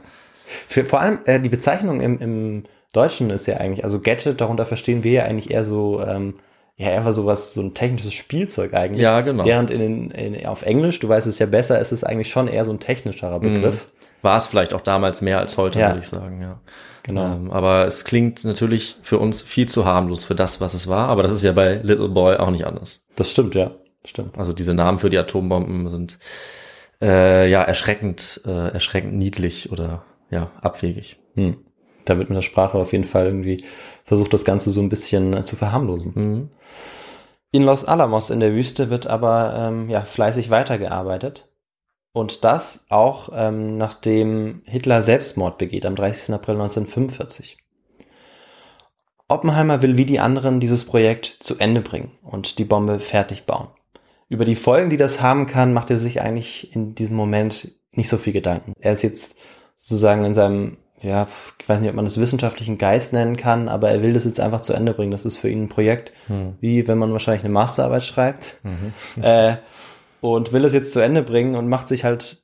Für, 0.68 0.85
vor 0.85 1.01
allem 1.01 1.18
äh, 1.24 1.41
die 1.41 1.49
Bezeichnung 1.49 2.01
im, 2.01 2.20
im 2.20 2.64
Deutschen 2.95 3.30
ist 3.30 3.47
ja 3.47 3.57
eigentlich, 3.57 3.84
also 3.84 4.01
Gadget, 4.01 4.40
darunter 4.40 4.64
verstehen 4.64 5.05
wir 5.05 5.12
ja 5.12 5.22
eigentlich 5.24 5.51
eher 5.51 5.64
so, 5.64 6.01
ähm, 6.01 6.34
ja, 6.76 6.88
einfach 6.88 7.12
sowas, 7.12 7.53
so 7.53 7.61
ein 7.61 7.74
technisches 7.74 8.14
Spielzeug 8.14 8.72
eigentlich. 8.74 9.03
Ja, 9.03 9.20
genau. 9.20 9.45
Während 9.45 9.70
in, 9.70 10.11
in, 10.11 10.47
auf 10.47 10.62
Englisch, 10.62 11.01
du 11.01 11.09
weißt 11.09 11.26
es 11.26 11.38
ja 11.38 11.47
besser, 11.47 11.78
ist 11.80 11.92
es 11.92 12.05
eigentlich 12.05 12.30
schon 12.30 12.49
eher 12.49 12.64
so 12.64 12.72
ein 12.72 12.80
technischerer 12.80 13.38
mhm. 13.38 13.55
Begriff. 13.55 13.88
War 14.22 14.36
es 14.36 14.47
vielleicht 14.47 14.72
auch 14.74 14.80
damals 14.80 15.20
mehr 15.20 15.38
als 15.38 15.57
heute, 15.57 15.80
ja. 15.80 15.88
würde 15.88 16.01
ich 16.01 16.09
sagen, 16.09 16.40
ja. 16.40 16.61
Genau. 17.03 17.34
Ähm, 17.34 17.51
aber 17.51 17.84
es 17.84 18.05
klingt 18.05 18.45
natürlich 18.45 18.97
für 19.03 19.18
uns 19.18 19.42
viel 19.42 19.68
zu 19.68 19.84
harmlos 19.84 20.24
für 20.24 20.34
das, 20.34 20.61
was 20.61 20.72
es 20.72 20.88
war, 20.88 21.09
aber 21.09 21.22
das 21.22 21.32
ist 21.32 21.42
ja 21.42 21.53
bei 21.53 21.74
Little 21.82 22.09
Boy 22.09 22.36
auch 22.36 22.51
nicht 22.51 22.66
anders. 22.66 23.07
Das 23.16 23.30
stimmt, 23.30 23.55
ja. 23.55 23.72
Stimmt. 24.05 24.38
Also 24.38 24.53
diese 24.53 24.72
Namen 24.72 24.99
für 24.99 25.11
die 25.11 25.18
Atombomben 25.18 25.90
sind 25.90 26.18
äh, 27.03 27.49
ja 27.51 27.62
erschreckend, 27.62 28.40
äh, 28.47 28.68
erschreckend 28.68 29.14
niedlich 29.14 29.70
oder 29.70 30.05
ja, 30.30 30.51
abwegig. 30.62 31.18
Hm 31.34 31.57
da 32.05 32.18
wird 32.18 32.30
mit 32.30 32.36
der 32.36 32.42
Sprache 32.42 32.78
auf 32.78 32.92
jeden 32.92 33.05
Fall 33.05 33.26
irgendwie 33.26 33.64
versucht, 34.05 34.32
das 34.32 34.44
Ganze 34.44 34.70
so 34.70 34.80
ein 34.80 34.88
bisschen 34.88 35.34
äh, 35.34 35.44
zu 35.44 35.57
verharmlosen. 35.57 36.12
Mhm. 36.14 36.50
In 37.50 37.62
Los 37.62 37.84
Alamos 37.84 38.30
in 38.30 38.40
der 38.40 38.52
Wüste 38.52 38.90
wird 38.90 39.07
aber 39.07 39.55
ähm, 39.57 39.88
ja, 39.88 40.05
fleißig 40.05 40.50
weitergearbeitet. 40.50 41.48
Und 42.12 42.44
das 42.44 42.86
auch 42.90 43.28
ähm, 43.34 43.76
nachdem 43.76 44.62
Hitler 44.66 45.02
Selbstmord 45.02 45.59
begeht 45.59 45.84
am 45.86 45.96
30. 45.96 46.34
April 46.34 46.55
1945. 46.55 47.59
Oppenheimer 49.26 49.82
will 49.82 49.96
wie 49.96 50.05
die 50.05 50.20
anderen 50.20 50.61
dieses 50.61 50.84
Projekt 50.84 51.38
zu 51.40 51.59
Ende 51.59 51.80
bringen 51.80 52.12
und 52.22 52.59
die 52.59 52.64
Bombe 52.64 53.00
fertig 53.00 53.46
bauen. 53.46 53.68
Über 54.28 54.44
die 54.44 54.55
Folgen, 54.55 54.90
die 54.90 54.96
das 54.96 55.20
haben 55.20 55.46
kann, 55.46 55.72
macht 55.72 55.90
er 55.90 55.98
sich 55.98 56.20
eigentlich 56.20 56.74
in 56.74 56.94
diesem 56.94 57.16
Moment 57.16 57.72
nicht 57.92 58.09
so 58.09 58.18
viel 58.18 58.32
Gedanken. 58.32 58.74
Er 58.80 58.92
ist 58.92 59.02
jetzt 59.02 59.36
sozusagen 59.76 60.24
in 60.24 60.34
seinem 60.34 60.76
ja, 61.05 61.28
ich 61.61 61.68
weiß 61.68 61.80
nicht, 61.80 61.90
ob 61.90 61.96
man 61.96 62.05
das 62.05 62.18
wissenschaftlichen 62.18 62.78
Geist 62.78 63.12
nennen 63.12 63.36
kann, 63.36 63.68
aber 63.68 63.90
er 63.90 64.02
will 64.02 64.12
das 64.12 64.24
jetzt 64.24 64.40
einfach 64.40 64.61
zu 64.61 64.72
Ende 64.72 64.94
bringen. 64.94 65.11
Das 65.12 65.24
ist 65.24 65.36
für 65.36 65.48
ihn 65.48 65.64
ein 65.64 65.68
Projekt, 65.68 66.12
hm. 66.26 66.55
wie 66.61 66.86
wenn 66.88 66.98
man 66.98 67.12
wahrscheinlich 67.12 67.44
eine 67.44 67.52
Masterarbeit 67.52 68.05
schreibt. 68.05 68.59
Mhm. 68.62 69.22
Äh, 69.22 69.57
und 70.20 70.52
will 70.52 70.64
es 70.64 70.72
jetzt 70.72 70.92
zu 70.92 71.00
Ende 71.00 71.22
bringen 71.22 71.55
und 71.55 71.68
macht 71.68 71.86
sich 71.86 72.05
halt 72.05 72.43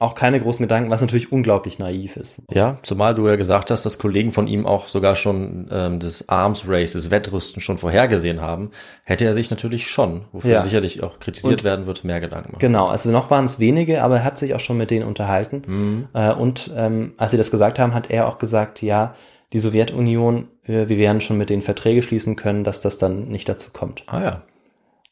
auch 0.00 0.14
keine 0.14 0.38
großen 0.38 0.62
Gedanken, 0.62 0.90
was 0.90 1.00
natürlich 1.00 1.32
unglaublich 1.32 1.78
naiv 1.78 2.16
ist. 2.16 2.42
Ja, 2.50 2.78
zumal 2.82 3.14
du 3.14 3.26
ja 3.26 3.36
gesagt 3.36 3.70
hast, 3.70 3.84
dass 3.84 3.98
Kollegen 3.98 4.32
von 4.32 4.46
ihm 4.46 4.66
auch 4.66 4.86
sogar 4.86 5.16
schon 5.16 5.66
ähm, 5.70 5.98
das 5.98 6.28
Arms 6.28 6.64
Race, 6.68 6.92
das 6.92 7.10
Wettrüsten 7.10 7.62
schon 7.62 7.78
vorhergesehen 7.78 8.40
haben, 8.40 8.70
hätte 9.06 9.24
er 9.24 9.34
sich 9.34 9.50
natürlich 9.50 9.88
schon, 9.88 10.26
wofür 10.30 10.52
ja. 10.52 10.62
sicherlich 10.62 11.02
auch 11.02 11.18
kritisiert 11.18 11.60
und 11.60 11.64
werden 11.64 11.86
wird, 11.86 12.04
mehr 12.04 12.20
Gedanken 12.20 12.52
machen. 12.52 12.60
Genau, 12.60 12.86
also 12.86 13.10
noch 13.10 13.30
waren 13.30 13.46
es 13.46 13.58
wenige, 13.58 14.02
aber 14.02 14.18
er 14.18 14.24
hat 14.24 14.38
sich 14.38 14.54
auch 14.54 14.60
schon 14.60 14.76
mit 14.76 14.90
denen 14.90 15.06
unterhalten. 15.06 15.62
Mhm. 15.66 16.08
Äh, 16.12 16.32
und 16.32 16.70
ähm, 16.76 17.14
als 17.16 17.32
sie 17.32 17.38
das 17.38 17.50
gesagt 17.50 17.78
haben, 17.78 17.94
hat 17.94 18.10
er 18.10 18.28
auch 18.28 18.38
gesagt, 18.38 18.82
ja, 18.82 19.14
die 19.54 19.58
Sowjetunion, 19.58 20.48
wir, 20.64 20.90
wir 20.90 20.98
werden 20.98 21.22
schon 21.22 21.38
mit 21.38 21.48
denen 21.48 21.62
Verträge 21.62 22.02
schließen 22.02 22.36
können, 22.36 22.62
dass 22.62 22.80
das 22.80 22.98
dann 22.98 23.28
nicht 23.28 23.48
dazu 23.48 23.70
kommt. 23.72 24.04
Ah 24.06 24.20
ja. 24.20 24.42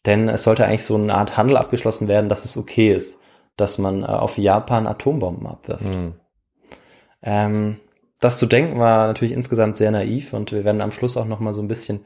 Denn 0.05 0.29
es 0.29 0.45
sollte 0.45 0.67
eigentlich 0.67 0.85
so 0.85 0.95
eine 0.95 1.15
Art 1.15 1.37
Handel 1.37 1.57
abgeschlossen 1.57 2.07
werden, 2.07 2.29
dass 2.29 2.45
es 2.45 2.57
okay 2.57 2.93
ist 2.93 3.19
dass 3.57 3.79
man 3.79 4.03
äh, 4.03 4.07
auf 4.07 4.39
Japan 4.39 4.87
Atombomben 4.87 5.47
abwirft. 5.47 5.85
Mhm. 5.85 6.15
Ähm, 7.23 7.77
das 8.21 8.39
zu 8.39 8.47
denken 8.47 8.79
war 8.79 9.07
natürlich 9.07 9.33
insgesamt 9.33 9.77
sehr 9.77 9.91
naiv 9.91 10.33
und 10.33 10.53
wir 10.53 10.65
werden 10.65 10.81
am 10.81 10.93
Schluss 10.93 11.17
auch 11.17 11.27
noch 11.27 11.41
mal 11.41 11.55
so 11.55 11.63
ein 11.63 11.69
bisschen 11.69 12.05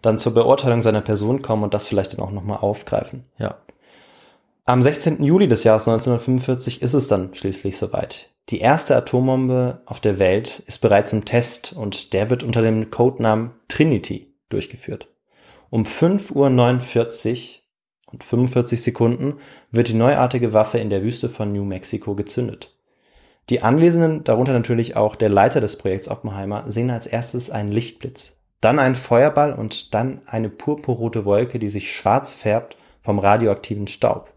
dann 0.00 0.18
zur 0.18 0.34
Beurteilung 0.34 0.82
seiner 0.82 1.00
Person 1.00 1.42
kommen 1.42 1.64
und 1.64 1.74
das 1.74 1.88
vielleicht 1.88 2.12
dann 2.12 2.20
auch 2.20 2.30
noch 2.30 2.44
mal 2.44 2.56
aufgreifen. 2.56 3.24
Ja. 3.38 3.58
Am 4.66 4.82
16. 4.82 5.22
Juli 5.22 5.48
des 5.48 5.64
Jahres 5.64 5.86
1945 5.88 6.80
ist 6.82 6.94
es 6.94 7.06
dann 7.06 7.34
schließlich 7.34 7.76
soweit. 7.76 8.30
Die 8.50 8.60
erste 8.60 8.96
Atombombe 8.96 9.82
auf 9.86 10.00
der 10.00 10.18
Welt 10.18 10.62
ist 10.66 10.78
bereits 10.78 11.12
im 11.12 11.24
Test 11.24 11.74
und 11.74 12.12
der 12.12 12.30
wird 12.30 12.42
unter 12.42 12.62
dem 12.62 12.90
Codenamen 12.90 13.52
Trinity 13.68 14.34
durchgeführt. 14.48 15.08
Um 15.70 15.84
5.49 15.84 16.34
Uhr 16.34 17.63
und 18.14 18.24
45 18.24 18.80
Sekunden 18.80 19.34
wird 19.70 19.88
die 19.88 19.94
neuartige 19.94 20.52
Waffe 20.52 20.78
in 20.78 20.88
der 20.88 21.02
Wüste 21.02 21.28
von 21.28 21.52
New 21.52 21.64
Mexico 21.64 22.14
gezündet. 22.14 22.76
Die 23.50 23.60
Anwesenden, 23.60 24.24
darunter 24.24 24.52
natürlich 24.52 24.96
auch 24.96 25.16
der 25.16 25.28
Leiter 25.28 25.60
des 25.60 25.76
Projekts 25.76 26.08
Oppenheimer, 26.08 26.64
sehen 26.68 26.90
als 26.90 27.06
erstes 27.06 27.50
einen 27.50 27.72
Lichtblitz, 27.72 28.40
dann 28.60 28.78
einen 28.78 28.96
Feuerball 28.96 29.52
und 29.52 29.94
dann 29.94 30.22
eine 30.26 30.48
purpurrote 30.48 31.24
Wolke, 31.24 31.58
die 31.58 31.68
sich 31.68 31.92
schwarz 31.92 32.32
färbt 32.32 32.76
vom 33.02 33.18
radioaktiven 33.18 33.88
Staub. 33.88 34.32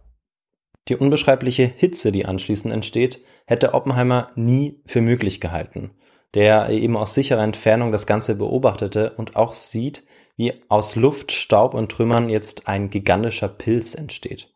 Die 0.89 0.95
unbeschreibliche 0.95 1.65
Hitze, 1.65 2.11
die 2.11 2.25
anschließend 2.25 2.73
entsteht, 2.73 3.21
hätte 3.45 3.73
Oppenheimer 3.73 4.31
nie 4.35 4.81
für 4.85 5.01
möglich 5.01 5.39
gehalten, 5.39 5.91
der 6.33 6.69
eben 6.69 6.97
aus 6.97 7.13
sicherer 7.13 7.43
Entfernung 7.43 7.91
das 7.91 8.07
Ganze 8.07 8.35
beobachtete 8.35 9.13
und 9.17 9.35
auch 9.35 9.53
sieht, 9.53 10.03
wie 10.37 10.53
aus 10.69 10.95
Luft, 10.95 11.31
Staub 11.31 11.73
und 11.73 11.91
Trümmern 11.91 12.29
jetzt 12.29 12.67
ein 12.67 12.89
gigantischer 12.89 13.49
Pilz 13.49 13.95
entsteht. 13.95 14.53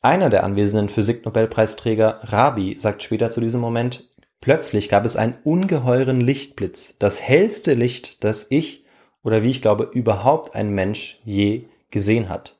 Einer 0.00 0.30
der 0.30 0.44
anwesenden 0.44 0.88
Physiknobelpreisträger, 0.88 2.20
Rabi, 2.22 2.76
sagt 2.78 3.02
später 3.02 3.30
zu 3.30 3.40
diesem 3.40 3.60
Moment, 3.60 4.08
plötzlich 4.40 4.88
gab 4.88 5.04
es 5.04 5.16
einen 5.16 5.36
ungeheuren 5.44 6.20
Lichtblitz, 6.20 6.96
das 6.98 7.20
hellste 7.20 7.74
Licht, 7.74 8.24
das 8.24 8.46
ich 8.50 8.84
oder 9.22 9.42
wie 9.42 9.50
ich 9.50 9.60
glaube 9.62 9.90
überhaupt 9.92 10.54
ein 10.54 10.70
Mensch 10.70 11.20
je 11.24 11.64
gesehen 11.90 12.28
hat. 12.28 12.56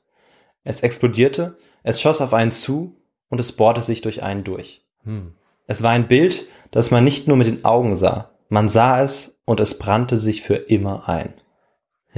Es 0.64 0.82
explodierte, 0.82 1.56
es 1.82 2.00
schoss 2.00 2.20
auf 2.20 2.34
einen 2.34 2.50
zu 2.50 2.96
und 3.28 3.40
es 3.40 3.52
bohrte 3.52 3.80
sich 3.80 4.02
durch 4.02 4.22
einen 4.22 4.44
durch. 4.44 4.84
Hm. 5.04 5.34
Es 5.66 5.82
war 5.82 5.90
ein 5.90 6.08
Bild, 6.08 6.48
das 6.70 6.90
man 6.90 7.04
nicht 7.04 7.28
nur 7.28 7.36
mit 7.36 7.46
den 7.46 7.64
Augen 7.64 7.96
sah, 7.96 8.30
man 8.48 8.68
sah 8.68 9.02
es 9.02 9.40
und 9.44 9.60
es 9.60 9.78
brannte 9.78 10.16
sich 10.16 10.42
für 10.42 10.56
immer 10.56 11.08
ein. 11.08 11.34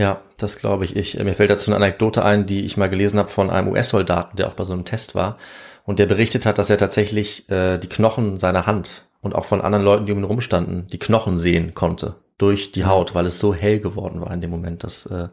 Ja, 0.01 0.23
das 0.39 0.57
glaube 0.57 0.87
ich. 0.87 0.97
ich. 0.97 1.23
Mir 1.23 1.35
fällt 1.35 1.51
dazu 1.51 1.71
eine 1.71 1.77
Anekdote 1.77 2.25
ein, 2.25 2.47
die 2.47 2.65
ich 2.65 2.79
mal 2.79 2.89
gelesen 2.89 3.19
habe 3.19 3.29
von 3.29 3.51
einem 3.51 3.69
US-Soldaten, 3.69 4.35
der 4.35 4.49
auch 4.49 4.55
bei 4.55 4.65
so 4.65 4.73
einem 4.73 4.87
Test 4.87 5.15
war 5.15 5.37
und 5.85 5.99
der 5.99 6.07
berichtet 6.07 6.47
hat, 6.47 6.57
dass 6.57 6.71
er 6.71 6.79
tatsächlich 6.79 7.51
äh, 7.51 7.77
die 7.77 7.89
Knochen 7.89 8.39
seiner 8.39 8.65
Hand 8.65 9.05
und 9.21 9.35
auch 9.35 9.45
von 9.45 9.61
anderen 9.61 9.85
Leuten, 9.85 10.07
die 10.07 10.13
um 10.13 10.19
ihn 10.19 10.25
rumstanden, 10.25 10.87
die 10.87 10.99
Knochen 10.99 11.37
sehen 11.37 11.75
konnte 11.75 12.15
durch 12.39 12.73
die 12.73 12.87
Haut, 12.87 13.15
weil 13.15 13.27
es 13.27 13.39
so 13.39 13.53
hell 13.53 13.79
geworden 13.79 14.23
war 14.23 14.33
in 14.33 14.41
dem 14.41 14.49
Moment. 14.49 14.85
Das 14.85 15.05
äh, 15.05 15.29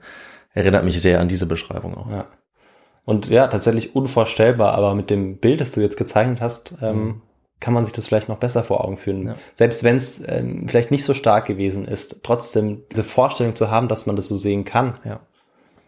erinnert 0.54 0.84
mich 0.84 1.02
sehr 1.02 1.22
an 1.22 1.30
diese 1.30 1.46
Beschreibung 1.46 1.96
auch. 1.96 2.10
Ja. 2.10 2.26
Und 3.06 3.30
ja, 3.30 3.48
tatsächlich 3.48 3.96
unvorstellbar, 3.96 4.74
aber 4.74 4.96
mit 4.96 5.10
dem 5.10 5.38
Bild, 5.38 5.62
das 5.62 5.72
du 5.72 5.80
jetzt 5.80 5.96
gezeichnet 5.96 6.42
hast, 6.42 6.74
ähm, 6.82 6.98
Mhm. 7.06 7.22
Kann 7.60 7.74
man 7.74 7.86
sich 7.86 7.94
das 7.94 8.08
vielleicht 8.08 8.30
noch 8.30 8.38
besser 8.38 8.64
vor 8.64 8.84
Augen 8.84 8.98
führen. 8.98 9.28
Ja. 9.28 9.36
Selbst 9.54 9.84
wenn 9.84 9.98
es 9.98 10.22
ähm, 10.28 10.68
vielleicht 10.68 10.92
nicht 10.92 11.04
so 11.04 11.14
stark 11.14 11.46
gewesen 11.46 11.86
ist, 11.86 12.22
trotzdem 12.24 12.84
diese 12.92 13.04
Vorstellung 13.04 13.56
zu 13.56 13.72
haben, 13.72 13.88
dass 13.88 14.06
man 14.06 14.16
das 14.16 14.28
so 14.28 14.38
sehen 14.38 14.64
kann, 14.64 15.00
Ja. 15.04 15.20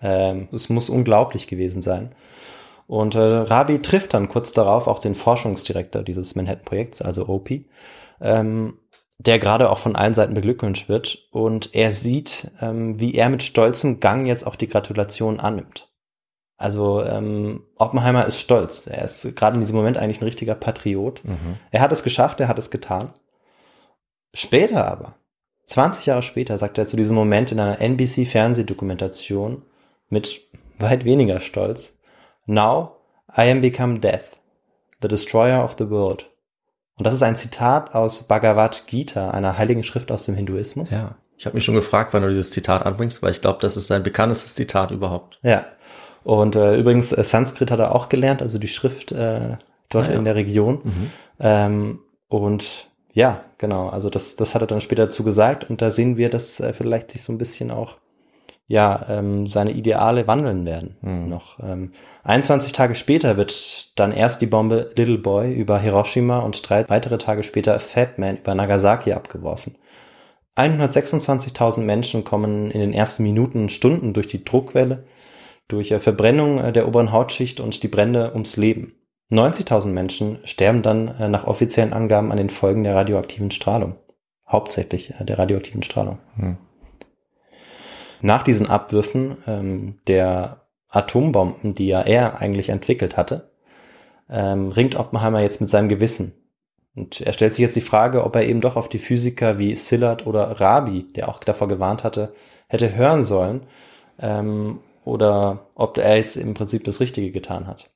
ähm, 0.01 0.47
es 0.51 0.69
muss 0.69 0.89
unglaublich 0.89 1.47
gewesen 1.47 1.81
sein. 1.81 2.15
Und 2.87 3.13
äh, 3.13 3.19
Rabi 3.19 3.83
trifft 3.83 4.15
dann 4.15 4.29
kurz 4.29 4.51
darauf 4.51 4.87
auch 4.87 4.97
den 4.97 5.13
Forschungsdirektor 5.13 6.01
dieses 6.01 6.33
Manhattan-Projekts, 6.35 7.03
also 7.03 7.27
OP, 7.27 7.51
ähm, 8.19 8.79
der 9.19 9.37
gerade 9.37 9.69
auch 9.69 9.77
von 9.77 9.95
allen 9.95 10.15
Seiten 10.15 10.33
beglückwünscht 10.33 10.89
wird. 10.89 11.27
Und 11.29 11.75
er 11.75 11.91
sieht, 11.91 12.49
ähm, 12.61 12.99
wie 12.99 13.13
er 13.13 13.29
mit 13.29 13.43
stolzem 13.43 13.99
Gang 13.99 14.25
jetzt 14.25 14.47
auch 14.47 14.55
die 14.55 14.67
Gratulation 14.67 15.39
annimmt. 15.39 15.88
Also 16.59 17.01
ähm, 17.05 17.63
Oppenheimer 17.77 18.25
ist 18.25 18.37
stolz. 18.37 18.85
Er 18.85 19.05
ist 19.05 19.33
gerade 19.37 19.55
in 19.55 19.61
diesem 19.61 19.77
Moment 19.77 19.97
eigentlich 19.97 20.19
ein 20.19 20.25
richtiger 20.25 20.55
Patriot. 20.55 21.23
Mhm. 21.23 21.57
Er 21.71 21.79
hat 21.79 21.93
es 21.93 22.03
geschafft, 22.03 22.41
er 22.41 22.49
hat 22.49 22.59
es 22.59 22.69
getan. 22.69 23.13
Später 24.33 24.85
aber, 24.85 25.15
20 25.67 26.05
Jahre 26.05 26.21
später, 26.21 26.57
sagt 26.57 26.77
er 26.77 26.85
zu 26.85 26.97
diesem 26.97 27.15
Moment 27.15 27.53
in 27.53 27.61
einer 27.61 27.79
NBC-Fernsehdokumentation 27.79 29.63
mit 30.09 30.41
weit 30.79 31.05
weniger 31.05 31.39
Stolz, 31.39 31.97
Now 32.45 32.97
I 33.31 33.49
am 33.49 33.61
become 33.61 33.99
death, 33.99 34.37
the 35.01 35.07
destroyer 35.07 35.63
of 35.63 35.75
the 35.77 35.89
world. 35.89 36.29
Und 36.97 37.05
das 37.07 37.15
ist 37.15 37.23
ein 37.23 37.37
Zitat 37.37 37.95
aus 37.95 38.23
Bhagavad 38.23 38.85
Gita, 38.85 39.31
einer 39.31 39.57
heiligen 39.57 39.83
Schrift 39.83 40.11
aus 40.11 40.25
dem 40.25 40.35
Hinduismus. 40.35 40.91
Ja. 40.91 41.15
Ich 41.37 41.45
habe 41.45 41.55
mich 41.55 41.63
schon 41.63 41.75
gefragt, 41.75 42.13
wann 42.13 42.21
du 42.21 42.27
dieses 42.27 42.51
Zitat 42.51 42.85
anbringst, 42.85 43.23
weil 43.23 43.31
ich 43.31 43.39
glaube, 43.39 43.59
das 43.61 43.77
ist 43.77 43.87
sein 43.87 44.03
bekanntestes 44.03 44.55
Zitat 44.55 44.91
überhaupt. 44.91 45.39
Ja. 45.41 45.67
Und 46.29 46.55
äh, 46.55 46.77
übrigens, 46.77 47.11
äh, 47.11 47.23
Sanskrit 47.23 47.71
hat 47.71 47.79
er 47.79 47.95
auch 47.95 48.07
gelernt, 48.07 48.43
also 48.43 48.59
die 48.59 48.67
Schrift 48.67 49.11
äh, 49.11 49.57
dort 49.89 50.09
Ah, 50.09 50.11
ja. 50.11 50.17
in 50.19 50.25
der 50.25 50.35
Region. 50.35 50.79
Mhm. 50.83 51.11
Ähm, 51.39 51.99
und 52.27 52.87
ja, 53.13 53.41
genau, 53.57 53.89
also 53.89 54.11
das, 54.11 54.35
das 54.35 54.53
hat 54.53 54.61
er 54.61 54.67
dann 54.67 54.79
später 54.81 55.03
dazu 55.05 55.23
gesagt 55.23 55.67
und 55.69 55.81
da 55.81 55.89
sehen 55.89 56.17
wir, 56.17 56.29
dass 56.29 56.59
äh, 56.59 56.71
vielleicht 56.73 57.09
sich 57.09 57.23
so 57.23 57.33
ein 57.33 57.39
bisschen 57.39 57.71
auch 57.71 57.97
ja 58.67 59.07
ähm, 59.09 59.47
seine 59.47 59.71
Ideale 59.71 60.27
wandeln 60.27 60.67
werden 60.67 60.97
Mhm. 61.01 61.29
noch. 61.29 61.57
Ähm, 61.63 61.93
21 62.23 62.73
Tage 62.73 62.93
später 62.93 63.35
wird 63.35 63.97
dann 63.99 64.11
erst 64.11 64.39
die 64.43 64.45
Bombe 64.45 64.91
Little 64.95 65.17
Boy 65.17 65.51
über 65.51 65.79
Hiroshima 65.79 66.41
und 66.41 66.69
drei 66.69 66.87
weitere 66.87 67.17
Tage 67.17 67.41
später 67.41 67.79
Fat 67.79 68.19
Man 68.19 68.37
über 68.37 68.53
Nagasaki 68.53 69.13
abgeworfen. 69.13 69.75
126.000 70.55 71.79
Menschen 71.81 72.23
kommen 72.23 72.69
in 72.69 72.79
den 72.81 72.93
ersten 72.93 73.23
Minuten 73.23 73.61
und 73.63 73.71
Stunden 73.71 74.13
durch 74.13 74.27
die 74.27 74.43
Druckwelle, 74.43 75.05
durch 75.69 75.91
äh, 75.91 76.01
Verbrennung 76.01 76.59
äh, 76.59 76.73
der 76.73 76.87
oberen 76.87 77.13
Hautschicht 77.13 77.61
und 77.61 77.81
die 77.81 77.87
Brände 77.87 78.33
ums 78.33 78.57
Leben. 78.57 78.95
90.000 79.31 79.89
Menschen 79.89 80.39
sterben 80.43 80.81
dann 80.81 81.07
äh, 81.07 81.29
nach 81.29 81.45
offiziellen 81.45 81.93
Angaben 81.93 82.31
an 82.31 82.37
den 82.37 82.49
Folgen 82.49 82.83
der 82.83 82.95
radioaktiven 82.95 83.51
Strahlung. 83.51 83.95
Hauptsächlich 84.47 85.13
der 85.19 85.39
radioaktiven 85.39 85.83
Strahlung. 85.83 86.17
Hm. 86.35 86.57
Nach 88.21 88.43
diesen 88.43 88.67
Abwürfen 88.67 89.37
ähm, 89.47 89.99
der 90.07 90.65
Atombomben, 90.89 91.75
die 91.75 91.87
ja 91.87 92.01
er 92.01 92.41
eigentlich 92.41 92.69
entwickelt 92.69 93.15
hatte, 93.15 93.51
ähm, 94.29 94.69
ringt 94.71 94.95
Oppenheimer 94.95 95.41
jetzt 95.41 95.61
mit 95.61 95.69
seinem 95.69 95.87
Gewissen. 95.87 96.33
Und 96.95 97.21
er 97.21 97.33
stellt 97.33 97.53
sich 97.53 97.61
jetzt 97.61 97.75
die 97.75 97.81
Frage, 97.81 98.23
ob 98.23 98.35
er 98.35 98.47
eben 98.47 98.61
doch 98.61 98.75
auf 98.75 98.89
die 98.89 98.97
Physiker 98.97 99.59
wie 99.59 99.75
Szilard 99.75 100.25
oder 100.25 100.59
Rabi, 100.59 101.07
der 101.15 101.29
auch 101.29 101.39
davor 101.39 101.67
gewarnt 101.67 102.03
hatte, 102.03 102.33
hätte 102.67 102.95
hören 102.95 103.23
sollen, 103.23 103.67
ähm, 104.19 104.79
oder 105.05 105.67
ob 105.75 105.97
er 105.97 106.17
jetzt 106.17 106.37
im 106.37 106.53
Prinzip 106.53 106.83
das 106.83 106.99
Richtige 106.99 107.31
getan 107.31 107.67
hat. 107.67 107.89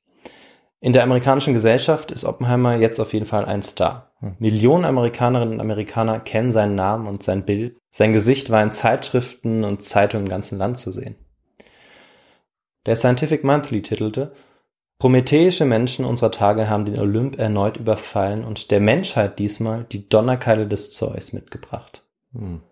In 0.80 0.92
der 0.92 1.02
amerikanischen 1.02 1.54
Gesellschaft 1.54 2.10
ist 2.10 2.24
Oppenheimer 2.24 2.76
jetzt 2.76 3.00
auf 3.00 3.12
jeden 3.14 3.26
Fall 3.26 3.46
ein 3.46 3.62
Star. 3.62 4.12
Millionen 4.38 4.84
Amerikanerinnen 4.84 5.54
und 5.54 5.60
Amerikaner 5.60 6.20
kennen 6.20 6.52
seinen 6.52 6.74
Namen 6.74 7.06
und 7.06 7.22
sein 7.22 7.44
Bild. 7.44 7.78
Sein 7.90 8.12
Gesicht 8.12 8.50
war 8.50 8.62
in 8.62 8.70
Zeitschriften 8.70 9.64
und 9.64 9.82
Zeitungen 9.82 10.26
im 10.26 10.30
ganzen 10.30 10.58
Land 10.58 10.78
zu 10.78 10.90
sehen. 10.90 11.16
Der 12.86 12.96
Scientific 12.96 13.44
Monthly 13.44 13.82
titelte, 13.82 14.32
Prometheische 14.98 15.64
Menschen 15.64 16.04
unserer 16.04 16.30
Tage 16.30 16.68
haben 16.68 16.84
den 16.84 16.98
Olymp 16.98 17.38
erneut 17.38 17.76
überfallen 17.76 18.44
und 18.44 18.70
der 18.70 18.80
Menschheit 18.80 19.38
diesmal 19.38 19.84
die 19.84 20.08
Donnerkeile 20.08 20.66
des 20.66 20.94
Zeus 20.94 21.32
mitgebracht. 21.32 22.02
Hm. 22.32 22.62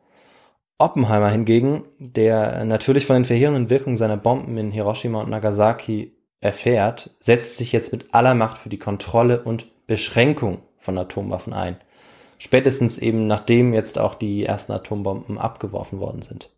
Oppenheimer 0.83 1.31
hingegen, 1.31 1.85
der 1.99 2.65
natürlich 2.65 3.07
von 3.07 3.15
den 3.15 3.25
verheerenden 3.25 3.71
Wirkungen 3.71 3.97
seiner 3.97 4.17
Bomben 4.17 4.59
in 4.59 4.71
Hiroshima 4.71 5.21
und 5.21 5.31
Nagasaki 5.31 6.13
erfährt, 6.41 7.11
setzt 7.21 7.57
sich 7.57 7.73
jetzt 7.73 7.93
mit 7.93 8.13
aller 8.13 8.35
Macht 8.35 8.59
für 8.59 8.69
die 8.69 8.79
Kontrolle 8.79 9.43
und 9.43 9.67
Beschränkung 9.87 10.59
von 10.79 10.99
Atomwaffen 10.99 11.53
ein. 11.53 11.77
Spätestens 12.39 12.99
eben 12.99 13.29
nachdem 13.29 13.73
jetzt 13.73 13.99
auch 13.99 14.17
die 14.17 14.45
ersten 14.45 14.73
Atombomben 14.73 15.39
abgeworfen 15.39 16.01
worden 16.01 16.23
sind. 16.23 16.51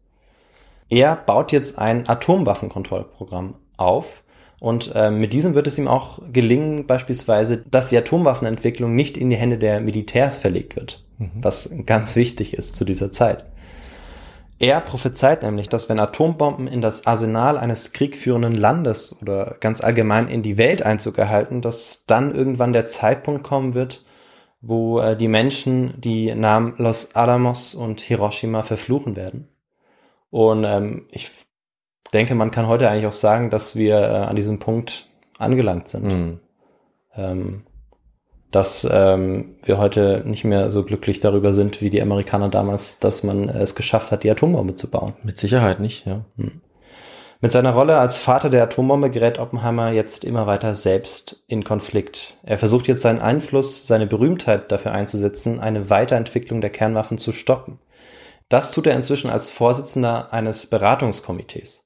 Er 0.89 1.16
baut 1.16 1.53
jetzt 1.53 1.79
ein 1.79 2.09
Atomwaffenkontrollprogramm 2.09 3.55
auf 3.77 4.22
und 4.61 4.93
äh, 4.95 5.11
mit 5.11 5.35
diesem 5.35 5.55
wird 5.55 5.66
es 5.66 5.79
ihm 5.79 5.89
auch 5.89 6.20
gelingen, 6.33 6.87
beispielsweise, 6.87 7.59
dass 7.59 7.91
die 7.91 7.99
Atomwaffenentwicklung 7.99 8.95
nicht 8.95 9.18
in 9.18 9.29
die 9.29 9.37
Hände 9.37 9.59
der 9.59 9.81
Militärs 9.81 10.39
verlegt 10.39 10.77
wird, 10.77 11.05
was 11.35 11.70
ganz 11.85 12.16
wichtig 12.16 12.55
ist 12.55 12.77
zu 12.77 12.87
dieser 12.87 13.12
Zeit. 13.12 13.45
Er 14.59 14.80
prophezeit 14.80 15.42
nämlich, 15.42 15.68
dass 15.68 15.88
wenn 15.88 15.98
Atombomben 15.98 16.68
in 16.68 16.80
das 16.80 17.07
Arsenal 17.07 17.59
eines 17.59 17.92
kriegführenden 17.92 18.55
Landes 18.55 19.16
oder 19.20 19.57
ganz 19.61 19.82
allgemein 19.82 20.28
in 20.28 20.42
die 20.42 20.59
Welt 20.59 20.82
Einzug 20.82 21.18
erhalten, 21.18 21.61
dass 21.61 22.05
dann 22.07 22.34
irgendwann 22.34 22.72
der 22.72 22.86
Zeitpunkt 22.86 23.42
kommen 23.42 23.74
wird, 23.74 24.05
wo 24.61 25.00
äh, 25.00 25.16
die 25.16 25.28
Menschen 25.28 26.00
die 26.00 26.34
Namen 26.34 26.74
Los 26.78 27.14
Alamos 27.14 27.74
und 27.74 28.00
Hiroshima 28.00 28.62
verfluchen 28.62 29.16
werden. 29.16 29.48
Und 30.30 30.64
ähm, 30.64 31.07
ich 31.11 31.30
denke, 32.12 32.34
man 32.34 32.50
kann 32.50 32.68
heute 32.68 32.88
eigentlich 32.88 33.07
auch 33.07 33.12
sagen, 33.12 33.50
dass 33.50 33.76
wir 33.76 33.98
äh, 33.98 34.07
an 34.07 34.36
diesem 34.36 34.61
Punkt 34.61 35.09
angelangt 35.38 35.88
sind. 35.88 36.11
Hm. 36.11 36.40
Ähm, 37.16 37.66
dass 38.55 38.86
ähm, 38.88 39.57
wir 39.64 39.78
heute 39.78 40.22
nicht 40.24 40.44
mehr 40.44 40.70
so 40.70 40.84
glücklich 40.84 41.18
darüber 41.18 41.52
sind 41.52 41.80
wie 41.80 41.90
die 41.90 42.00
Amerikaner 42.00 42.48
damals, 42.48 43.00
dass 43.00 43.24
man 43.24 43.48
es 43.48 43.74
geschafft 43.74 44.12
hat, 44.12 44.22
die 44.22 44.30
Atombombe 44.30 44.76
zu 44.76 44.88
bauen. 44.88 45.14
Mit 45.24 45.36
Sicherheit 45.36 45.80
nicht, 45.80 46.07
ja. 46.07 46.24
Mit 47.40 47.50
seiner 47.50 47.72
Rolle 47.72 47.98
als 47.98 48.18
Vater 48.18 48.50
der 48.50 48.62
Atombombe 48.62 49.11
gerät 49.11 49.40
Oppenheimer 49.40 49.90
jetzt 49.90 50.24
immer 50.24 50.46
weiter 50.46 50.72
selbst 50.74 51.42
in 51.48 51.64
Konflikt. 51.64 52.36
Er 52.44 52.57
versucht 52.57 52.86
jetzt 52.86 53.02
seinen 53.02 53.18
Einfluss, 53.18 53.88
seine 53.88 54.07
Berühmtheit 54.07 54.70
dafür 54.70 54.92
einzusetzen, 54.92 55.59
eine 55.59 55.90
Weiterentwicklung 55.90 56.61
der 56.61 56.70
Kernwaffen 56.70 57.18
zu 57.18 57.32
stoppen. 57.32 57.80
Das 58.48 58.70
tut 58.70 58.86
er 58.86 58.94
inzwischen 58.94 59.30
als 59.30 59.50
Vorsitzender 59.50 60.32
eines 60.32 60.66
Beratungskomitees. 60.66 61.84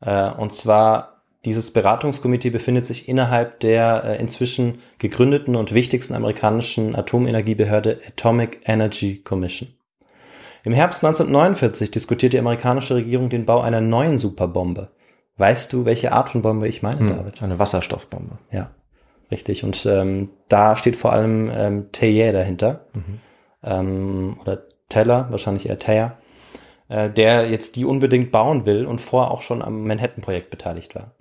Äh, 0.00 0.32
und 0.32 0.52
zwar 0.54 1.19
dieses 1.44 1.72
Beratungskomitee 1.72 2.50
befindet 2.50 2.84
sich 2.86 3.08
innerhalb 3.08 3.60
der 3.60 4.04
äh, 4.04 4.20
inzwischen 4.20 4.78
gegründeten 4.98 5.56
und 5.56 5.72
wichtigsten 5.72 6.14
amerikanischen 6.14 6.94
Atomenergiebehörde 6.94 8.00
Atomic 8.06 8.60
Energy 8.66 9.22
Commission. 9.22 9.68
Im 10.62 10.74
Herbst 10.74 11.02
1949 11.02 11.90
diskutiert 11.90 12.34
die 12.34 12.38
amerikanische 12.38 12.94
Regierung 12.94 13.30
den 13.30 13.46
Bau 13.46 13.60
einer 13.60 13.80
neuen 13.80 14.18
Superbombe. 14.18 14.90
Weißt 15.38 15.72
du, 15.72 15.86
welche 15.86 16.12
Art 16.12 16.28
von 16.28 16.42
Bombe 16.42 16.68
ich 16.68 16.82
meine, 16.82 17.00
Hm. 17.00 17.08
David? 17.16 17.42
Eine 17.42 17.58
Wasserstoffbombe. 17.58 18.36
Ja, 18.50 18.72
richtig. 19.30 19.64
Und 19.64 19.86
ähm, 19.86 20.28
da 20.48 20.76
steht 20.76 20.96
vor 20.96 21.12
allem 21.14 21.50
ähm, 21.54 21.86
Teillet 21.92 22.34
dahinter. 22.34 22.84
Ähm, 23.64 24.36
oder 24.42 24.62
Teller, 24.90 25.28
wahrscheinlich 25.30 25.66
eher 25.70 25.78
Teillet, 25.78 26.12
äh, 26.88 27.08
der 27.08 27.48
jetzt 27.48 27.76
die 27.76 27.86
unbedingt 27.86 28.30
bauen 28.30 28.66
will 28.66 28.84
und 28.84 29.00
vorher 29.00 29.30
auch 29.30 29.40
schon 29.40 29.62
am 29.62 29.86
Manhattan-Projekt 29.86 30.50
beteiligt 30.50 30.94
war. 30.94 31.12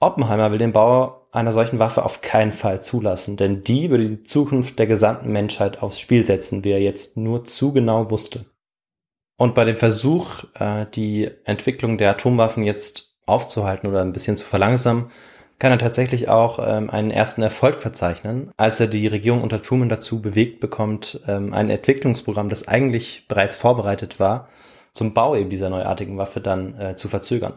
Oppenheimer 0.00 0.50
will 0.50 0.58
den 0.58 0.72
Bau 0.72 1.26
einer 1.30 1.52
solchen 1.52 1.78
Waffe 1.78 2.04
auf 2.04 2.22
keinen 2.22 2.52
Fall 2.52 2.82
zulassen, 2.82 3.36
denn 3.36 3.62
die 3.62 3.90
würde 3.90 4.08
die 4.08 4.22
Zukunft 4.22 4.78
der 4.78 4.86
gesamten 4.86 5.30
Menschheit 5.30 5.82
aufs 5.82 6.00
Spiel 6.00 6.24
setzen, 6.24 6.64
wie 6.64 6.72
er 6.72 6.80
jetzt 6.80 7.16
nur 7.16 7.44
zu 7.44 7.72
genau 7.72 8.10
wusste. 8.10 8.46
Und 9.36 9.54
bei 9.54 9.64
dem 9.64 9.76
Versuch, 9.76 10.44
äh, 10.54 10.86
die 10.94 11.30
Entwicklung 11.44 11.98
der 11.98 12.10
Atomwaffen 12.10 12.62
jetzt 12.64 13.14
aufzuhalten 13.26 13.88
oder 13.88 14.00
ein 14.00 14.12
bisschen 14.12 14.36
zu 14.36 14.46
verlangsamen, 14.46 15.10
kann 15.58 15.72
er 15.72 15.78
tatsächlich 15.78 16.28
auch 16.28 16.58
ähm, 16.62 16.88
einen 16.90 17.10
ersten 17.10 17.42
Erfolg 17.42 17.82
verzeichnen, 17.82 18.50
als 18.56 18.80
er 18.80 18.86
die 18.86 19.06
Regierung 19.06 19.42
unter 19.42 19.60
Truman 19.60 19.90
dazu 19.90 20.22
bewegt 20.22 20.60
bekommt, 20.60 21.20
ähm, 21.28 21.52
ein 21.52 21.68
Entwicklungsprogramm, 21.68 22.48
das 22.48 22.66
eigentlich 22.66 23.28
bereits 23.28 23.56
vorbereitet 23.56 24.18
war, 24.18 24.48
zum 24.92 25.12
Bau 25.12 25.36
eben 25.36 25.50
dieser 25.50 25.68
neuartigen 25.68 26.16
Waffe 26.16 26.40
dann 26.40 26.78
äh, 26.80 26.96
zu 26.96 27.08
verzögern. 27.08 27.54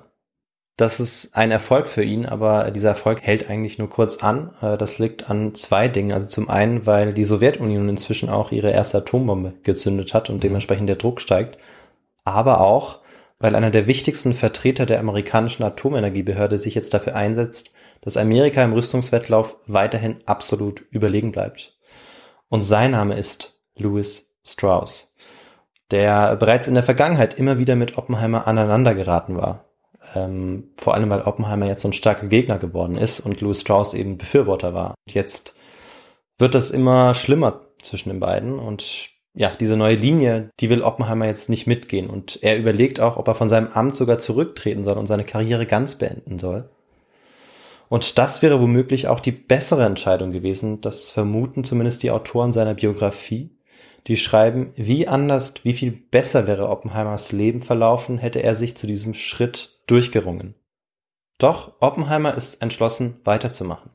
Das 0.75 0.99
ist 0.99 1.37
ein 1.37 1.51
Erfolg 1.51 1.87
für 1.87 2.03
ihn, 2.03 2.25
aber 2.25 2.71
dieser 2.71 2.89
Erfolg 2.89 3.21
hält 3.21 3.47
eigentlich 3.47 3.77
nur 3.77 3.89
kurz 3.89 4.17
an. 4.17 4.55
Äh, 4.61 4.77
Das 4.77 4.97
liegt 4.97 5.29
an 5.29 5.53
zwei 5.53 5.87
Dingen. 5.87 6.11
Also 6.13 6.27
zum 6.27 6.49
einen, 6.49 6.85
weil 6.87 7.13
die 7.13 7.25
Sowjetunion 7.25 7.89
inzwischen 7.89 8.29
auch 8.29 8.51
ihre 8.51 8.71
erste 8.71 8.97
Atombombe 8.99 9.53
gezündet 9.63 10.13
hat 10.13 10.29
und 10.29 10.43
dementsprechend 10.43 10.89
der 10.89 10.95
Druck 10.95 11.21
steigt. 11.21 11.59
Aber 12.23 12.61
auch, 12.61 13.01
weil 13.39 13.55
einer 13.55 13.69
der 13.69 13.87
wichtigsten 13.87 14.33
Vertreter 14.33 14.85
der 14.85 14.99
amerikanischen 14.99 15.63
Atomenergiebehörde 15.63 16.57
sich 16.57 16.73
jetzt 16.75 16.93
dafür 16.93 17.15
einsetzt, 17.15 17.73
dass 18.01 18.17
Amerika 18.17 18.63
im 18.63 18.73
Rüstungswettlauf 18.73 19.57
weiterhin 19.67 20.17
absolut 20.25 20.81
überlegen 20.89 21.31
bleibt. 21.31 21.77
Und 22.49 22.63
sein 22.63 22.91
Name 22.91 23.15
ist 23.17 23.59
Louis 23.75 24.35
Strauss, 24.45 25.15
der 25.91 26.35
bereits 26.35 26.67
in 26.67 26.73
der 26.73 26.83
Vergangenheit 26.83 27.37
immer 27.37 27.59
wieder 27.59 27.75
mit 27.75 27.97
Oppenheimer 27.97 28.47
aneinandergeraten 28.47 29.37
war. 29.37 29.65
Ähm, 30.15 30.71
vor 30.77 30.93
allem, 30.93 31.09
weil 31.09 31.21
Oppenheimer 31.21 31.67
jetzt 31.67 31.81
so 31.81 31.89
ein 31.89 31.93
starker 31.93 32.27
Gegner 32.27 32.59
geworden 32.59 32.97
ist 32.97 33.19
und 33.19 33.41
Louis 33.41 33.61
Strauss 33.61 33.93
eben 33.93 34.17
Befürworter 34.17 34.73
war. 34.73 34.95
Jetzt 35.07 35.55
wird 36.37 36.55
das 36.55 36.71
immer 36.71 37.13
schlimmer 37.13 37.61
zwischen 37.81 38.09
den 38.09 38.19
beiden 38.19 38.59
und 38.59 39.09
ja, 39.35 39.51
diese 39.59 39.77
neue 39.77 39.95
Linie, 39.95 40.49
die 40.59 40.69
will 40.69 40.83
Oppenheimer 40.83 41.25
jetzt 41.25 41.49
nicht 41.49 41.65
mitgehen 41.65 42.09
und 42.09 42.39
er 42.43 42.57
überlegt 42.57 42.99
auch, 42.99 43.17
ob 43.17 43.27
er 43.27 43.35
von 43.35 43.49
seinem 43.49 43.69
Amt 43.69 43.95
sogar 43.95 44.19
zurücktreten 44.19 44.83
soll 44.83 44.97
und 44.97 45.07
seine 45.07 45.23
Karriere 45.23 45.65
ganz 45.65 45.95
beenden 45.95 46.37
soll. 46.37 46.69
Und 47.89 48.17
das 48.17 48.41
wäre 48.41 48.61
womöglich 48.61 49.07
auch 49.07 49.19
die 49.19 49.31
bessere 49.31 49.85
Entscheidung 49.85 50.31
gewesen, 50.31 50.81
das 50.81 51.09
vermuten 51.09 51.63
zumindest 51.63 52.03
die 52.03 52.11
Autoren 52.11 52.53
seiner 52.53 52.73
Biografie, 52.75 53.51
die 54.07 54.17
schreiben, 54.17 54.73
wie 54.75 55.07
anders, 55.07 55.53
wie 55.63 55.73
viel 55.73 55.91
besser 55.91 56.45
wäre 56.45 56.69
Oppenheimers 56.69 57.31
Leben 57.31 57.61
verlaufen, 57.61 58.17
hätte 58.17 58.43
er 58.43 58.55
sich 58.55 58.75
zu 58.77 58.87
diesem 58.87 59.13
Schritt 59.13 59.72
durchgerungen. 59.87 60.55
Doch 61.37 61.73
Oppenheimer 61.79 62.35
ist 62.35 62.61
entschlossen, 62.61 63.19
weiterzumachen. 63.23 63.91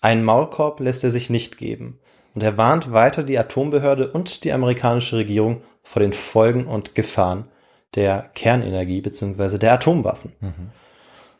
Einen 0.00 0.24
Maulkorb 0.24 0.80
lässt 0.80 1.04
er 1.04 1.10
sich 1.10 1.30
nicht 1.30 1.58
geben 1.58 1.98
und 2.34 2.42
er 2.42 2.58
warnt 2.58 2.92
weiter 2.92 3.22
die 3.22 3.38
Atombehörde 3.38 4.12
und 4.12 4.44
die 4.44 4.52
amerikanische 4.52 5.16
Regierung 5.16 5.62
vor 5.82 6.00
den 6.00 6.12
Folgen 6.12 6.66
und 6.66 6.94
Gefahren 6.94 7.48
der 7.94 8.30
Kernenergie 8.34 9.00
bzw. 9.00 9.58
der 9.58 9.72
Atomwaffen. 9.72 10.32
Mhm. 10.40 10.70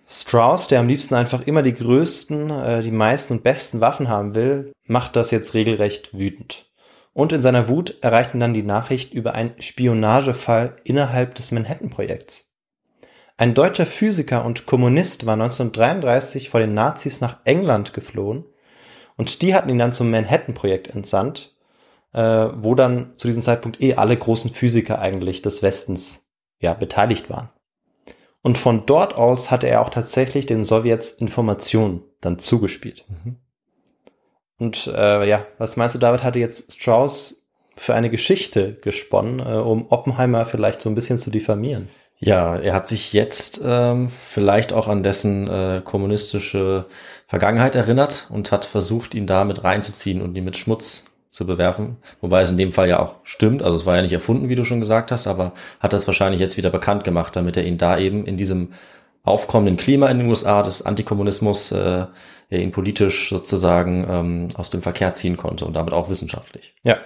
Strauss, 0.08 0.68
der 0.68 0.80
am 0.80 0.88
liebsten 0.88 1.14
einfach 1.14 1.42
immer 1.46 1.62
die 1.62 1.74
größten, 1.74 2.50
äh, 2.50 2.82
die 2.82 2.92
meisten 2.92 3.34
und 3.34 3.42
besten 3.42 3.80
Waffen 3.80 4.08
haben 4.08 4.34
will, 4.34 4.72
macht 4.84 5.16
das 5.16 5.30
jetzt 5.32 5.54
regelrecht 5.54 6.16
wütend. 6.16 6.70
Und 7.12 7.32
in 7.32 7.42
seiner 7.42 7.68
Wut 7.68 7.96
erreicht 8.02 8.34
ihn 8.34 8.40
dann 8.40 8.54
die 8.54 8.62
Nachricht 8.62 9.14
über 9.14 9.34
einen 9.34 9.60
Spionagefall 9.60 10.76
innerhalb 10.84 11.34
des 11.34 11.50
Manhattan-Projekts. 11.50 12.45
Ein 13.38 13.52
deutscher 13.52 13.84
Physiker 13.84 14.44
und 14.44 14.64
Kommunist 14.64 15.26
war 15.26 15.34
1933 15.34 16.48
vor 16.48 16.60
den 16.60 16.72
Nazis 16.72 17.20
nach 17.20 17.38
England 17.44 17.92
geflohen 17.92 18.44
und 19.16 19.42
die 19.42 19.54
hatten 19.54 19.68
ihn 19.68 19.78
dann 19.78 19.92
zum 19.92 20.10
Manhattan-Projekt 20.10 20.88
entsandt, 20.88 21.54
äh, 22.14 22.20
wo 22.20 22.74
dann 22.74 23.12
zu 23.18 23.26
diesem 23.26 23.42
Zeitpunkt 23.42 23.80
eh 23.82 23.94
alle 23.94 24.16
großen 24.16 24.50
Physiker 24.50 25.00
eigentlich 25.00 25.42
des 25.42 25.62
Westens 25.62 26.26
ja 26.60 26.72
beteiligt 26.72 27.28
waren. 27.28 27.50
Und 28.40 28.56
von 28.56 28.86
dort 28.86 29.14
aus 29.14 29.50
hatte 29.50 29.66
er 29.66 29.82
auch 29.82 29.90
tatsächlich 29.90 30.46
den 30.46 30.64
Sowjets 30.64 31.12
Informationen 31.12 32.04
dann 32.20 32.38
zugespielt. 32.38 33.04
Mhm. 33.08 33.36
Und 34.58 34.86
äh, 34.86 35.28
ja, 35.28 35.46
was 35.58 35.76
meinst 35.76 35.94
du, 35.94 35.98
David 35.98 36.22
hatte 36.22 36.38
jetzt 36.38 36.80
Strauss 36.80 37.46
für 37.76 37.94
eine 37.94 38.08
Geschichte 38.08 38.74
gesponnen, 38.76 39.40
äh, 39.40 39.58
um 39.58 39.90
Oppenheimer 39.90 40.46
vielleicht 40.46 40.80
so 40.80 40.88
ein 40.88 40.94
bisschen 40.94 41.18
zu 41.18 41.30
diffamieren? 41.30 41.90
Ja, 42.18 42.56
er 42.56 42.72
hat 42.72 42.86
sich 42.86 43.12
jetzt 43.12 43.60
ähm, 43.62 44.08
vielleicht 44.08 44.72
auch 44.72 44.88
an 44.88 45.02
dessen 45.02 45.48
äh, 45.48 45.82
kommunistische 45.84 46.86
Vergangenheit 47.26 47.74
erinnert 47.74 48.26
und 48.30 48.52
hat 48.52 48.64
versucht, 48.64 49.14
ihn 49.14 49.26
da 49.26 49.44
mit 49.44 49.64
reinzuziehen 49.64 50.22
und 50.22 50.34
ihn 50.34 50.44
mit 50.44 50.56
Schmutz 50.56 51.04
zu 51.28 51.46
bewerfen. 51.46 51.98
Wobei 52.22 52.40
es 52.40 52.50
in 52.50 52.56
dem 52.56 52.72
Fall 52.72 52.88
ja 52.88 53.00
auch 53.00 53.16
stimmt. 53.22 53.62
Also 53.62 53.76
es 53.76 53.84
war 53.84 53.96
ja 53.96 54.02
nicht 54.02 54.12
erfunden, 54.12 54.48
wie 54.48 54.54
du 54.54 54.64
schon 54.64 54.80
gesagt 54.80 55.12
hast, 55.12 55.26
aber 55.26 55.52
hat 55.78 55.92
das 55.92 56.06
wahrscheinlich 56.06 56.40
jetzt 56.40 56.56
wieder 56.56 56.70
bekannt 56.70 57.04
gemacht, 57.04 57.36
damit 57.36 57.58
er 57.58 57.64
ihn 57.64 57.76
da 57.76 57.98
eben 57.98 58.24
in 58.24 58.38
diesem 58.38 58.72
aufkommenden 59.22 59.76
Klima 59.76 60.08
in 60.08 60.18
den 60.18 60.28
USA 60.28 60.62
des 60.62 60.86
Antikommunismus 60.86 61.72
äh, 61.72 62.06
ihn 62.48 62.72
politisch 62.72 63.28
sozusagen 63.28 64.06
ähm, 64.08 64.48
aus 64.54 64.70
dem 64.70 64.80
Verkehr 64.80 65.10
ziehen 65.10 65.36
konnte 65.36 65.66
und 65.66 65.74
damit 65.74 65.92
auch 65.92 66.08
wissenschaftlich. 66.08 66.74
Ja, 66.82 66.98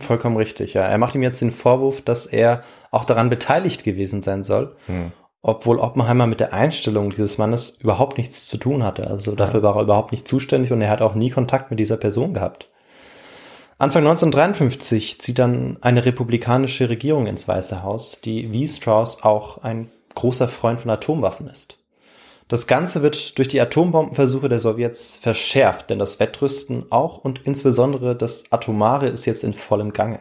Vollkommen 0.00 0.36
richtig, 0.36 0.74
ja. 0.74 0.82
Er 0.82 0.98
macht 0.98 1.14
ihm 1.14 1.22
jetzt 1.22 1.40
den 1.40 1.50
Vorwurf, 1.50 2.00
dass 2.02 2.26
er 2.26 2.62
auch 2.90 3.04
daran 3.04 3.30
beteiligt 3.30 3.84
gewesen 3.84 4.22
sein 4.22 4.44
soll, 4.44 4.76
hm. 4.86 5.12
obwohl 5.42 5.78
Oppenheimer 5.78 6.26
mit 6.26 6.40
der 6.40 6.52
Einstellung 6.52 7.10
dieses 7.10 7.38
Mannes 7.38 7.76
überhaupt 7.80 8.18
nichts 8.18 8.46
zu 8.46 8.56
tun 8.56 8.82
hatte. 8.82 9.06
Also 9.06 9.34
dafür 9.34 9.60
ja. 9.60 9.64
war 9.64 9.76
er 9.76 9.82
überhaupt 9.82 10.12
nicht 10.12 10.26
zuständig 10.26 10.72
und 10.72 10.80
er 10.80 10.90
hat 10.90 11.02
auch 11.02 11.14
nie 11.14 11.30
Kontakt 11.30 11.70
mit 11.70 11.78
dieser 11.78 11.96
Person 11.96 12.34
gehabt. 12.34 12.68
Anfang 13.78 14.02
1953 14.02 15.20
zieht 15.20 15.38
dann 15.38 15.78
eine 15.80 16.04
republikanische 16.04 16.90
Regierung 16.90 17.26
ins 17.26 17.48
Weiße 17.48 17.82
Haus, 17.82 18.20
die 18.20 18.52
wie 18.52 18.68
Strauss 18.68 19.22
auch 19.22 19.62
ein 19.62 19.90
großer 20.14 20.48
Freund 20.48 20.80
von 20.80 20.90
Atomwaffen 20.90 21.48
ist. 21.48 21.79
Das 22.50 22.66
Ganze 22.66 23.02
wird 23.02 23.38
durch 23.38 23.46
die 23.46 23.60
Atombombenversuche 23.60 24.48
der 24.48 24.58
Sowjets 24.58 25.14
verschärft, 25.14 25.88
denn 25.88 26.00
das 26.00 26.18
Wettrüsten 26.18 26.90
auch 26.90 27.18
und 27.18 27.46
insbesondere 27.46 28.16
das 28.16 28.42
Atomare 28.50 29.06
ist 29.06 29.24
jetzt 29.24 29.44
in 29.44 29.54
vollem 29.54 29.92
Gange. 29.92 30.18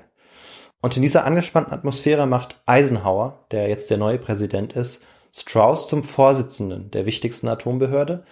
Und 0.79 0.95
in 0.95 1.01
dieser 1.01 1.25
angespannten 1.25 1.73
Atmosphäre 1.73 2.27
macht 2.27 2.61
Eisenhower, 2.67 3.45
der 3.49 3.67
jetzt 3.67 3.89
der 3.89 3.97
neue 3.97 4.19
Präsident 4.19 4.73
ist, 4.73 5.07
Strauss 5.35 5.87
zum 5.87 6.03
Vorsitzenden 6.03 6.91
der 6.91 7.07
wichtigsten 7.07 7.47
Atombehörde 7.47 8.23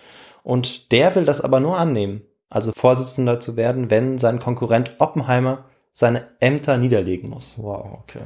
und 0.44 0.92
der 0.92 1.16
will 1.16 1.26
das 1.26 1.42
aber 1.42 1.60
nur 1.60 1.80
annehmen, 1.80 2.22
also 2.52 2.74
Vorsitzender 2.74 3.40
zu 3.40 3.58
werden, 3.58 3.90
wenn 3.90 4.20
sein 4.20 4.38
Konkurrent 4.38 4.98
Oppenheimer 5.00 5.66
seine 5.92 6.28
Ämter 6.40 6.78
niederlegen 6.78 7.32
muss. 7.32 7.58
Wow, 7.58 7.98
okay. 8.04 8.22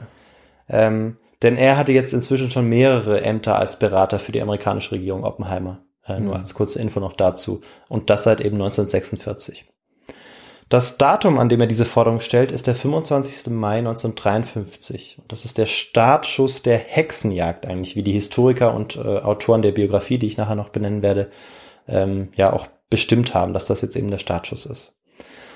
Ähm, 0.67 1.15
denn 1.41 1.57
er 1.57 1.77
hatte 1.77 1.91
jetzt 1.91 2.13
inzwischen 2.13 2.51
schon 2.51 2.67
mehrere 2.69 3.21
Ämter 3.21 3.57
als 3.57 3.79
Berater 3.79 4.19
für 4.19 4.31
die 4.31 4.41
amerikanische 4.41 4.93
Regierung 4.93 5.23
Oppenheimer. 5.23 5.79
Äh, 6.05 6.19
mhm. 6.19 6.25
Nur 6.25 6.35
als 6.37 6.53
kurze 6.53 6.81
Info 6.81 6.99
noch 6.99 7.13
dazu. 7.13 7.61
Und 7.89 8.09
das 8.09 8.23
seit 8.23 8.41
eben 8.41 8.55
1946. 8.55 9.65
Das 10.69 10.97
Datum, 10.97 11.37
an 11.37 11.49
dem 11.49 11.59
er 11.59 11.67
diese 11.67 11.83
Forderung 11.83 12.21
stellt, 12.21 12.49
ist 12.49 12.65
der 12.65 12.75
25. 12.75 13.51
Mai 13.51 13.79
1953. 13.79 15.21
Das 15.27 15.43
ist 15.43 15.57
der 15.57 15.65
Startschuss 15.65 16.63
der 16.63 16.77
Hexenjagd 16.77 17.65
eigentlich, 17.65 17.97
wie 17.97 18.03
die 18.03 18.13
Historiker 18.13 18.73
und 18.73 18.95
äh, 18.95 18.99
Autoren 18.99 19.61
der 19.61 19.73
Biografie, 19.73 20.17
die 20.17 20.27
ich 20.27 20.37
nachher 20.37 20.55
noch 20.55 20.69
benennen 20.69 21.01
werde, 21.01 21.29
ähm, 21.89 22.29
ja 22.35 22.53
auch 22.53 22.67
bestimmt 22.89 23.33
haben, 23.33 23.53
dass 23.53 23.65
das 23.65 23.81
jetzt 23.81 23.97
eben 23.97 24.09
der 24.09 24.19
Startschuss 24.19 24.65
ist. 24.65 25.00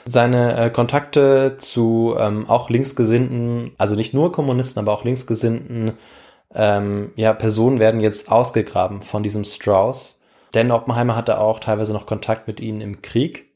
Seine 0.06 0.56
äh, 0.58 0.70
Kontakte 0.70 1.58
zu 1.58 2.16
ähm, 2.20 2.48
auch 2.48 2.70
linksgesinnten, 2.70 3.72
also 3.78 3.96
nicht 3.96 4.14
nur 4.14 4.32
Kommunisten, 4.32 4.80
aber 4.80 4.94
auch 4.94 5.04
linksgesinnten 5.04 5.94
ähm, 6.54 7.12
ja, 7.16 7.34
Personen 7.34 7.80
werden 7.80 8.00
jetzt 8.00 8.32
ausgegraben 8.32 9.02
von 9.02 9.24
diesem 9.24 9.44
Strauss. 9.44 10.18
Denn 10.54 10.72
Oppenheimer 10.72 11.16
hatte 11.16 11.40
auch 11.40 11.60
teilweise 11.60 11.92
noch 11.92 12.06
Kontakt 12.06 12.48
mit 12.48 12.60
ihnen 12.60 12.82
im 12.82 13.02
Krieg. 13.02 13.52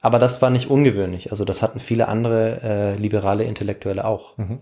Aber 0.00 0.18
das 0.18 0.40
war 0.40 0.50
nicht 0.50 0.70
ungewöhnlich. 0.70 1.30
Also 1.30 1.44
das 1.44 1.62
hatten 1.62 1.80
viele 1.80 2.08
andere 2.08 2.60
äh, 2.62 2.94
liberale 2.94 3.44
Intellektuelle 3.44 4.04
auch. 4.04 4.38
Mhm. 4.38 4.60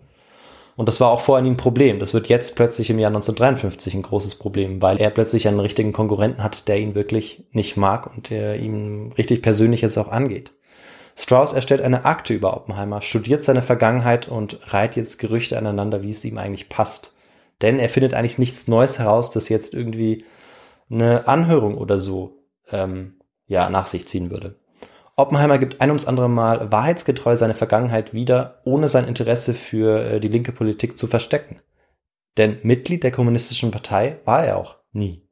Und 0.75 0.89
das 0.89 1.01
war 1.01 1.11
auch 1.11 1.21
vorher 1.21 1.43
nie 1.43 1.51
ein 1.51 1.57
Problem. 1.57 2.01
Das 2.01 2.13
wird 2.13 2.29
jetzt 2.29 2.57
plötzlich 2.57 2.91
im 2.91 2.99
Jahr 2.99 3.09
1953 3.09 3.95
ein 3.95 4.03
großes 4.03 4.35
Problem, 4.35 4.83
weil 4.83 4.99
er 4.99 5.11
plötzlich 5.11 5.49
einen 5.49 5.61
richtigen 5.61 5.93
Konkurrenten 5.93 6.43
hat, 6.43 6.69
der 6.69 6.79
ihn 6.79 6.95
wirklich 6.95 7.45
nicht 7.53 7.77
mag 7.77 8.11
und 8.15 8.31
der 8.31 8.59
ihm 8.59 9.13
richtig 9.17 9.43
persönlich 9.43 9.81
jetzt 9.81 9.97
auch 9.97 10.09
angeht. 10.09 10.53
Strauss 11.19 11.55
erstellt 11.55 11.81
eine 11.81 12.05
Akte 12.05 12.35
über 12.35 12.57
Oppenheimer, 12.57 13.01
studiert 13.01 13.43
seine 13.43 13.63
Vergangenheit 13.63 14.29
und 14.29 14.61
reiht 14.73 14.97
jetzt 14.97 15.19
Gerüchte 15.19 15.57
aneinander, 15.57 16.03
wie 16.03 16.11
es 16.11 16.25
ihm 16.25 16.37
eigentlich 16.37 16.69
passt. 16.69 17.15
Denn 17.63 17.79
er 17.79 17.89
findet 17.89 18.13
eigentlich 18.13 18.39
nichts 18.39 18.69
Neues 18.69 18.99
heraus, 18.99 19.31
das 19.31 19.49
jetzt 19.49 19.73
irgendwie 19.73 20.25
eine 20.91 21.27
Anhörung 21.27 21.79
oder 21.79 21.99
so 21.99 22.43
ähm, 22.71 23.15
ja, 23.47 23.71
nach 23.71 23.87
sich 23.87 24.07
ziehen 24.07 24.31
würde. 24.31 24.57
Oppenheimer 25.17 25.59
gibt 25.59 25.81
ein 25.81 25.89
ums 25.89 26.07
andere 26.07 26.29
Mal 26.29 26.71
wahrheitsgetreu 26.71 27.35
seine 27.37 27.55
Vergangenheit 27.55 28.13
wieder, 28.13 28.61
ohne 28.67 28.89
sein 28.89 29.09
Interesse 29.09 29.55
für 29.55 30.05
äh, 30.05 30.21
die 30.21 30.29
linke 30.29 30.53
Politik 30.53 30.99
zu 30.99 31.07
verstecken. 31.07 31.57
Denn 32.37 32.59
Mitglied 32.63 33.03
der 33.03 33.13
kommunistischen 33.13 33.71
Partei 33.71 34.21
war 34.27 34.45
er 34.45 34.59
auch 34.59 34.77
nie. 34.93 35.26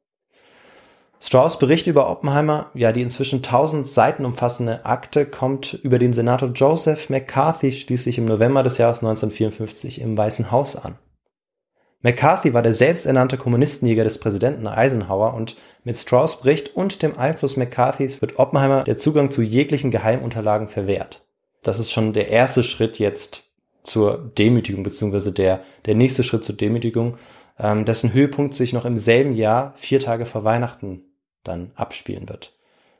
Strauss 1.25 1.57
Bericht 1.57 1.87
über 1.87 2.07
Oppenheimer, 2.07 2.69
ja 2.75 2.91
die 2.91 3.01
inzwischen 3.01 3.41
tausend 3.41 3.87
Seiten 3.87 4.25
umfassende 4.25 4.85
Akte, 4.85 5.25
kommt 5.25 5.73
über 5.73 5.97
den 5.97 6.13
Senator 6.13 6.49
Joseph 6.49 7.09
McCarthy 7.09 7.73
schließlich 7.73 8.19
im 8.19 8.25
November 8.25 8.61
des 8.61 8.77
Jahres 8.77 8.99
1954 8.99 10.01
im 10.01 10.15
Weißen 10.15 10.51
Haus 10.51 10.75
an. 10.75 10.99
McCarthy 12.03 12.53
war 12.53 12.61
der 12.61 12.73
selbsternannte 12.73 13.37
Kommunistenjäger 13.37 14.03
des 14.03 14.19
Präsidenten 14.19 14.67
Eisenhower 14.67 15.33
und 15.33 15.55
mit 15.83 15.97
Strauss 15.97 16.41
Bericht 16.41 16.75
und 16.75 17.01
dem 17.01 17.17
Einfluss 17.17 17.57
McCarthys 17.57 18.21
wird 18.21 18.37
Oppenheimer 18.37 18.83
der 18.83 18.99
Zugang 18.99 19.31
zu 19.31 19.41
jeglichen 19.41 19.89
Geheimunterlagen 19.89 20.67
verwehrt. 20.67 21.25
Das 21.63 21.79
ist 21.79 21.91
schon 21.91 22.13
der 22.13 22.27
erste 22.29 22.61
Schritt 22.61 22.99
jetzt 22.99 23.45
zur 23.81 24.31
Demütigung, 24.37 24.83
beziehungsweise 24.83 25.31
der, 25.31 25.61
der 25.87 25.95
nächste 25.95 26.23
Schritt 26.23 26.43
zur 26.43 26.55
Demütigung, 26.55 27.17
ähm, 27.57 27.83
dessen 27.83 28.13
Höhepunkt 28.13 28.53
sich 28.53 28.73
noch 28.73 28.85
im 28.85 28.99
selben 28.99 29.33
Jahr, 29.33 29.73
vier 29.75 29.99
Tage 29.99 30.27
vor 30.27 30.43
Weihnachten, 30.43 31.01
dann 31.47 31.71
abspielen 31.75 32.27
wird. 32.29 32.53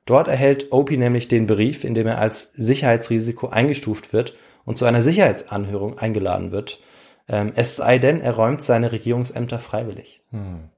Dort 0.06 0.28
erhält 0.28 0.72
Opie 0.72 0.98
nämlich 0.98 1.28
den 1.28 1.48
Brief, 1.48 1.84
in 1.84 1.94
dem 1.94 2.08
er 2.08 2.20
als 2.20 2.54
Sicherheitsrisiko 2.56 3.48
eingestuft 3.48 4.14
wird 4.14 4.36
und 4.64 4.78
zu 4.78 4.86
einer 4.86 5.02
Sicherheitsanhörung 5.02 5.98
eingeladen 5.98 6.52
wird. 6.52 6.80
Ähm, 7.28 7.54
es 7.56 7.76
sei 7.76 7.98
denn, 7.98 8.22
er 8.22 8.36
räumt 8.36 8.62
seine 8.62 8.92
Regierungsämter 8.92 9.60
freiwillig. 9.60 10.22
Hm. 10.32 10.70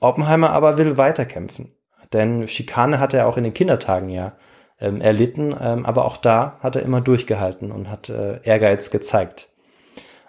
Oppenheimer 0.00 0.50
aber 0.50 0.78
will 0.78 0.96
weiterkämpfen. 0.98 1.72
denn 2.12 2.48
Schikane 2.48 2.98
hat 3.00 3.14
er 3.14 3.26
auch 3.26 3.36
in 3.36 3.44
den 3.44 3.54
Kindertagen 3.54 4.08
ja 4.08 4.32
ähm, 4.80 5.00
erlitten, 5.00 5.54
ähm, 5.58 5.86
aber 5.86 6.04
auch 6.04 6.16
da 6.16 6.58
hat 6.60 6.76
er 6.76 6.82
immer 6.82 7.00
durchgehalten 7.00 7.70
und 7.70 7.88
hat 7.88 8.08
äh, 8.08 8.40
Ehrgeiz 8.42 8.90
gezeigt. 8.90 9.50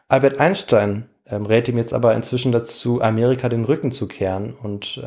Albert 0.08 0.40
Einstein 0.40 1.10
ähm, 1.26 1.46
rät 1.46 1.68
ihm 1.68 1.78
jetzt 1.78 1.94
aber 1.94 2.14
inzwischen 2.14 2.52
dazu, 2.52 3.02
Amerika 3.02 3.50
den 3.50 3.66
Rücken 3.66 3.92
zu 3.92 4.08
kehren 4.08 4.54
und 4.54 5.02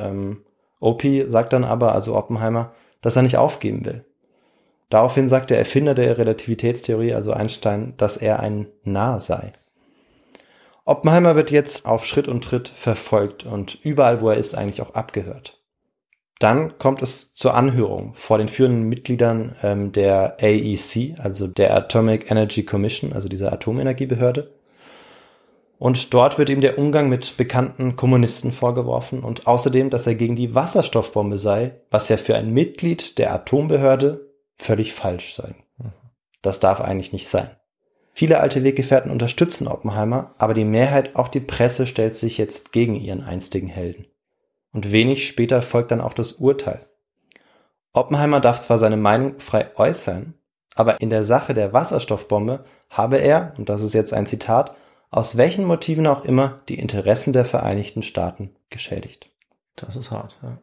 Opie 0.81 1.25
sagt 1.29 1.53
dann 1.53 1.65
aber, 1.65 1.93
also 1.93 2.17
Oppenheimer, 2.17 2.73
dass 3.01 3.17
er 3.17 3.23
nicht 3.23 3.37
aufgeben 3.37 3.85
will. 3.85 4.05
Daraufhin 4.89 5.29
sagt 5.29 5.51
der 5.51 5.59
Erfinder 5.59 5.95
der 5.95 6.17
Relativitätstheorie, 6.19 7.15
also 7.15 7.33
Einstein, 7.33 7.95
dass 7.97 8.17
er 8.17 8.41
ein 8.41 8.69
Narr 8.85 9.19
sei. 9.21 9.53
Oppenheimer 10.85 11.35
wird 11.35 11.51
jetzt 11.51 11.87
auf 11.87 12.07
Schritt 12.07 12.29
und 12.29 12.45
Tritt 12.45 12.69
verfolgt 12.69 13.45
und 13.45 13.77
überall, 13.83 14.21
wo 14.21 14.31
er 14.31 14.37
ist, 14.37 14.55
eigentlich 14.55 14.83
auch 14.83 14.95
abgehört. 14.95 15.61
Dann 16.39 16.79
kommt 16.79 17.03
es 17.03 17.33
zur 17.33 17.55
Anhörung 17.55 18.13
vor 18.15 18.39
den 18.39 18.49
führenden 18.49 18.89
Mitgliedern 18.89 19.57
ähm, 19.63 19.91
der 19.93 20.37
AEC, 20.41 21.19
also 21.19 21.47
der 21.47 21.75
Atomic 21.75 22.31
Energy 22.31 22.63
Commission, 22.63 23.13
also 23.13 23.29
dieser 23.29 23.53
Atomenergiebehörde. 23.53 24.56
Und 25.79 26.15
dort 26.15 26.39
wird 26.39 26.49
ihm 26.49 26.63
der 26.63 26.79
Umgang 26.79 27.09
mit 27.09 27.37
bekannten 27.37 27.97
Kommunisten 27.97 28.53
vorgeworfen 28.53 29.23
und 29.23 29.47
außerdem, 29.47 29.91
dass 29.91 30.07
er 30.07 30.15
gegen 30.15 30.37
die 30.37 30.55
Wasserstoffbombe 30.55 31.37
sei, 31.37 31.81
was 31.91 32.09
ja 32.09 32.17
für 32.17 32.35
ein 32.35 32.53
Mitglied 32.53 33.19
der 33.19 33.33
Atombehörde 33.33 34.31
völlig 34.57 34.95
falsch 34.95 35.35
sei. 35.35 35.55
Das 36.41 36.61
darf 36.61 36.81
eigentlich 36.81 37.13
nicht 37.13 37.29
sein. 37.29 37.51
Viele 38.13 38.41
alte 38.41 38.65
Weggefährten 38.65 39.11
unterstützen 39.11 39.69
Oppenheimer, 39.69 40.35
aber 40.39 40.55
die 40.55 40.65
Mehrheit, 40.65 41.17
auch 41.17 41.29
die 41.29 41.41
Presse, 41.41 41.87
stellt 41.87 42.17
sich 42.17 42.39
jetzt 42.39 42.73
gegen 42.73 42.95
ihren 42.95 43.23
einstigen 43.23 43.69
Helden. 43.69 44.07
Und 44.73 44.91
wenig 44.91 45.27
später 45.27 45.61
folgt 45.61 45.91
dann 45.91 46.01
auch 46.01 46.15
das 46.15 46.33
Urteil. 46.33 46.87
Oppenheimer 47.93 48.41
darf 48.41 48.61
zwar 48.61 48.79
seine 48.79 48.97
Meinung 48.97 49.39
frei 49.41 49.69
äußern, 49.77 50.33
aber 50.75 51.01
in 51.03 51.11
der 51.11 51.25
Sache 51.25 51.53
der 51.53 51.75
Wasserstoffbombe 51.75 52.65
habe 52.89 53.19
er, 53.19 53.53
und 53.59 53.69
das 53.69 53.83
ist 53.83 53.93
jetzt 53.93 54.15
ein 54.15 54.27
Zitat, 54.27 54.75
aus 55.17 55.39
welchen 55.39 55.65
Motiven 55.65 56.07
auch 56.07 56.27
immer 56.27 56.61
die 56.69 56.79
Interessen 56.79 57.33
der 57.33 57.47
Vereinigten 57.47 58.03
Staaten 58.03 58.55
geschädigt. 58.69 59.31
Das 59.75 59.97
ist 59.97 60.11
hart. 60.11 60.37
Ja. 60.43 60.59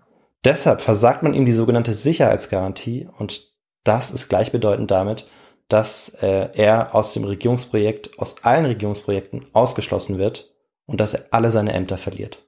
Deshalb 0.46 0.82
versagt 0.82 1.24
man 1.24 1.34
ihm 1.34 1.48
die 1.48 1.52
sogenannte 1.52 1.92
Sicherheitsgarantie 1.92 3.10
und 3.18 3.52
das 3.84 4.12
ist 4.12 4.30
gleichbedeutend 4.30 4.92
damit, 4.92 5.28
dass 5.70 6.10
äh, 6.22 6.50
er 6.54 6.94
aus 6.94 7.14
dem 7.14 7.24
Regierungsprojekt, 7.24 8.20
aus 8.20 8.44
allen 8.44 8.66
Regierungsprojekten 8.66 9.48
ausgeschlossen 9.54 10.20
wird 10.20 10.54
und 10.86 11.00
dass 11.00 11.16
er 11.16 11.26
alle 11.32 11.50
seine 11.50 11.74
Ämter 11.74 11.98
verliert. 11.98 12.46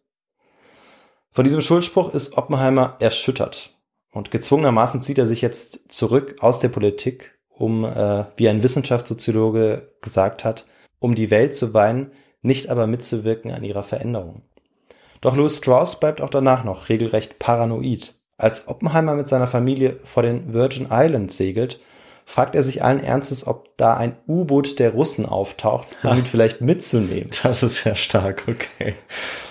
Von 1.31 1.43
diesem 1.43 1.61
Schuldspruch 1.61 2.13
ist 2.13 2.37
Oppenheimer 2.37 2.97
erschüttert 2.99 3.71
und 4.11 4.29
gezwungenermaßen 4.29 5.01
zieht 5.01 5.17
er 5.17 5.25
sich 5.25 5.41
jetzt 5.41 5.91
zurück 5.91 6.35
aus 6.39 6.59
der 6.59 6.69
Politik, 6.69 7.39
um, 7.49 7.83
äh, 7.83 8.25
wie 8.37 8.47
ein 8.47 8.61
Wissenschaftssoziologe 8.61 9.95
gesagt 10.01 10.43
hat, 10.45 10.67
um 10.99 11.15
die 11.15 11.31
Welt 11.31 11.53
zu 11.53 11.73
weinen, 11.73 12.11
nicht 12.41 12.69
aber 12.69 12.87
mitzuwirken 12.87 13.51
an 13.51 13.63
ihrer 13.63 13.83
Veränderung. 13.83 14.41
Doch 15.21 15.35
Louis 15.35 15.57
Strauss 15.57 15.99
bleibt 15.99 16.21
auch 16.21 16.29
danach 16.29 16.63
noch 16.63 16.89
regelrecht 16.89 17.39
paranoid. 17.39 18.15
Als 18.37 18.67
Oppenheimer 18.67 19.15
mit 19.15 19.27
seiner 19.27 19.47
Familie 19.47 19.97
vor 20.03 20.23
den 20.23 20.53
Virgin 20.53 20.87
Islands 20.91 21.37
segelt, 21.37 21.79
fragt 22.25 22.55
er 22.55 22.63
sich 22.63 22.83
allen 22.83 22.99
Ernstes, 22.99 23.47
ob 23.47 23.77
da 23.77 23.95
ein 23.95 24.17
U-Boot 24.27 24.79
der 24.79 24.91
Russen 24.91 25.25
auftaucht, 25.25 25.87
um 26.03 26.17
ihn 26.17 26.25
vielleicht 26.25 26.59
mitzunehmen. 26.59 27.29
Das 27.43 27.63
ist 27.63 27.83
sehr 27.83 27.95
stark, 27.95 28.43
okay. 28.47 28.95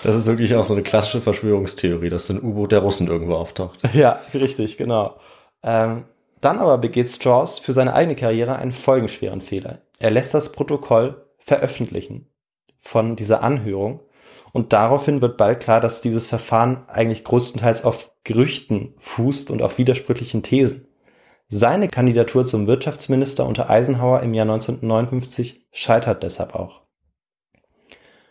Das 0.03 0.15
ist 0.15 0.25
wirklich 0.25 0.53
auch 0.55 0.65
so 0.65 0.73
eine 0.73 0.83
klassische 0.83 1.21
Verschwörungstheorie, 1.21 2.09
dass 2.09 2.29
ein 2.29 2.41
U-Boot 2.41 2.71
der 2.71 2.79
Russen 2.79 3.07
irgendwo 3.07 3.35
auftaucht. 3.35 3.79
Ja, 3.93 4.21
richtig, 4.33 4.77
genau. 4.77 5.15
Ähm, 5.63 6.05
dann 6.41 6.59
aber 6.59 6.77
begeht 6.77 7.09
Strauss 7.09 7.59
für 7.59 7.73
seine 7.73 7.93
eigene 7.93 8.15
Karriere 8.15 8.57
einen 8.57 8.73
folgenschweren 8.73 9.41
Fehler. 9.41 9.79
Er 9.99 10.11
lässt 10.11 10.33
das 10.33 10.51
Protokoll 10.51 11.24
veröffentlichen 11.45 12.27
von 12.79 13.15
dieser 13.15 13.43
Anhörung 13.43 14.01
und 14.51 14.73
daraufhin 14.73 15.21
wird 15.21 15.37
bald 15.37 15.59
klar, 15.59 15.79
dass 15.79 16.01
dieses 16.01 16.27
Verfahren 16.27 16.87
eigentlich 16.87 17.23
größtenteils 17.23 17.83
auf 17.83 18.11
Gerüchten 18.23 18.93
fußt 18.97 19.51
und 19.51 19.61
auf 19.61 19.77
widersprüchlichen 19.77 20.43
Thesen. 20.43 20.87
Seine 21.47 21.87
Kandidatur 21.87 22.45
zum 22.45 22.65
Wirtschaftsminister 22.65 23.45
unter 23.45 23.69
Eisenhower 23.69 24.21
im 24.21 24.33
Jahr 24.33 24.45
1959 24.45 25.67
scheitert 25.71 26.23
deshalb 26.23 26.55
auch. 26.55 26.81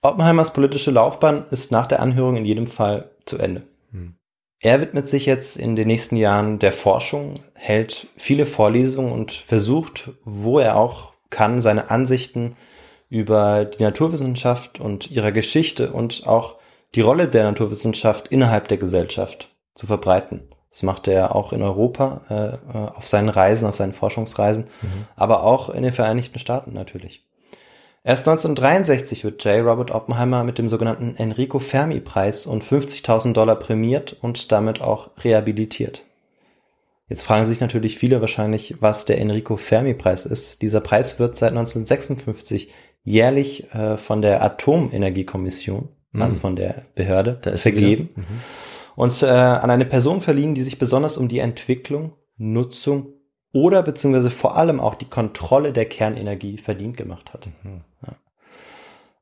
Oppenheimers 0.02 0.52
politische 0.52 0.90
Laufbahn 0.90 1.46
ist 1.50 1.70
nach 1.70 1.86
der 1.86 2.00
Anhörung 2.00 2.36
in 2.36 2.44
jedem 2.44 2.66
Fall 2.66 3.10
zu 3.24 3.38
Ende. 3.38 3.62
Hm. 3.92 4.16
Er 4.60 4.80
widmet 4.80 5.08
sich 5.08 5.26
jetzt 5.26 5.56
in 5.56 5.76
den 5.76 5.86
nächsten 5.86 6.16
Jahren 6.16 6.58
der 6.58 6.72
Forschung, 6.72 7.34
hält 7.54 8.08
viele 8.16 8.46
Vorlesungen 8.46 9.12
und 9.12 9.30
versucht, 9.32 10.10
wo 10.24 10.58
er 10.58 10.76
auch 10.76 11.12
kann, 11.30 11.60
seine 11.62 11.90
Ansichten 11.90 12.56
über 13.14 13.64
die 13.64 13.84
Naturwissenschaft 13.84 14.80
und 14.80 15.08
ihrer 15.08 15.30
Geschichte 15.30 15.92
und 15.92 16.26
auch 16.26 16.56
die 16.96 17.00
Rolle 17.00 17.28
der 17.28 17.44
Naturwissenschaft 17.44 18.26
innerhalb 18.26 18.66
der 18.66 18.76
Gesellschaft 18.76 19.54
zu 19.76 19.86
verbreiten. 19.86 20.48
Das 20.68 20.82
macht 20.82 21.06
er 21.06 21.36
auch 21.36 21.52
in 21.52 21.62
Europa 21.62 22.22
äh, 22.28 22.76
äh, 22.76 22.88
auf 22.88 23.06
seinen 23.06 23.28
Reisen, 23.28 23.68
auf 23.68 23.76
seinen 23.76 23.92
Forschungsreisen, 23.92 24.64
mhm. 24.82 25.06
aber 25.14 25.44
auch 25.44 25.68
in 25.70 25.84
den 25.84 25.92
Vereinigten 25.92 26.40
Staaten 26.40 26.72
natürlich. 26.72 27.24
Erst 28.02 28.26
1963 28.26 29.22
wird 29.22 29.44
J. 29.44 29.64
Robert 29.64 29.92
Oppenheimer 29.92 30.42
mit 30.42 30.58
dem 30.58 30.68
sogenannten 30.68 31.14
Enrico 31.14 31.60
Fermi 31.60 32.00
Preis 32.00 32.46
und 32.46 32.64
50.000 32.64 33.32
Dollar 33.32 33.56
prämiert 33.56 34.16
und 34.20 34.50
damit 34.50 34.82
auch 34.82 35.10
rehabilitiert. 35.22 36.02
Jetzt 37.08 37.22
fragen 37.22 37.46
sich 37.46 37.60
natürlich 37.60 37.96
viele 37.96 38.20
wahrscheinlich, 38.20 38.76
was 38.80 39.04
der 39.04 39.18
Enrico 39.18 39.56
Fermi 39.56 39.94
Preis 39.94 40.26
ist. 40.26 40.62
Dieser 40.62 40.80
Preis 40.80 41.20
wird 41.20 41.36
seit 41.36 41.50
1956 41.50 42.72
jährlich 43.05 43.72
äh, 43.72 43.96
von 43.96 44.22
der 44.22 44.42
Atomenergiekommission, 44.42 45.88
mhm. 46.12 46.22
also 46.22 46.38
von 46.38 46.57
der 46.57 46.82
Behörde, 46.94 47.38
vergeben. 47.57 48.11
Mhm 48.16 48.40
und 48.96 49.22
äh, 49.22 49.26
an 49.26 49.70
eine 49.70 49.84
Person 49.84 50.20
verliehen, 50.20 50.55
die 50.55 50.62
sich 50.62 50.78
besonders 50.78 51.16
um 51.16 51.28
die 51.28 51.38
Entwicklung, 51.40 52.12
Nutzung 52.36 53.12
oder 53.52 53.82
beziehungsweise 53.82 54.30
vor 54.30 54.57
allem 54.57 54.80
auch 54.80 54.94
die 54.94 55.09
Kontrolle 55.09 55.72
der 55.72 55.86
Kernenergie 55.86 56.59
verdient 56.59 56.96
gemacht 56.96 57.32
hat. 57.32 57.46
Mhm. 57.46 57.82
Ja. 58.07 58.14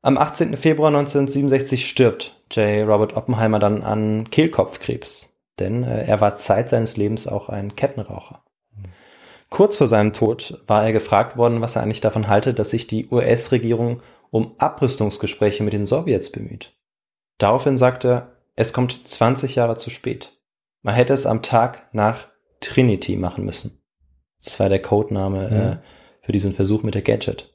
Am 0.01 0.17
18. 0.17 0.57
Februar 0.57 0.89
1967 0.89 1.87
stirbt 1.87 2.41
J. 2.51 2.87
Robert 2.87 3.15
Oppenheimer 3.15 3.59
dann 3.59 3.83
an 3.83 4.29
Kehlkopfkrebs, 4.29 5.33
denn 5.59 5.83
äh, 5.83 6.05
er 6.05 6.21
war 6.21 6.35
Zeit 6.35 6.69
seines 6.69 6.97
Lebens 6.97 7.27
auch 7.27 7.49
ein 7.49 7.75
Kettenraucher. 7.75 8.42
Kurz 9.53 9.77
vor 9.77 9.87
seinem 9.87 10.13
Tod 10.13 10.63
war 10.65 10.83
er 10.83 10.93
gefragt 10.93 11.37
worden, 11.37 11.61
was 11.61 11.75
er 11.75 11.83
eigentlich 11.83 12.01
davon 12.01 12.27
halte, 12.27 12.55
dass 12.55 12.71
sich 12.71 12.87
die 12.87 13.07
US-Regierung 13.11 14.01
um 14.31 14.55
Abrüstungsgespräche 14.57 15.61
mit 15.61 15.73
den 15.73 15.85
Sowjets 15.85 16.31
bemüht. 16.31 16.75
Daraufhin 17.37 17.77
sagte 17.77 18.07
er, 18.07 18.31
es 18.55 18.73
kommt 18.73 19.07
20 19.07 19.53
Jahre 19.53 19.77
zu 19.77 19.91
spät. 19.91 20.31
Man 20.81 20.95
hätte 20.95 21.13
es 21.13 21.27
am 21.27 21.43
Tag 21.43 21.93
nach 21.93 22.29
Trinity 22.61 23.15
machen 23.15 23.45
müssen. 23.45 23.79
Das 24.43 24.59
war 24.59 24.69
der 24.69 24.81
Codename 24.81 25.47
mhm. 25.47 25.55
äh, 25.55 25.77
für 26.25 26.31
diesen 26.31 26.53
Versuch 26.53 26.81
mit 26.81 26.95
der 26.95 27.03
Gadget. 27.03 27.53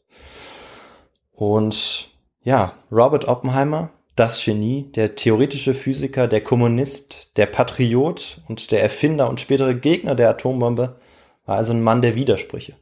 Und 1.33 2.11
ja, 2.45 2.75
Robert 2.93 3.27
Oppenheimer, 3.27 3.91
das 4.15 4.45
Genie, 4.45 4.85
der 4.93 5.17
theoretische 5.17 5.75
Physiker, 5.75 6.29
der 6.29 6.45
Kommunist, 6.45 7.37
der 7.37 7.47
Patriot 7.47 8.41
und 8.47 8.71
der 8.71 8.85
Erfinder 8.85 9.29
und 9.29 9.41
spätere 9.41 9.75
Gegner 9.75 10.15
der 10.15 10.31
Atombombe, 10.31 11.01
war 11.49 11.57
also 11.57 11.73
ein 11.73 11.83
Mann 11.83 12.03
der 12.03 12.15
Widersprüche. 12.15 12.75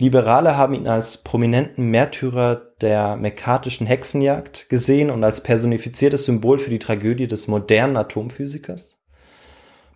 Liberale 0.00 0.56
haben 0.56 0.72
ihn 0.72 0.88
als 0.88 1.18
prominenten 1.18 1.90
Märtyrer 1.90 2.62
der 2.80 3.16
mekatischen 3.16 3.86
Hexenjagd 3.86 4.70
gesehen 4.70 5.10
und 5.10 5.22
als 5.22 5.42
personifiziertes 5.42 6.24
Symbol 6.24 6.58
für 6.58 6.70
die 6.70 6.78
Tragödie 6.78 7.28
des 7.28 7.46
modernen 7.46 7.98
Atomphysikers. 7.98 8.98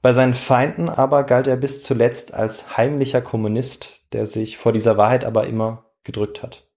Bei 0.03 0.13
seinen 0.13 0.35
Feinden 0.35 0.91
aber 0.91 1.25
galt 1.25 1.47
er 1.47 1.57
bis 1.57 1.83
zuletzt 1.83 2.35
als 2.35 2.77
heimlicher 2.77 3.23
Kommunist, 3.23 4.01
der 4.13 4.27
sich 4.27 4.59
vor 4.59 4.73
dieser 4.73 4.99
Wahrheit 4.99 5.25
aber 5.25 5.47
immer 5.47 5.87
gedrückt 6.05 6.43
hat. 6.43 6.69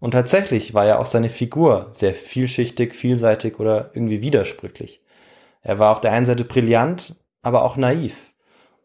Und 0.00 0.12
tatsächlich 0.12 0.74
war 0.74 0.86
ja 0.86 0.98
auch 0.98 1.06
seine 1.06 1.30
Figur 1.30 1.90
sehr 1.92 2.14
vielschichtig, 2.14 2.96
vielseitig 2.96 3.60
oder 3.60 3.90
irgendwie 3.94 4.20
widersprüchlich. 4.20 5.04
Er 5.62 5.78
war 5.78 5.92
auf 5.92 6.00
der 6.00 6.10
einen 6.10 6.26
Seite 6.26 6.44
brillant, 6.44 7.14
aber 7.42 7.62
auch 7.62 7.76
naiv. 7.76 8.29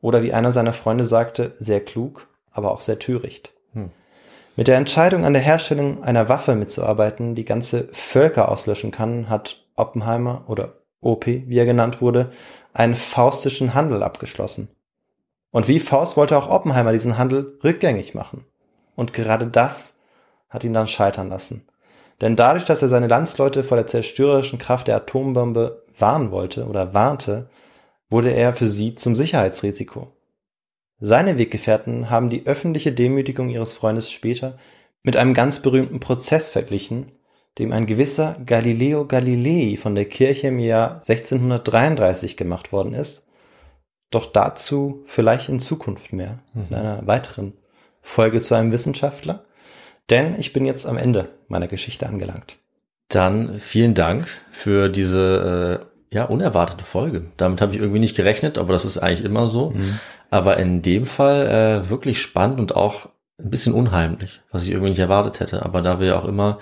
Oder 0.06 0.22
wie 0.22 0.34
einer 0.34 0.52
seiner 0.52 0.72
Freunde 0.72 1.04
sagte, 1.04 1.56
sehr 1.58 1.84
klug 1.84 2.28
aber 2.52 2.72
auch 2.72 2.82
sehr 2.82 3.00
töricht. 3.00 3.54
Hm. 3.74 3.90
Mit 4.56 4.68
der 4.68 4.78
Entscheidung 4.78 5.26
an 5.26 5.34
der 5.34 5.42
Herstellung 5.42 6.04
einer 6.04 6.30
Waffe 6.30 6.54
mitzuarbeiten, 6.54 7.34
die 7.34 7.44
ganze 7.44 7.90
Völker 7.92 8.50
auslöschen 8.50 8.92
kann, 8.92 9.30
hat 9.30 9.66
Oppenheimer 9.76 10.46
oder 10.48 10.76
OP, 11.02 11.26
wie 11.26 11.58
er 11.58 11.66
genannt 11.66 12.02
wurde, 12.02 12.32
einen 12.72 12.96
faustischen 12.96 13.74
Handel 13.74 14.04
abgeschlossen. 14.04 14.70
Und 15.50 15.68
wie 15.68 15.80
Faust 15.80 16.18
wollte 16.18 16.38
auch 16.38 16.52
Oppenheimer 16.52 16.92
diesen 16.92 17.18
Handel 17.18 17.58
rückgängig 17.64 18.14
machen. 18.14 18.46
Und 18.96 19.12
gerade 19.12 19.48
das 19.48 19.98
hat 20.50 20.64
ihn 20.64 20.74
dann 20.74 20.88
scheitern 20.88 21.30
lassen. 21.30 21.68
Denn 22.22 22.36
dadurch, 22.36 22.66
dass 22.66 22.84
er 22.84 22.90
seine 22.90 23.08
Landsleute 23.08 23.64
vor 23.64 23.76
der 23.76 23.88
zerstörerischen 23.88 24.60
Kraft 24.60 24.88
der 24.88 24.98
Atombombe 24.98 25.84
warnen 25.98 26.30
wollte 26.30 26.68
oder 26.68 26.94
warnte, 26.94 27.50
wurde 28.10 28.32
er 28.32 28.54
für 28.54 28.68
sie 28.68 28.96
zum 28.96 29.16
Sicherheitsrisiko. 29.16 30.12
Seine 31.00 31.38
Weggefährten 31.38 32.10
haben 32.10 32.30
die 32.30 32.46
öffentliche 32.46 32.92
Demütigung 32.92 33.50
ihres 33.50 33.74
Freundes 33.74 34.12
später 34.12 34.58
mit 35.04 35.18
einem 35.18 35.34
ganz 35.34 35.62
berühmten 35.62 36.00
Prozess 36.00 36.50
verglichen, 36.50 37.12
dem 37.60 37.72
ein 37.72 37.86
gewisser 37.86 38.38
Galileo 38.46 39.06
Galilei 39.06 39.78
von 39.78 39.96
der 39.96 40.06
Kirche 40.06 40.48
im 40.48 40.60
Jahr 40.60 41.02
1633 41.08 42.38
gemacht 42.38 42.72
worden 42.72 42.94
ist. 42.94 43.26
Doch 44.12 44.26
dazu 44.26 45.04
vielleicht 45.06 45.50
in 45.50 45.60
Zukunft 45.60 46.14
mehr, 46.14 46.40
in 46.54 46.68
Mhm. 46.70 46.76
einer 46.76 47.08
weiteren 47.08 47.54
Folge 48.02 48.42
zu 48.42 48.56
einem 48.56 48.72
Wissenschaftler. 48.72 49.46
Denn 50.10 50.40
ich 50.40 50.54
bin 50.54 50.66
jetzt 50.66 50.86
am 50.86 50.98
Ende 50.98 51.34
meiner 51.48 51.68
Geschichte 51.68 52.08
angelangt. 52.08 52.58
Dann 53.10 53.60
vielen 53.60 53.94
Dank 53.94 54.28
für 54.52 54.90
diese 54.90 55.82
äh, 55.82 55.95
ja 56.12 56.26
unerwartete 56.26 56.84
Folge. 56.84 57.26
Damit 57.38 57.62
habe 57.62 57.74
ich 57.74 57.80
irgendwie 57.80 58.00
nicht 58.00 58.16
gerechnet, 58.16 58.58
aber 58.58 58.74
das 58.74 58.86
ist 58.86 58.98
eigentlich 58.98 59.26
immer 59.26 59.48
so. 59.48 59.74
Aber 60.30 60.58
in 60.58 60.82
dem 60.82 61.06
Fall 61.06 61.48
äh, 61.86 61.90
wirklich 61.90 62.22
spannend 62.22 62.60
und 62.60 62.76
auch 62.76 63.08
ein 63.38 63.50
bisschen 63.50 63.74
unheimlich, 63.74 64.42
was 64.52 64.64
ich 64.66 64.72
irgendwie 64.72 64.90
nicht 64.90 65.00
erwartet 65.00 65.40
hätte. 65.40 65.64
Aber 65.64 65.82
da 65.82 66.00
wir 66.00 66.18
auch 66.18 66.26
immer 66.26 66.60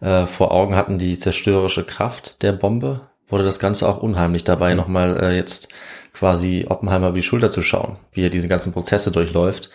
äh, 0.00 0.26
vor 0.26 0.52
Augen 0.52 0.74
hatten 0.76 0.98
die 0.98 1.18
zerstörerische 1.18 1.84
Kraft 1.84 2.42
der 2.42 2.52
Bombe, 2.52 3.02
wurde 3.28 3.44
das 3.44 3.58
Ganze 3.58 3.88
auch 3.88 4.02
unheimlich 4.02 4.44
dabei, 4.44 4.74
nochmal 4.74 5.18
äh, 5.22 5.36
jetzt 5.36 5.68
quasi 6.12 6.66
Oppenheimer 6.68 7.08
über 7.08 7.16
die 7.16 7.22
Schulter 7.22 7.50
zu 7.50 7.60
schauen, 7.62 7.96
wie 8.12 8.24
er 8.24 8.30
diese 8.30 8.48
ganzen 8.48 8.72
Prozesse 8.72 9.10
durchläuft. 9.10 9.70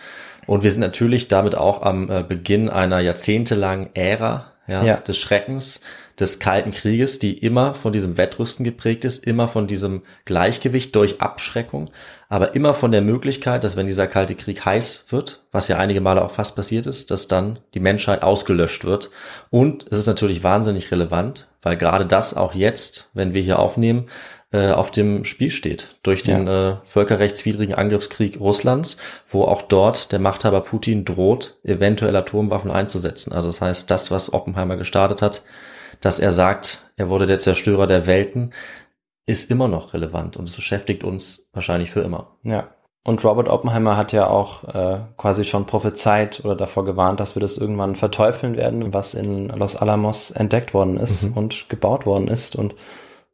Und 0.46 0.64
wir 0.64 0.70
sind 0.72 0.80
natürlich 0.80 1.28
damit 1.28 1.54
auch 1.54 1.82
am 1.82 2.10
äh, 2.10 2.24
Beginn 2.26 2.68
einer 2.68 2.98
jahrzehntelangen 2.98 3.90
Ära 3.94 4.52
ja, 4.66 4.82
Ja. 4.84 4.96
des 4.96 5.18
Schreckens, 5.18 5.80
des 6.22 6.38
Kalten 6.38 6.70
Krieges, 6.70 7.18
die 7.18 7.36
immer 7.36 7.74
von 7.74 7.92
diesem 7.92 8.16
Wettrüsten 8.16 8.64
geprägt 8.64 9.04
ist, 9.04 9.26
immer 9.26 9.48
von 9.48 9.66
diesem 9.66 10.02
Gleichgewicht 10.24 10.94
durch 10.94 11.20
Abschreckung, 11.20 11.90
aber 12.28 12.54
immer 12.54 12.72
von 12.72 12.92
der 12.92 13.02
Möglichkeit, 13.02 13.64
dass 13.64 13.76
wenn 13.76 13.86
dieser 13.86 14.06
Kalte 14.06 14.34
Krieg 14.34 14.64
heiß 14.64 15.06
wird, 15.10 15.42
was 15.50 15.68
ja 15.68 15.76
einige 15.76 16.00
Male 16.00 16.24
auch 16.24 16.30
fast 16.30 16.56
passiert 16.56 16.86
ist, 16.86 17.10
dass 17.10 17.28
dann 17.28 17.58
die 17.74 17.80
Menschheit 17.80 18.22
ausgelöscht 18.22 18.84
wird. 18.84 19.10
Und 19.50 19.86
es 19.90 19.98
ist 19.98 20.06
natürlich 20.06 20.42
wahnsinnig 20.42 20.90
relevant, 20.90 21.48
weil 21.60 21.76
gerade 21.76 22.06
das 22.06 22.34
auch 22.34 22.54
jetzt, 22.54 23.10
wenn 23.12 23.34
wir 23.34 23.42
hier 23.42 23.58
aufnehmen, 23.58 24.06
äh, 24.52 24.70
auf 24.70 24.90
dem 24.90 25.24
Spiel 25.24 25.50
steht 25.50 25.96
durch 26.02 26.22
den 26.22 26.46
äh, 26.46 26.76
völkerrechtswidrigen 26.84 27.74
Angriffskrieg 27.74 28.38
Russlands, 28.38 28.96
wo 29.28 29.42
auch 29.42 29.62
dort 29.62 30.12
der 30.12 30.18
Machthaber 30.20 30.60
Putin 30.60 31.04
droht, 31.04 31.56
eventuell 31.64 32.14
Atomwaffen 32.14 32.70
einzusetzen. 32.70 33.32
Also 33.32 33.48
das 33.48 33.60
heißt, 33.60 33.90
das, 33.90 34.10
was 34.10 34.32
Oppenheimer 34.32 34.76
gestartet 34.76 35.20
hat, 35.20 35.42
dass 36.02 36.18
er 36.18 36.32
sagt, 36.32 36.90
er 36.96 37.08
wurde 37.08 37.26
der 37.26 37.38
Zerstörer 37.38 37.86
der 37.86 38.06
Welten, 38.06 38.52
ist 39.24 39.50
immer 39.50 39.68
noch 39.68 39.94
relevant 39.94 40.36
und 40.36 40.48
es 40.48 40.56
beschäftigt 40.56 41.04
uns 41.04 41.48
wahrscheinlich 41.54 41.90
für 41.90 42.00
immer. 42.00 42.36
Ja. 42.42 42.68
Und 43.04 43.24
Robert 43.24 43.48
Oppenheimer 43.48 43.96
hat 43.96 44.12
ja 44.12 44.28
auch 44.28 44.62
äh, 44.74 44.98
quasi 45.16 45.44
schon 45.44 45.66
prophezeit 45.66 46.44
oder 46.44 46.54
davor 46.54 46.84
gewarnt, 46.84 47.18
dass 47.18 47.34
wir 47.34 47.40
das 47.40 47.56
irgendwann 47.56 47.96
verteufeln 47.96 48.56
werden, 48.56 48.92
was 48.94 49.14
in 49.14 49.48
Los 49.48 49.74
Alamos 49.74 50.30
entdeckt 50.30 50.72
worden 50.74 50.98
ist 50.98 51.30
Mhm. 51.30 51.36
und 51.36 51.68
gebaut 51.68 52.06
worden 52.06 52.28
ist. 52.28 52.54
Und 52.54 52.76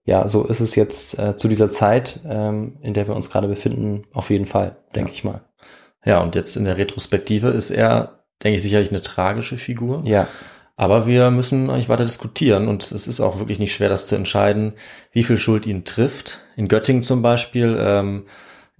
ja, 0.04 0.26
so 0.26 0.42
ist 0.44 0.60
es 0.60 0.74
jetzt 0.74 1.18
äh, 1.18 1.36
zu 1.36 1.48
dieser 1.48 1.70
Zeit, 1.70 2.20
ähm, 2.26 2.78
in 2.80 2.94
der 2.94 3.08
wir 3.08 3.14
uns 3.16 3.28
gerade 3.28 3.46
befinden, 3.48 4.04
auf 4.14 4.30
jeden 4.30 4.46
Fall, 4.46 4.76
denke 4.94 5.10
Ja. 5.10 5.14
ich 5.14 5.24
mal. 5.24 5.40
Ja, 6.04 6.22
und 6.22 6.34
jetzt 6.34 6.56
in 6.56 6.64
der 6.64 6.78
Retrospektive 6.78 7.48
ist 7.48 7.70
er, 7.70 8.20
denke 8.42 8.56
ich, 8.56 8.62
sicherlich 8.62 8.90
eine 8.90 9.02
tragische 9.02 9.58
Figur. 9.58 10.00
Ja, 10.04 10.28
Aber 10.78 11.08
wir 11.08 11.32
müssen 11.32 11.70
eigentlich 11.70 11.88
weiter 11.88 12.04
diskutieren 12.04 12.68
und 12.68 12.92
es 12.92 13.08
ist 13.08 13.18
auch 13.18 13.40
wirklich 13.40 13.58
nicht 13.58 13.74
schwer, 13.74 13.88
das 13.88 14.06
zu 14.06 14.14
entscheiden, 14.14 14.74
wie 15.10 15.24
viel 15.24 15.36
Schuld 15.36 15.66
ihn 15.66 15.84
trifft. 15.84 16.44
In 16.54 16.68
Göttingen 16.68 17.02
zum 17.02 17.20
Beispiel 17.20 17.76
ähm, 17.80 18.26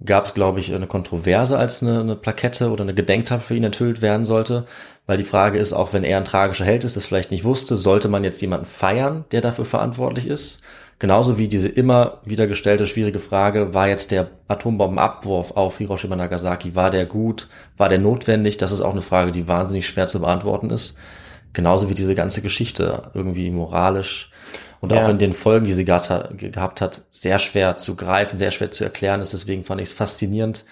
gab 0.05 0.23
es, 0.23 0.33
glaube 0.33 0.61
ich, 0.61 0.73
eine 0.73 0.87
Kontroverse, 0.87 1.57
als 1.57 1.83
eine, 1.83 1.99
eine 1.99 2.15
Plakette 2.15 2.71
oder 2.71 2.83
eine 2.83 2.93
Gedenktafel 2.93 3.45
für 3.45 3.55
ihn 3.55 3.65
enthüllt 3.65 4.01
werden 4.01 4.23
sollte. 4.23 4.65
Weil 5.07 5.17
die 5.17 5.25
Frage 5.25 5.59
ist, 5.59 5.73
auch 5.73 5.91
wenn 5.91 6.05
er 6.05 6.15
ein 6.15 6.23
tragischer 6.23 6.63
Held 6.63 6.85
ist, 6.85 6.95
das 6.95 7.05
vielleicht 7.05 7.31
nicht 7.31 7.43
wusste, 7.43 7.75
sollte 7.75 8.07
man 8.07 8.23
jetzt 8.23 8.41
jemanden 8.41 8.65
feiern, 8.65 9.25
der 9.33 9.41
dafür 9.41 9.65
verantwortlich 9.65 10.25
ist? 10.25 10.61
Genauso 10.99 11.37
wie 11.37 11.49
diese 11.49 11.67
immer 11.67 12.21
wieder 12.23 12.47
gestellte 12.47 12.87
schwierige 12.87 13.19
Frage, 13.19 13.73
war 13.73 13.89
jetzt 13.89 14.11
der 14.11 14.29
Atombombenabwurf 14.47 15.51
auf 15.51 15.79
Hiroshima 15.79 16.15
Nagasaki, 16.15 16.75
war 16.75 16.91
der 16.91 17.05
gut, 17.05 17.49
war 17.75 17.89
der 17.89 17.99
notwendig? 17.99 18.57
Das 18.57 18.71
ist 18.71 18.79
auch 18.79 18.93
eine 18.93 19.01
Frage, 19.01 19.33
die 19.33 19.49
wahnsinnig 19.49 19.85
schwer 19.85 20.07
zu 20.07 20.21
beantworten 20.21 20.69
ist. 20.69 20.95
Genauso 21.53 21.89
wie 21.89 21.95
diese 21.95 22.15
ganze 22.15 22.41
Geschichte 22.41 23.11
irgendwie 23.13 23.49
moralisch 23.49 24.31
und 24.81 24.91
Ja. 24.91 25.03
auch 25.05 25.09
in 25.09 25.17
den 25.17 25.33
Folgen, 25.33 25.65
die 25.65 25.73
sie 25.73 25.85
gehabt 25.85 26.09
hat, 26.09 26.37
gehabt 26.37 26.81
hat, 26.81 27.01
sehr 27.11 27.39
schwer 27.39 27.75
zu 27.75 27.95
greifen, 27.95 28.37
sehr 28.37 28.51
schwer 28.51 28.71
zu 28.71 28.83
erklären 28.83 29.21
ist. 29.21 29.33
Deswegen 29.33 29.65
fand 29.65 29.81
ich 29.81 29.89
es 29.89 29.93
faszinierend, 29.93 30.65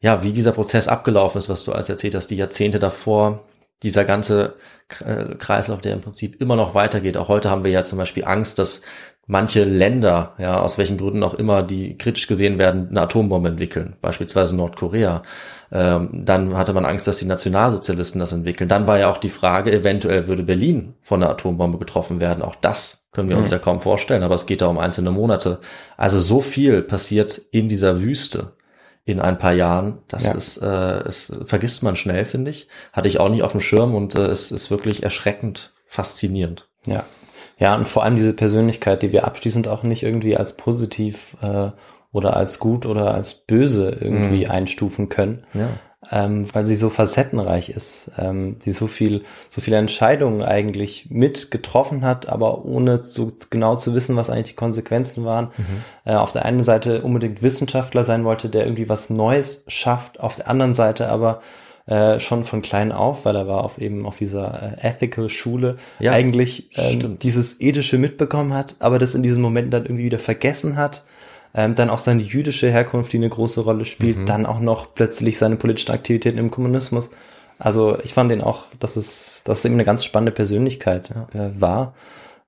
ja, 0.00 0.22
wie 0.22 0.32
dieser 0.32 0.52
Prozess 0.52 0.86
abgelaufen 0.86 1.38
ist, 1.38 1.48
was 1.48 1.64
du 1.64 1.72
als 1.72 1.88
erzählt 1.88 2.14
hast, 2.14 2.28
die 2.28 2.36
Jahrzehnte 2.36 2.78
davor, 2.78 3.44
dieser 3.82 4.04
ganze 4.04 4.54
äh, 5.04 5.34
Kreislauf, 5.36 5.80
der 5.80 5.92
im 5.94 6.00
Prinzip 6.00 6.40
immer 6.40 6.56
noch 6.56 6.74
weitergeht. 6.74 7.16
Auch 7.16 7.28
heute 7.28 7.50
haben 7.50 7.64
wir 7.64 7.70
ja 7.70 7.84
zum 7.84 7.98
Beispiel 7.98 8.24
Angst, 8.24 8.58
dass 8.58 8.82
manche 9.28 9.62
Länder, 9.62 10.32
ja, 10.38 10.58
aus 10.60 10.76
welchen 10.78 10.98
Gründen 10.98 11.22
auch 11.22 11.34
immer, 11.34 11.62
die 11.62 11.96
kritisch 11.96 12.26
gesehen 12.26 12.58
werden, 12.58 12.88
eine 12.90 13.02
Atombombe 13.02 13.50
entwickeln, 13.50 13.94
beispielsweise 14.00 14.56
Nordkorea. 14.56 15.22
Ähm, 15.70 16.22
dann 16.24 16.56
hatte 16.56 16.72
man 16.72 16.86
Angst, 16.86 17.06
dass 17.06 17.18
die 17.18 17.26
Nationalsozialisten 17.26 18.18
das 18.18 18.32
entwickeln. 18.32 18.68
Dann 18.68 18.86
war 18.86 18.98
ja 18.98 19.10
auch 19.12 19.18
die 19.18 19.28
Frage, 19.30 19.70
eventuell 19.70 20.26
würde 20.26 20.42
Berlin 20.42 20.94
von 21.02 21.22
einer 21.22 21.30
Atombombe 21.30 21.78
getroffen 21.78 22.20
werden. 22.20 22.42
Auch 22.42 22.54
das 22.56 23.06
können 23.12 23.28
wir 23.28 23.36
uns 23.36 23.48
Mhm. 23.50 23.52
ja 23.52 23.58
kaum 23.58 23.80
vorstellen, 23.80 24.22
aber 24.22 24.34
es 24.34 24.46
geht 24.46 24.62
da 24.62 24.66
um 24.66 24.78
einzelne 24.78 25.10
Monate. 25.10 25.60
Also 25.98 26.18
so 26.18 26.40
viel 26.40 26.80
passiert 26.82 27.38
in 27.50 27.68
dieser 27.68 28.00
Wüste 28.00 28.52
in 29.04 29.20
ein 29.20 29.36
paar 29.38 29.52
Jahren. 29.52 29.98
Das 30.08 30.24
Ja. 30.24 30.32
ist, 30.32 30.56
äh, 30.58 31.00
es 31.06 31.32
vergisst 31.44 31.82
man 31.82 31.96
schnell, 31.96 32.24
finde 32.24 32.50
ich. 32.50 32.68
Hatte 32.94 33.08
ich 33.08 33.20
auch 33.20 33.28
nicht 33.28 33.42
auf 33.42 33.52
dem 33.52 33.60
Schirm 33.60 33.94
und 33.94 34.14
äh, 34.14 34.26
es 34.26 34.50
ist 34.52 34.70
wirklich 34.70 35.02
erschreckend 35.02 35.72
faszinierend. 35.86 36.66
ja. 36.86 37.04
Ja, 37.58 37.74
und 37.74 37.88
vor 37.88 38.04
allem 38.04 38.16
diese 38.16 38.32
Persönlichkeit, 38.32 39.02
die 39.02 39.12
wir 39.12 39.24
abschließend 39.24 39.68
auch 39.68 39.82
nicht 39.82 40.02
irgendwie 40.02 40.36
als 40.36 40.56
positiv 40.56 41.36
äh, 41.42 41.70
oder 42.12 42.36
als 42.36 42.58
gut 42.58 42.86
oder 42.86 43.14
als 43.14 43.34
böse 43.34 43.96
irgendwie 44.00 44.44
Mhm. 44.46 44.50
einstufen 44.50 45.08
können. 45.08 45.44
Ja. 45.54 45.68
ähm, 46.12 46.46
weil 46.54 46.64
sie 46.64 46.76
so 46.76 46.90
facettenreich 46.90 47.70
ist, 47.70 48.12
ähm, 48.16 48.60
die 48.64 48.70
so 48.70 48.86
viel, 48.86 49.24
so 49.50 49.60
viele 49.60 49.76
Entscheidungen 49.78 50.42
eigentlich 50.42 51.08
mit 51.10 51.50
getroffen 51.50 52.02
hat, 52.04 52.28
aber 52.28 52.64
ohne 52.64 53.02
so 53.02 53.32
genau 53.50 53.74
zu 53.74 53.94
wissen, 53.94 54.14
was 54.14 54.30
eigentlich 54.30 54.50
die 54.50 54.54
Konsequenzen 54.54 55.24
waren. 55.24 55.48
Äh, 56.04 56.14
auf 56.14 56.30
der 56.30 56.44
einen 56.44 56.62
Seite 56.62 57.02
unbedingt 57.02 57.42
Wissenschaftler 57.42 58.04
sein 58.04 58.24
wollte, 58.24 58.48
der 58.48 58.64
irgendwie 58.64 58.88
was 58.88 59.10
Neues 59.10 59.64
schafft, 59.66 60.20
auf 60.20 60.36
der 60.36 60.48
anderen 60.48 60.72
Seite 60.72 61.08
aber 61.08 61.40
äh, 61.88 62.20
schon 62.20 62.44
von 62.44 62.60
klein 62.62 62.92
auf, 62.92 63.24
weil 63.24 63.34
er 63.34 63.48
war 63.48 63.64
auf 63.64 63.78
eben 63.78 64.06
auf 64.06 64.18
dieser 64.18 64.76
äh, 64.78 64.88
Ethical 64.88 65.30
Schule 65.30 65.76
Ja, 65.98 66.12
eigentlich 66.12 66.70
ähm, 66.76 67.18
dieses 67.18 67.60
ethische 67.60 67.96
mitbekommen 67.98 68.52
hat, 68.52 68.76
aber 68.78 68.98
das 68.98 69.14
in 69.14 69.22
diesem 69.22 69.42
Moment 69.42 69.72
dann 69.72 69.84
irgendwie 69.84 70.04
wieder 70.04 70.18
vergessen 70.18 70.76
hat. 70.76 71.04
Ähm, 71.54 71.74
dann 71.74 71.88
auch 71.88 71.98
seine 71.98 72.22
jüdische 72.22 72.70
Herkunft, 72.70 73.12
die 73.12 73.16
eine 73.16 73.30
große 73.30 73.62
Rolle 73.62 73.86
spielt, 73.86 74.18
Mhm. 74.18 74.26
dann 74.26 74.44
auch 74.46 74.60
noch 74.60 74.94
plötzlich 74.94 75.38
seine 75.38 75.56
politischen 75.56 75.92
Aktivitäten 75.92 76.36
im 76.36 76.50
Kommunismus. 76.50 77.08
Also 77.58 77.98
ich 78.04 78.12
fand 78.12 78.30
den 78.30 78.42
auch, 78.42 78.66
dass 78.78 78.96
es, 78.96 79.42
dass 79.44 79.60
es 79.60 79.64
eben 79.64 79.74
eine 79.74 79.84
ganz 79.84 80.04
spannende 80.04 80.30
Persönlichkeit 80.32 81.10
äh, 81.32 81.58
war 81.58 81.94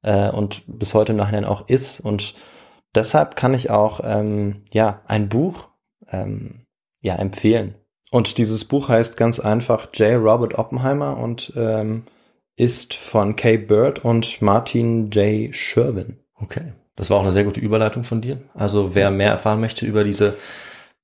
äh, 0.02 0.28
und 0.28 0.62
bis 0.66 0.92
heute 0.92 1.12
im 1.12 1.18
Nachhinein 1.18 1.46
auch 1.46 1.66
ist. 1.66 2.00
Und 2.00 2.34
deshalb 2.94 3.36
kann 3.36 3.54
ich 3.54 3.70
auch 3.70 4.00
ähm, 4.04 4.64
ja 4.70 5.00
ein 5.06 5.30
Buch 5.30 5.68
ähm, 6.10 6.66
ja 7.00 7.16
empfehlen. 7.16 7.74
Und 8.10 8.38
dieses 8.38 8.64
Buch 8.64 8.88
heißt 8.88 9.16
ganz 9.16 9.40
einfach 9.40 9.88
J. 9.94 10.20
Robert 10.20 10.58
Oppenheimer 10.58 11.16
und 11.18 11.52
ähm, 11.56 12.04
ist 12.56 12.94
von 12.94 13.36
Kay 13.36 13.56
Bird 13.56 14.04
und 14.04 14.42
Martin 14.42 15.10
J. 15.10 15.54
Sherwin. 15.54 16.16
Okay. 16.34 16.72
Das 16.96 17.08
war 17.08 17.16
auch 17.16 17.22
eine 17.22 17.32
sehr 17.32 17.44
gute 17.44 17.60
Überleitung 17.60 18.04
von 18.04 18.20
dir. 18.20 18.38
Also 18.52 18.94
wer 18.94 19.10
mehr 19.10 19.30
erfahren 19.30 19.60
möchte 19.60 19.86
über 19.86 20.04
diese 20.04 20.36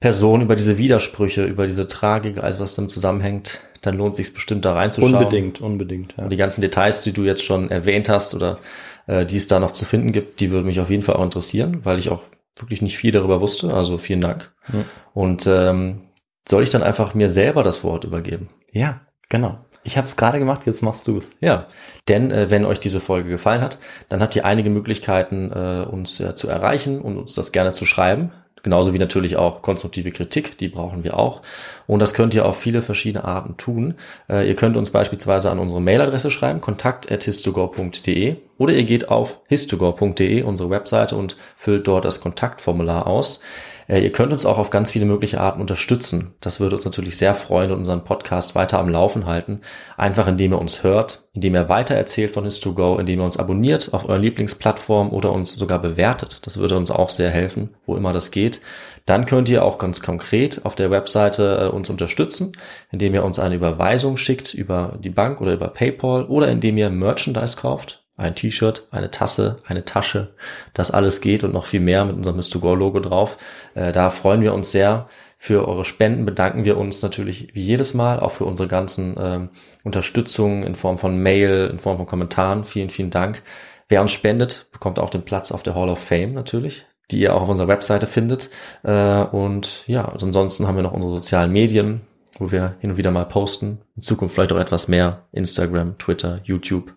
Person, 0.01 0.43
über 0.43 0.55
diese 0.55 0.77
Widersprüche, 0.77 1.45
über 1.45 1.65
diese 1.67 1.89
Tragik, 1.89 2.39
alles 2.39 2.61
was 2.61 2.75
damit 2.75 2.91
zusammenhängt, 2.91 3.63
dann 3.81 3.97
lohnt 3.97 4.15
sich 4.15 4.35
bestimmt 4.35 4.65
da 4.65 4.75
reinzuschauen. 4.75 5.15
Unbedingt, 5.15 5.61
unbedingt. 5.61 6.15
Ja. 6.19 6.25
Und 6.25 6.31
die 6.31 6.37
ganzen 6.37 6.61
Details, 6.61 7.03
die 7.03 7.13
du 7.13 7.23
jetzt 7.23 7.45
schon 7.45 7.71
erwähnt 7.71 8.09
hast 8.09 8.35
oder 8.35 8.59
äh, 9.07 9.25
die 9.25 9.37
es 9.37 9.47
da 9.47 9.59
noch 9.59 9.71
zu 9.71 9.85
finden 9.87 10.13
gibt, 10.13 10.41
die 10.41 10.51
würden 10.51 10.67
mich 10.67 10.81
auf 10.81 10.91
jeden 10.91 11.03
Fall 11.03 11.17
auch 11.17 11.25
interessieren, 11.25 11.81
weil 11.85 11.99
ich 11.99 12.11
auch 12.11 12.23
wirklich 12.57 12.83
nicht 12.83 12.99
viel 12.99 13.13
darüber 13.13 13.41
wusste. 13.41 13.73
Also 13.73 13.97
vielen 13.97 14.21
Dank. 14.21 14.53
Ja. 14.71 14.85
Und 15.15 15.47
ähm, 15.47 16.03
soll 16.49 16.63
ich 16.63 16.71
dann 16.71 16.83
einfach 16.83 17.15
mir 17.15 17.29
selber 17.29 17.63
das 17.63 17.85
Wort 17.85 18.05
übergeben? 18.05 18.49
Ja, 18.73 19.01
genau. 19.29 19.59
Ich 19.87 19.97
habe 19.97 20.07
es 20.07 20.17
gerade 20.17 20.41
gemacht, 20.41 20.67
jetzt 20.67 20.83
machst 20.83 21.07
du 21.07 21.17
es. 21.17 21.37
Ja, 21.41 21.69
denn 22.09 22.33
äh, 22.33 22.51
wenn 22.51 22.65
euch 22.65 22.81
diese 22.81 23.01
Folge 23.01 23.29
gefallen 23.29 23.63
hat, 23.63 23.79
dann 24.09 24.21
habt 24.21 24.35
ihr 24.35 24.45
einige 24.45 24.69
Möglichkeiten, 24.69 25.53
äh, 25.53 25.87
uns 25.89 26.19
äh, 26.19 26.35
zu 26.35 26.49
erreichen 26.49 27.01
und 27.01 27.17
uns 27.17 27.35
das 27.35 27.53
gerne 27.53 27.73
zu 27.73 27.87
schreiben. 27.87 28.33
Genauso 28.65 28.93
wie 28.93 28.99
natürlich 28.99 29.37
auch 29.37 29.63
konstruktive 29.63 30.11
Kritik, 30.11 30.59
die 30.59 30.69
brauchen 30.69 31.05
wir 31.05 31.17
auch. 31.17 31.43
Und 31.87 32.01
das 32.01 32.15
könnt 32.15 32.35
ihr 32.35 32.47
auf 32.47 32.59
viele 32.59 32.83
verschiedene 32.83 33.25
Arten 33.25 33.57
tun. 33.57 33.95
Äh, 34.29 34.49
ihr 34.49 34.57
könnt 34.57 34.77
uns 34.77 34.91
beispielsweise 34.91 35.51
an 35.51 35.59
unsere 35.59 35.81
Mailadresse 35.81 36.31
schreiben, 36.31 36.61
kontakt.histogor.de 36.61 38.37
oder 38.59 38.73
ihr 38.73 38.85
geht 38.85 39.09
auf 39.09 39.41
histogor.de, 39.49 40.43
unsere 40.43 40.71
Webseite, 40.71 41.17
und 41.17 41.37
füllt 41.57 41.87
dort 41.87 42.05
das 42.05 42.21
Kontaktformular 42.21 43.07
aus. 43.07 43.41
Äh, 43.89 44.01
ihr 44.01 44.13
könnt 44.13 44.33
uns 44.33 44.47
auch 44.47 44.59
auf 44.59 44.71
ganz 44.71 44.91
viele 44.91 45.05
mögliche 45.05 45.41
Arten 45.41 45.61
unterstützen. 45.61 46.35
Das 46.41 46.61
würde 46.61 46.77
uns 46.77 46.85
natürlich 46.85 47.17
sehr 47.17 47.35
freuen 47.35 47.71
und 47.71 47.79
unseren 47.79 48.05
Podcast 48.05 48.55
weiter 48.55 48.79
am 48.79 48.89
Laufen 48.89 49.27
halten. 49.27 49.61
Einfach 49.97 50.27
indem 50.27 50.53
ihr 50.53 50.61
uns 50.61 50.83
hört, 50.83 51.23
indem 51.35 51.55
ihr 51.55 51.69
weitererzählt 51.69 52.33
von 52.33 52.47
His2Go, 52.47 52.99
indem 52.99 53.21
ihr 53.21 53.25
uns 53.25 53.37
abonniert 53.37 53.93
auf 53.93 54.09
euren 54.09 54.23
Lieblingsplattform 54.23 55.11
oder 55.11 55.33
uns 55.33 55.53
sogar 55.53 55.81
bewertet. 55.81 56.41
Das 56.43 56.57
würde 56.57 56.77
uns 56.77 56.91
auch 56.91 57.11
sehr 57.11 57.31
helfen, 57.31 57.75
wo 57.85 57.97
immer 57.97 58.13
das 58.13 58.31
geht. 58.31 58.61
Dann 59.07 59.25
könnt 59.25 59.49
ihr 59.49 59.65
auch 59.65 59.79
ganz 59.79 60.03
konkret 60.03 60.65
auf 60.65 60.75
der 60.75 60.91
Webseite 60.91 61.61
äh, 61.63 61.75
uns 61.75 61.89
unterstützen, 61.89 62.53
indem 62.91 63.15
ihr 63.15 63.25
uns 63.25 63.39
eine 63.39 63.55
Überweisung 63.55 64.17
schickt 64.17 64.53
über 64.53 64.99
die 65.01 65.11
Bank 65.11 65.41
oder 65.41 65.55
über 65.55 65.69
PayPal 65.69 66.25
oder 66.25 66.49
indem 66.49 66.77
ihr 66.77 66.91
Merchandise 66.91 67.57
kauft. 67.57 68.03
Ein 68.17 68.35
T-Shirt, 68.35 68.89
eine 68.91 69.11
Tasse, 69.11 69.59
eine 69.67 69.85
Tasche, 69.85 70.35
das 70.73 70.91
alles 70.91 71.21
geht 71.21 71.45
und 71.45 71.53
noch 71.53 71.67
viel 71.67 71.81
mehr 71.81 72.05
mit 72.05 72.17
unserem 72.17 72.37
Mr. 72.37 73.01
Drauf. 73.01 73.39
Äh, 73.75 73.93
da 73.93 74.11
freuen 74.11 74.43
wir 74.43 74.53
uns 74.53 74.73
sehr. 74.73 75.09
Für 75.39 75.69
eure 75.69 75.85
Spenden 75.85 76.25
bedanken 76.25 76.65
wir 76.65 76.77
uns 76.77 77.03
natürlich 77.03 77.55
wie 77.55 77.63
jedes 77.63 77.95
Mal, 77.95 78.19
auch 78.19 78.33
für 78.33 78.47
unsere 78.47 78.69
ganzen 78.69 79.15
ähm, 79.21 79.51
Unterstützungen 79.85 80.65
in 80.65 80.75
Form 80.75 80.99
von 80.99 81.19
Mail, 81.19 81.69
in 81.71 81.79
Form 81.79 81.99
von 81.99 82.07
Kommentaren. 82.07 82.65
Vielen, 82.65 82.91
vielen 82.91 83.11
Dank. 83.11 83.43
Wer 83.89 84.01
uns 84.03 84.13
spendet, 84.13 84.67
bekommt 84.73 84.99
auch 84.99 85.11
den 85.11 85.23
Platz 85.23 85.53
auf 85.53 85.63
der 85.63 85.77
Hall 85.77 85.91
of 85.91 86.03
Fame 86.03 86.33
natürlich 86.33 86.87
die 87.11 87.21
ihr 87.21 87.35
auch 87.35 87.43
auf 87.43 87.49
unserer 87.49 87.69
Webseite 87.69 88.07
findet. 88.07 88.51
Äh, 88.83 89.23
und 89.23 89.87
ja, 89.87 90.07
also 90.07 90.27
ansonsten 90.27 90.67
haben 90.67 90.77
wir 90.77 90.83
noch 90.83 90.93
unsere 90.93 91.13
sozialen 91.13 91.53
Medien, 91.53 92.03
wo 92.39 92.51
wir 92.51 92.75
hin 92.81 92.91
und 92.91 92.97
wieder 92.97 93.11
mal 93.11 93.27
posten. 93.27 93.83
In 93.97 94.03
Zukunft 94.03 94.35
vielleicht 94.35 94.53
auch 94.53 94.59
etwas 94.59 94.89
mehr. 94.89 95.23
Instagram, 95.33 95.99
Twitter, 95.99 96.41
YouTube. 96.45 96.95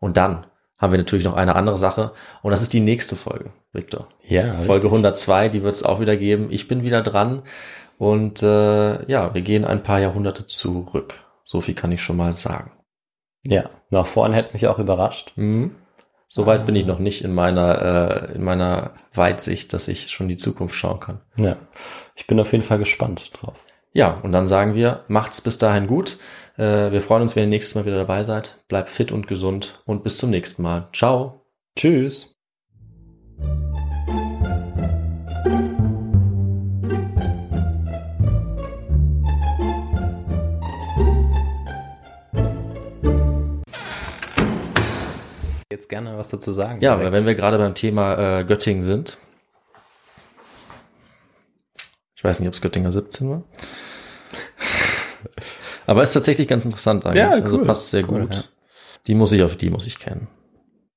Und 0.00 0.16
dann 0.16 0.46
haben 0.78 0.92
wir 0.92 0.98
natürlich 0.98 1.24
noch 1.24 1.34
eine 1.34 1.54
andere 1.54 1.76
Sache. 1.76 2.12
Und 2.42 2.50
das 2.50 2.62
ist 2.62 2.72
die 2.72 2.80
nächste 2.80 3.14
Folge, 3.14 3.50
Victor. 3.72 4.08
Ja. 4.22 4.54
Folge 4.54 4.86
richtig. 4.86 4.90
102, 4.90 5.48
die 5.48 5.62
wird 5.62 5.74
es 5.74 5.84
auch 5.84 6.00
wieder 6.00 6.16
geben. 6.16 6.48
Ich 6.50 6.66
bin 6.66 6.82
wieder 6.82 7.02
dran. 7.02 7.42
Und 7.98 8.42
äh, 8.42 9.08
ja, 9.08 9.32
wir 9.32 9.42
gehen 9.42 9.64
ein 9.64 9.84
paar 9.84 10.00
Jahrhunderte 10.00 10.46
zurück. 10.46 11.20
So 11.44 11.60
viel 11.60 11.74
kann 11.74 11.92
ich 11.92 12.02
schon 12.02 12.16
mal 12.16 12.32
sagen. 12.32 12.72
Ja, 13.44 13.70
nach 13.90 14.06
vorne 14.06 14.34
hätte 14.34 14.54
mich 14.54 14.66
auch 14.66 14.78
überrascht. 14.78 15.32
Mhm. 15.36 15.76
Soweit 16.34 16.64
bin 16.64 16.74
ich 16.76 16.86
noch 16.86 16.98
nicht 16.98 17.24
in 17.24 17.34
meiner, 17.34 18.30
äh, 18.30 18.34
in 18.36 18.42
meiner 18.42 18.94
Weitsicht, 19.12 19.74
dass 19.74 19.86
ich 19.86 20.08
schon 20.08 20.28
die 20.28 20.38
Zukunft 20.38 20.74
schauen 20.74 20.98
kann. 20.98 21.20
Ja, 21.36 21.58
ich 22.16 22.26
bin 22.26 22.40
auf 22.40 22.52
jeden 22.52 22.64
Fall 22.64 22.78
gespannt 22.78 23.32
drauf. 23.34 23.54
Ja, 23.92 24.18
und 24.22 24.32
dann 24.32 24.46
sagen 24.46 24.74
wir, 24.74 25.04
macht's 25.08 25.42
bis 25.42 25.58
dahin 25.58 25.86
gut. 25.86 26.16
Äh, 26.56 26.90
wir 26.90 27.02
freuen 27.02 27.20
uns, 27.20 27.36
wenn 27.36 27.42
ihr 27.42 27.48
nächstes 27.50 27.74
Mal 27.74 27.84
wieder 27.84 27.96
dabei 27.96 28.24
seid. 28.24 28.64
Bleibt 28.68 28.88
fit 28.88 29.12
und 29.12 29.26
gesund 29.28 29.82
und 29.84 30.04
bis 30.04 30.16
zum 30.16 30.30
nächsten 30.30 30.62
Mal. 30.62 30.88
Ciao. 30.94 31.44
Tschüss. 31.76 32.34
Jetzt 45.82 45.88
gerne 45.88 46.16
was 46.16 46.28
dazu 46.28 46.52
sagen. 46.52 46.80
Ja, 46.80 46.96
direkt. 46.96 47.12
wenn 47.12 47.26
wir 47.26 47.34
gerade 47.34 47.58
beim 47.58 47.74
Thema 47.74 48.40
äh, 48.40 48.44
Göttingen 48.44 48.82
sind. 48.82 49.18
Ich 52.14 52.24
weiß 52.24 52.40
nicht, 52.40 52.48
ob 52.48 52.54
es 52.54 52.60
Göttinger 52.60 52.92
17 52.92 53.28
war. 53.28 53.42
Aber 55.86 56.02
ist 56.02 56.12
tatsächlich 56.12 56.46
ganz 56.46 56.64
interessant 56.64 57.04
eigentlich. 57.04 57.18
Ja, 57.18 57.30
also 57.30 57.48
cool. 57.48 57.54
Also 57.54 57.66
passt 57.66 57.90
sehr 57.90 58.08
cool, 58.08 58.22
gut. 58.22 58.36
Ja. 58.36 58.44
Die 59.08 59.16
muss 59.16 59.32
ich 59.32 59.42
auf 59.42 59.56
die 59.56 59.70
muss 59.70 59.86
ich 59.86 59.98
kennen. 59.98 60.28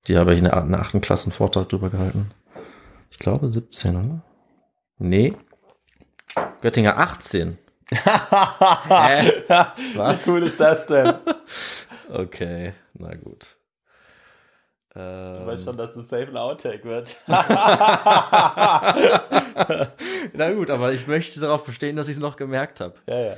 Die 0.07 0.17
habe 0.17 0.33
ich 0.33 0.39
in 0.39 0.45
der 0.45 0.55
achten 0.55 1.01
Klassen 1.01 1.31
Vortrag 1.31 1.69
drüber 1.69 1.89
gehalten. 1.89 2.29
Ich 3.09 3.17
glaube 3.17 3.51
17, 3.51 3.95
oder? 3.95 4.21
Nee. 4.99 5.33
Göttinger 6.61 6.99
18. 6.99 7.57
Hä? 7.91 9.31
Was? 9.95 10.27
Wie 10.27 10.31
cool 10.31 10.43
ist 10.43 10.59
das 10.59 10.85
denn? 10.85 11.13
okay, 12.13 12.73
na 12.93 13.15
gut. 13.15 13.57
Ähm, 14.97 15.39
du 15.39 15.47
weißt 15.47 15.65
schon, 15.65 15.77
dass 15.77 15.93
das 15.93 16.07
safe 16.07 16.27
ein 16.27 16.37
Outtake 16.37 16.85
wird. 16.85 17.17
Na 17.27 18.93
gut, 20.53 20.69
aber 20.69 20.93
ich 20.93 21.05
möchte 21.05 21.41
darauf 21.41 21.65
bestehen, 21.65 21.97
dass 21.97 22.07
ich 22.07 22.15
es 22.15 22.21
noch 22.21 22.37
gemerkt 22.37 22.79
habe. 22.79 22.95
Ja, 23.05 23.19
ja. 23.19 23.35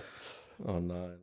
Oh 0.63 0.79
nein. 0.79 1.17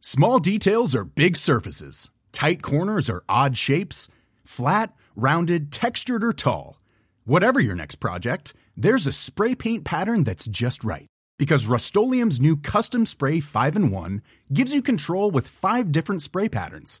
Small 0.00 0.40
details 0.40 0.94
are 0.94 1.04
big 1.04 1.36
surfaces. 1.36 2.10
Tight 2.32 2.62
corners 2.62 3.08
are 3.08 3.22
odd 3.28 3.56
shapes. 3.56 4.08
Flat, 4.44 4.92
rounded, 5.14 5.70
textured 5.70 6.24
or 6.24 6.32
tall. 6.32 6.78
Whatever 7.26 7.60
your 7.60 7.76
next 7.76 8.00
project, 8.00 8.54
there's 8.76 9.06
a 9.06 9.12
spray 9.12 9.54
paint 9.54 9.84
pattern 9.84 10.24
that's 10.24 10.46
just 10.46 10.82
right. 10.82 11.06
Because 11.38 11.66
Rust 11.66 11.94
new 11.94 12.56
Custom 12.56 13.06
Spray 13.06 13.38
5 13.38 13.76
in 13.76 13.92
1 13.92 14.22
gives 14.52 14.74
you 14.74 14.82
control 14.82 15.30
with 15.30 15.46
five 15.46 15.92
different 15.92 16.22
spray 16.22 16.48
patterns 16.48 17.00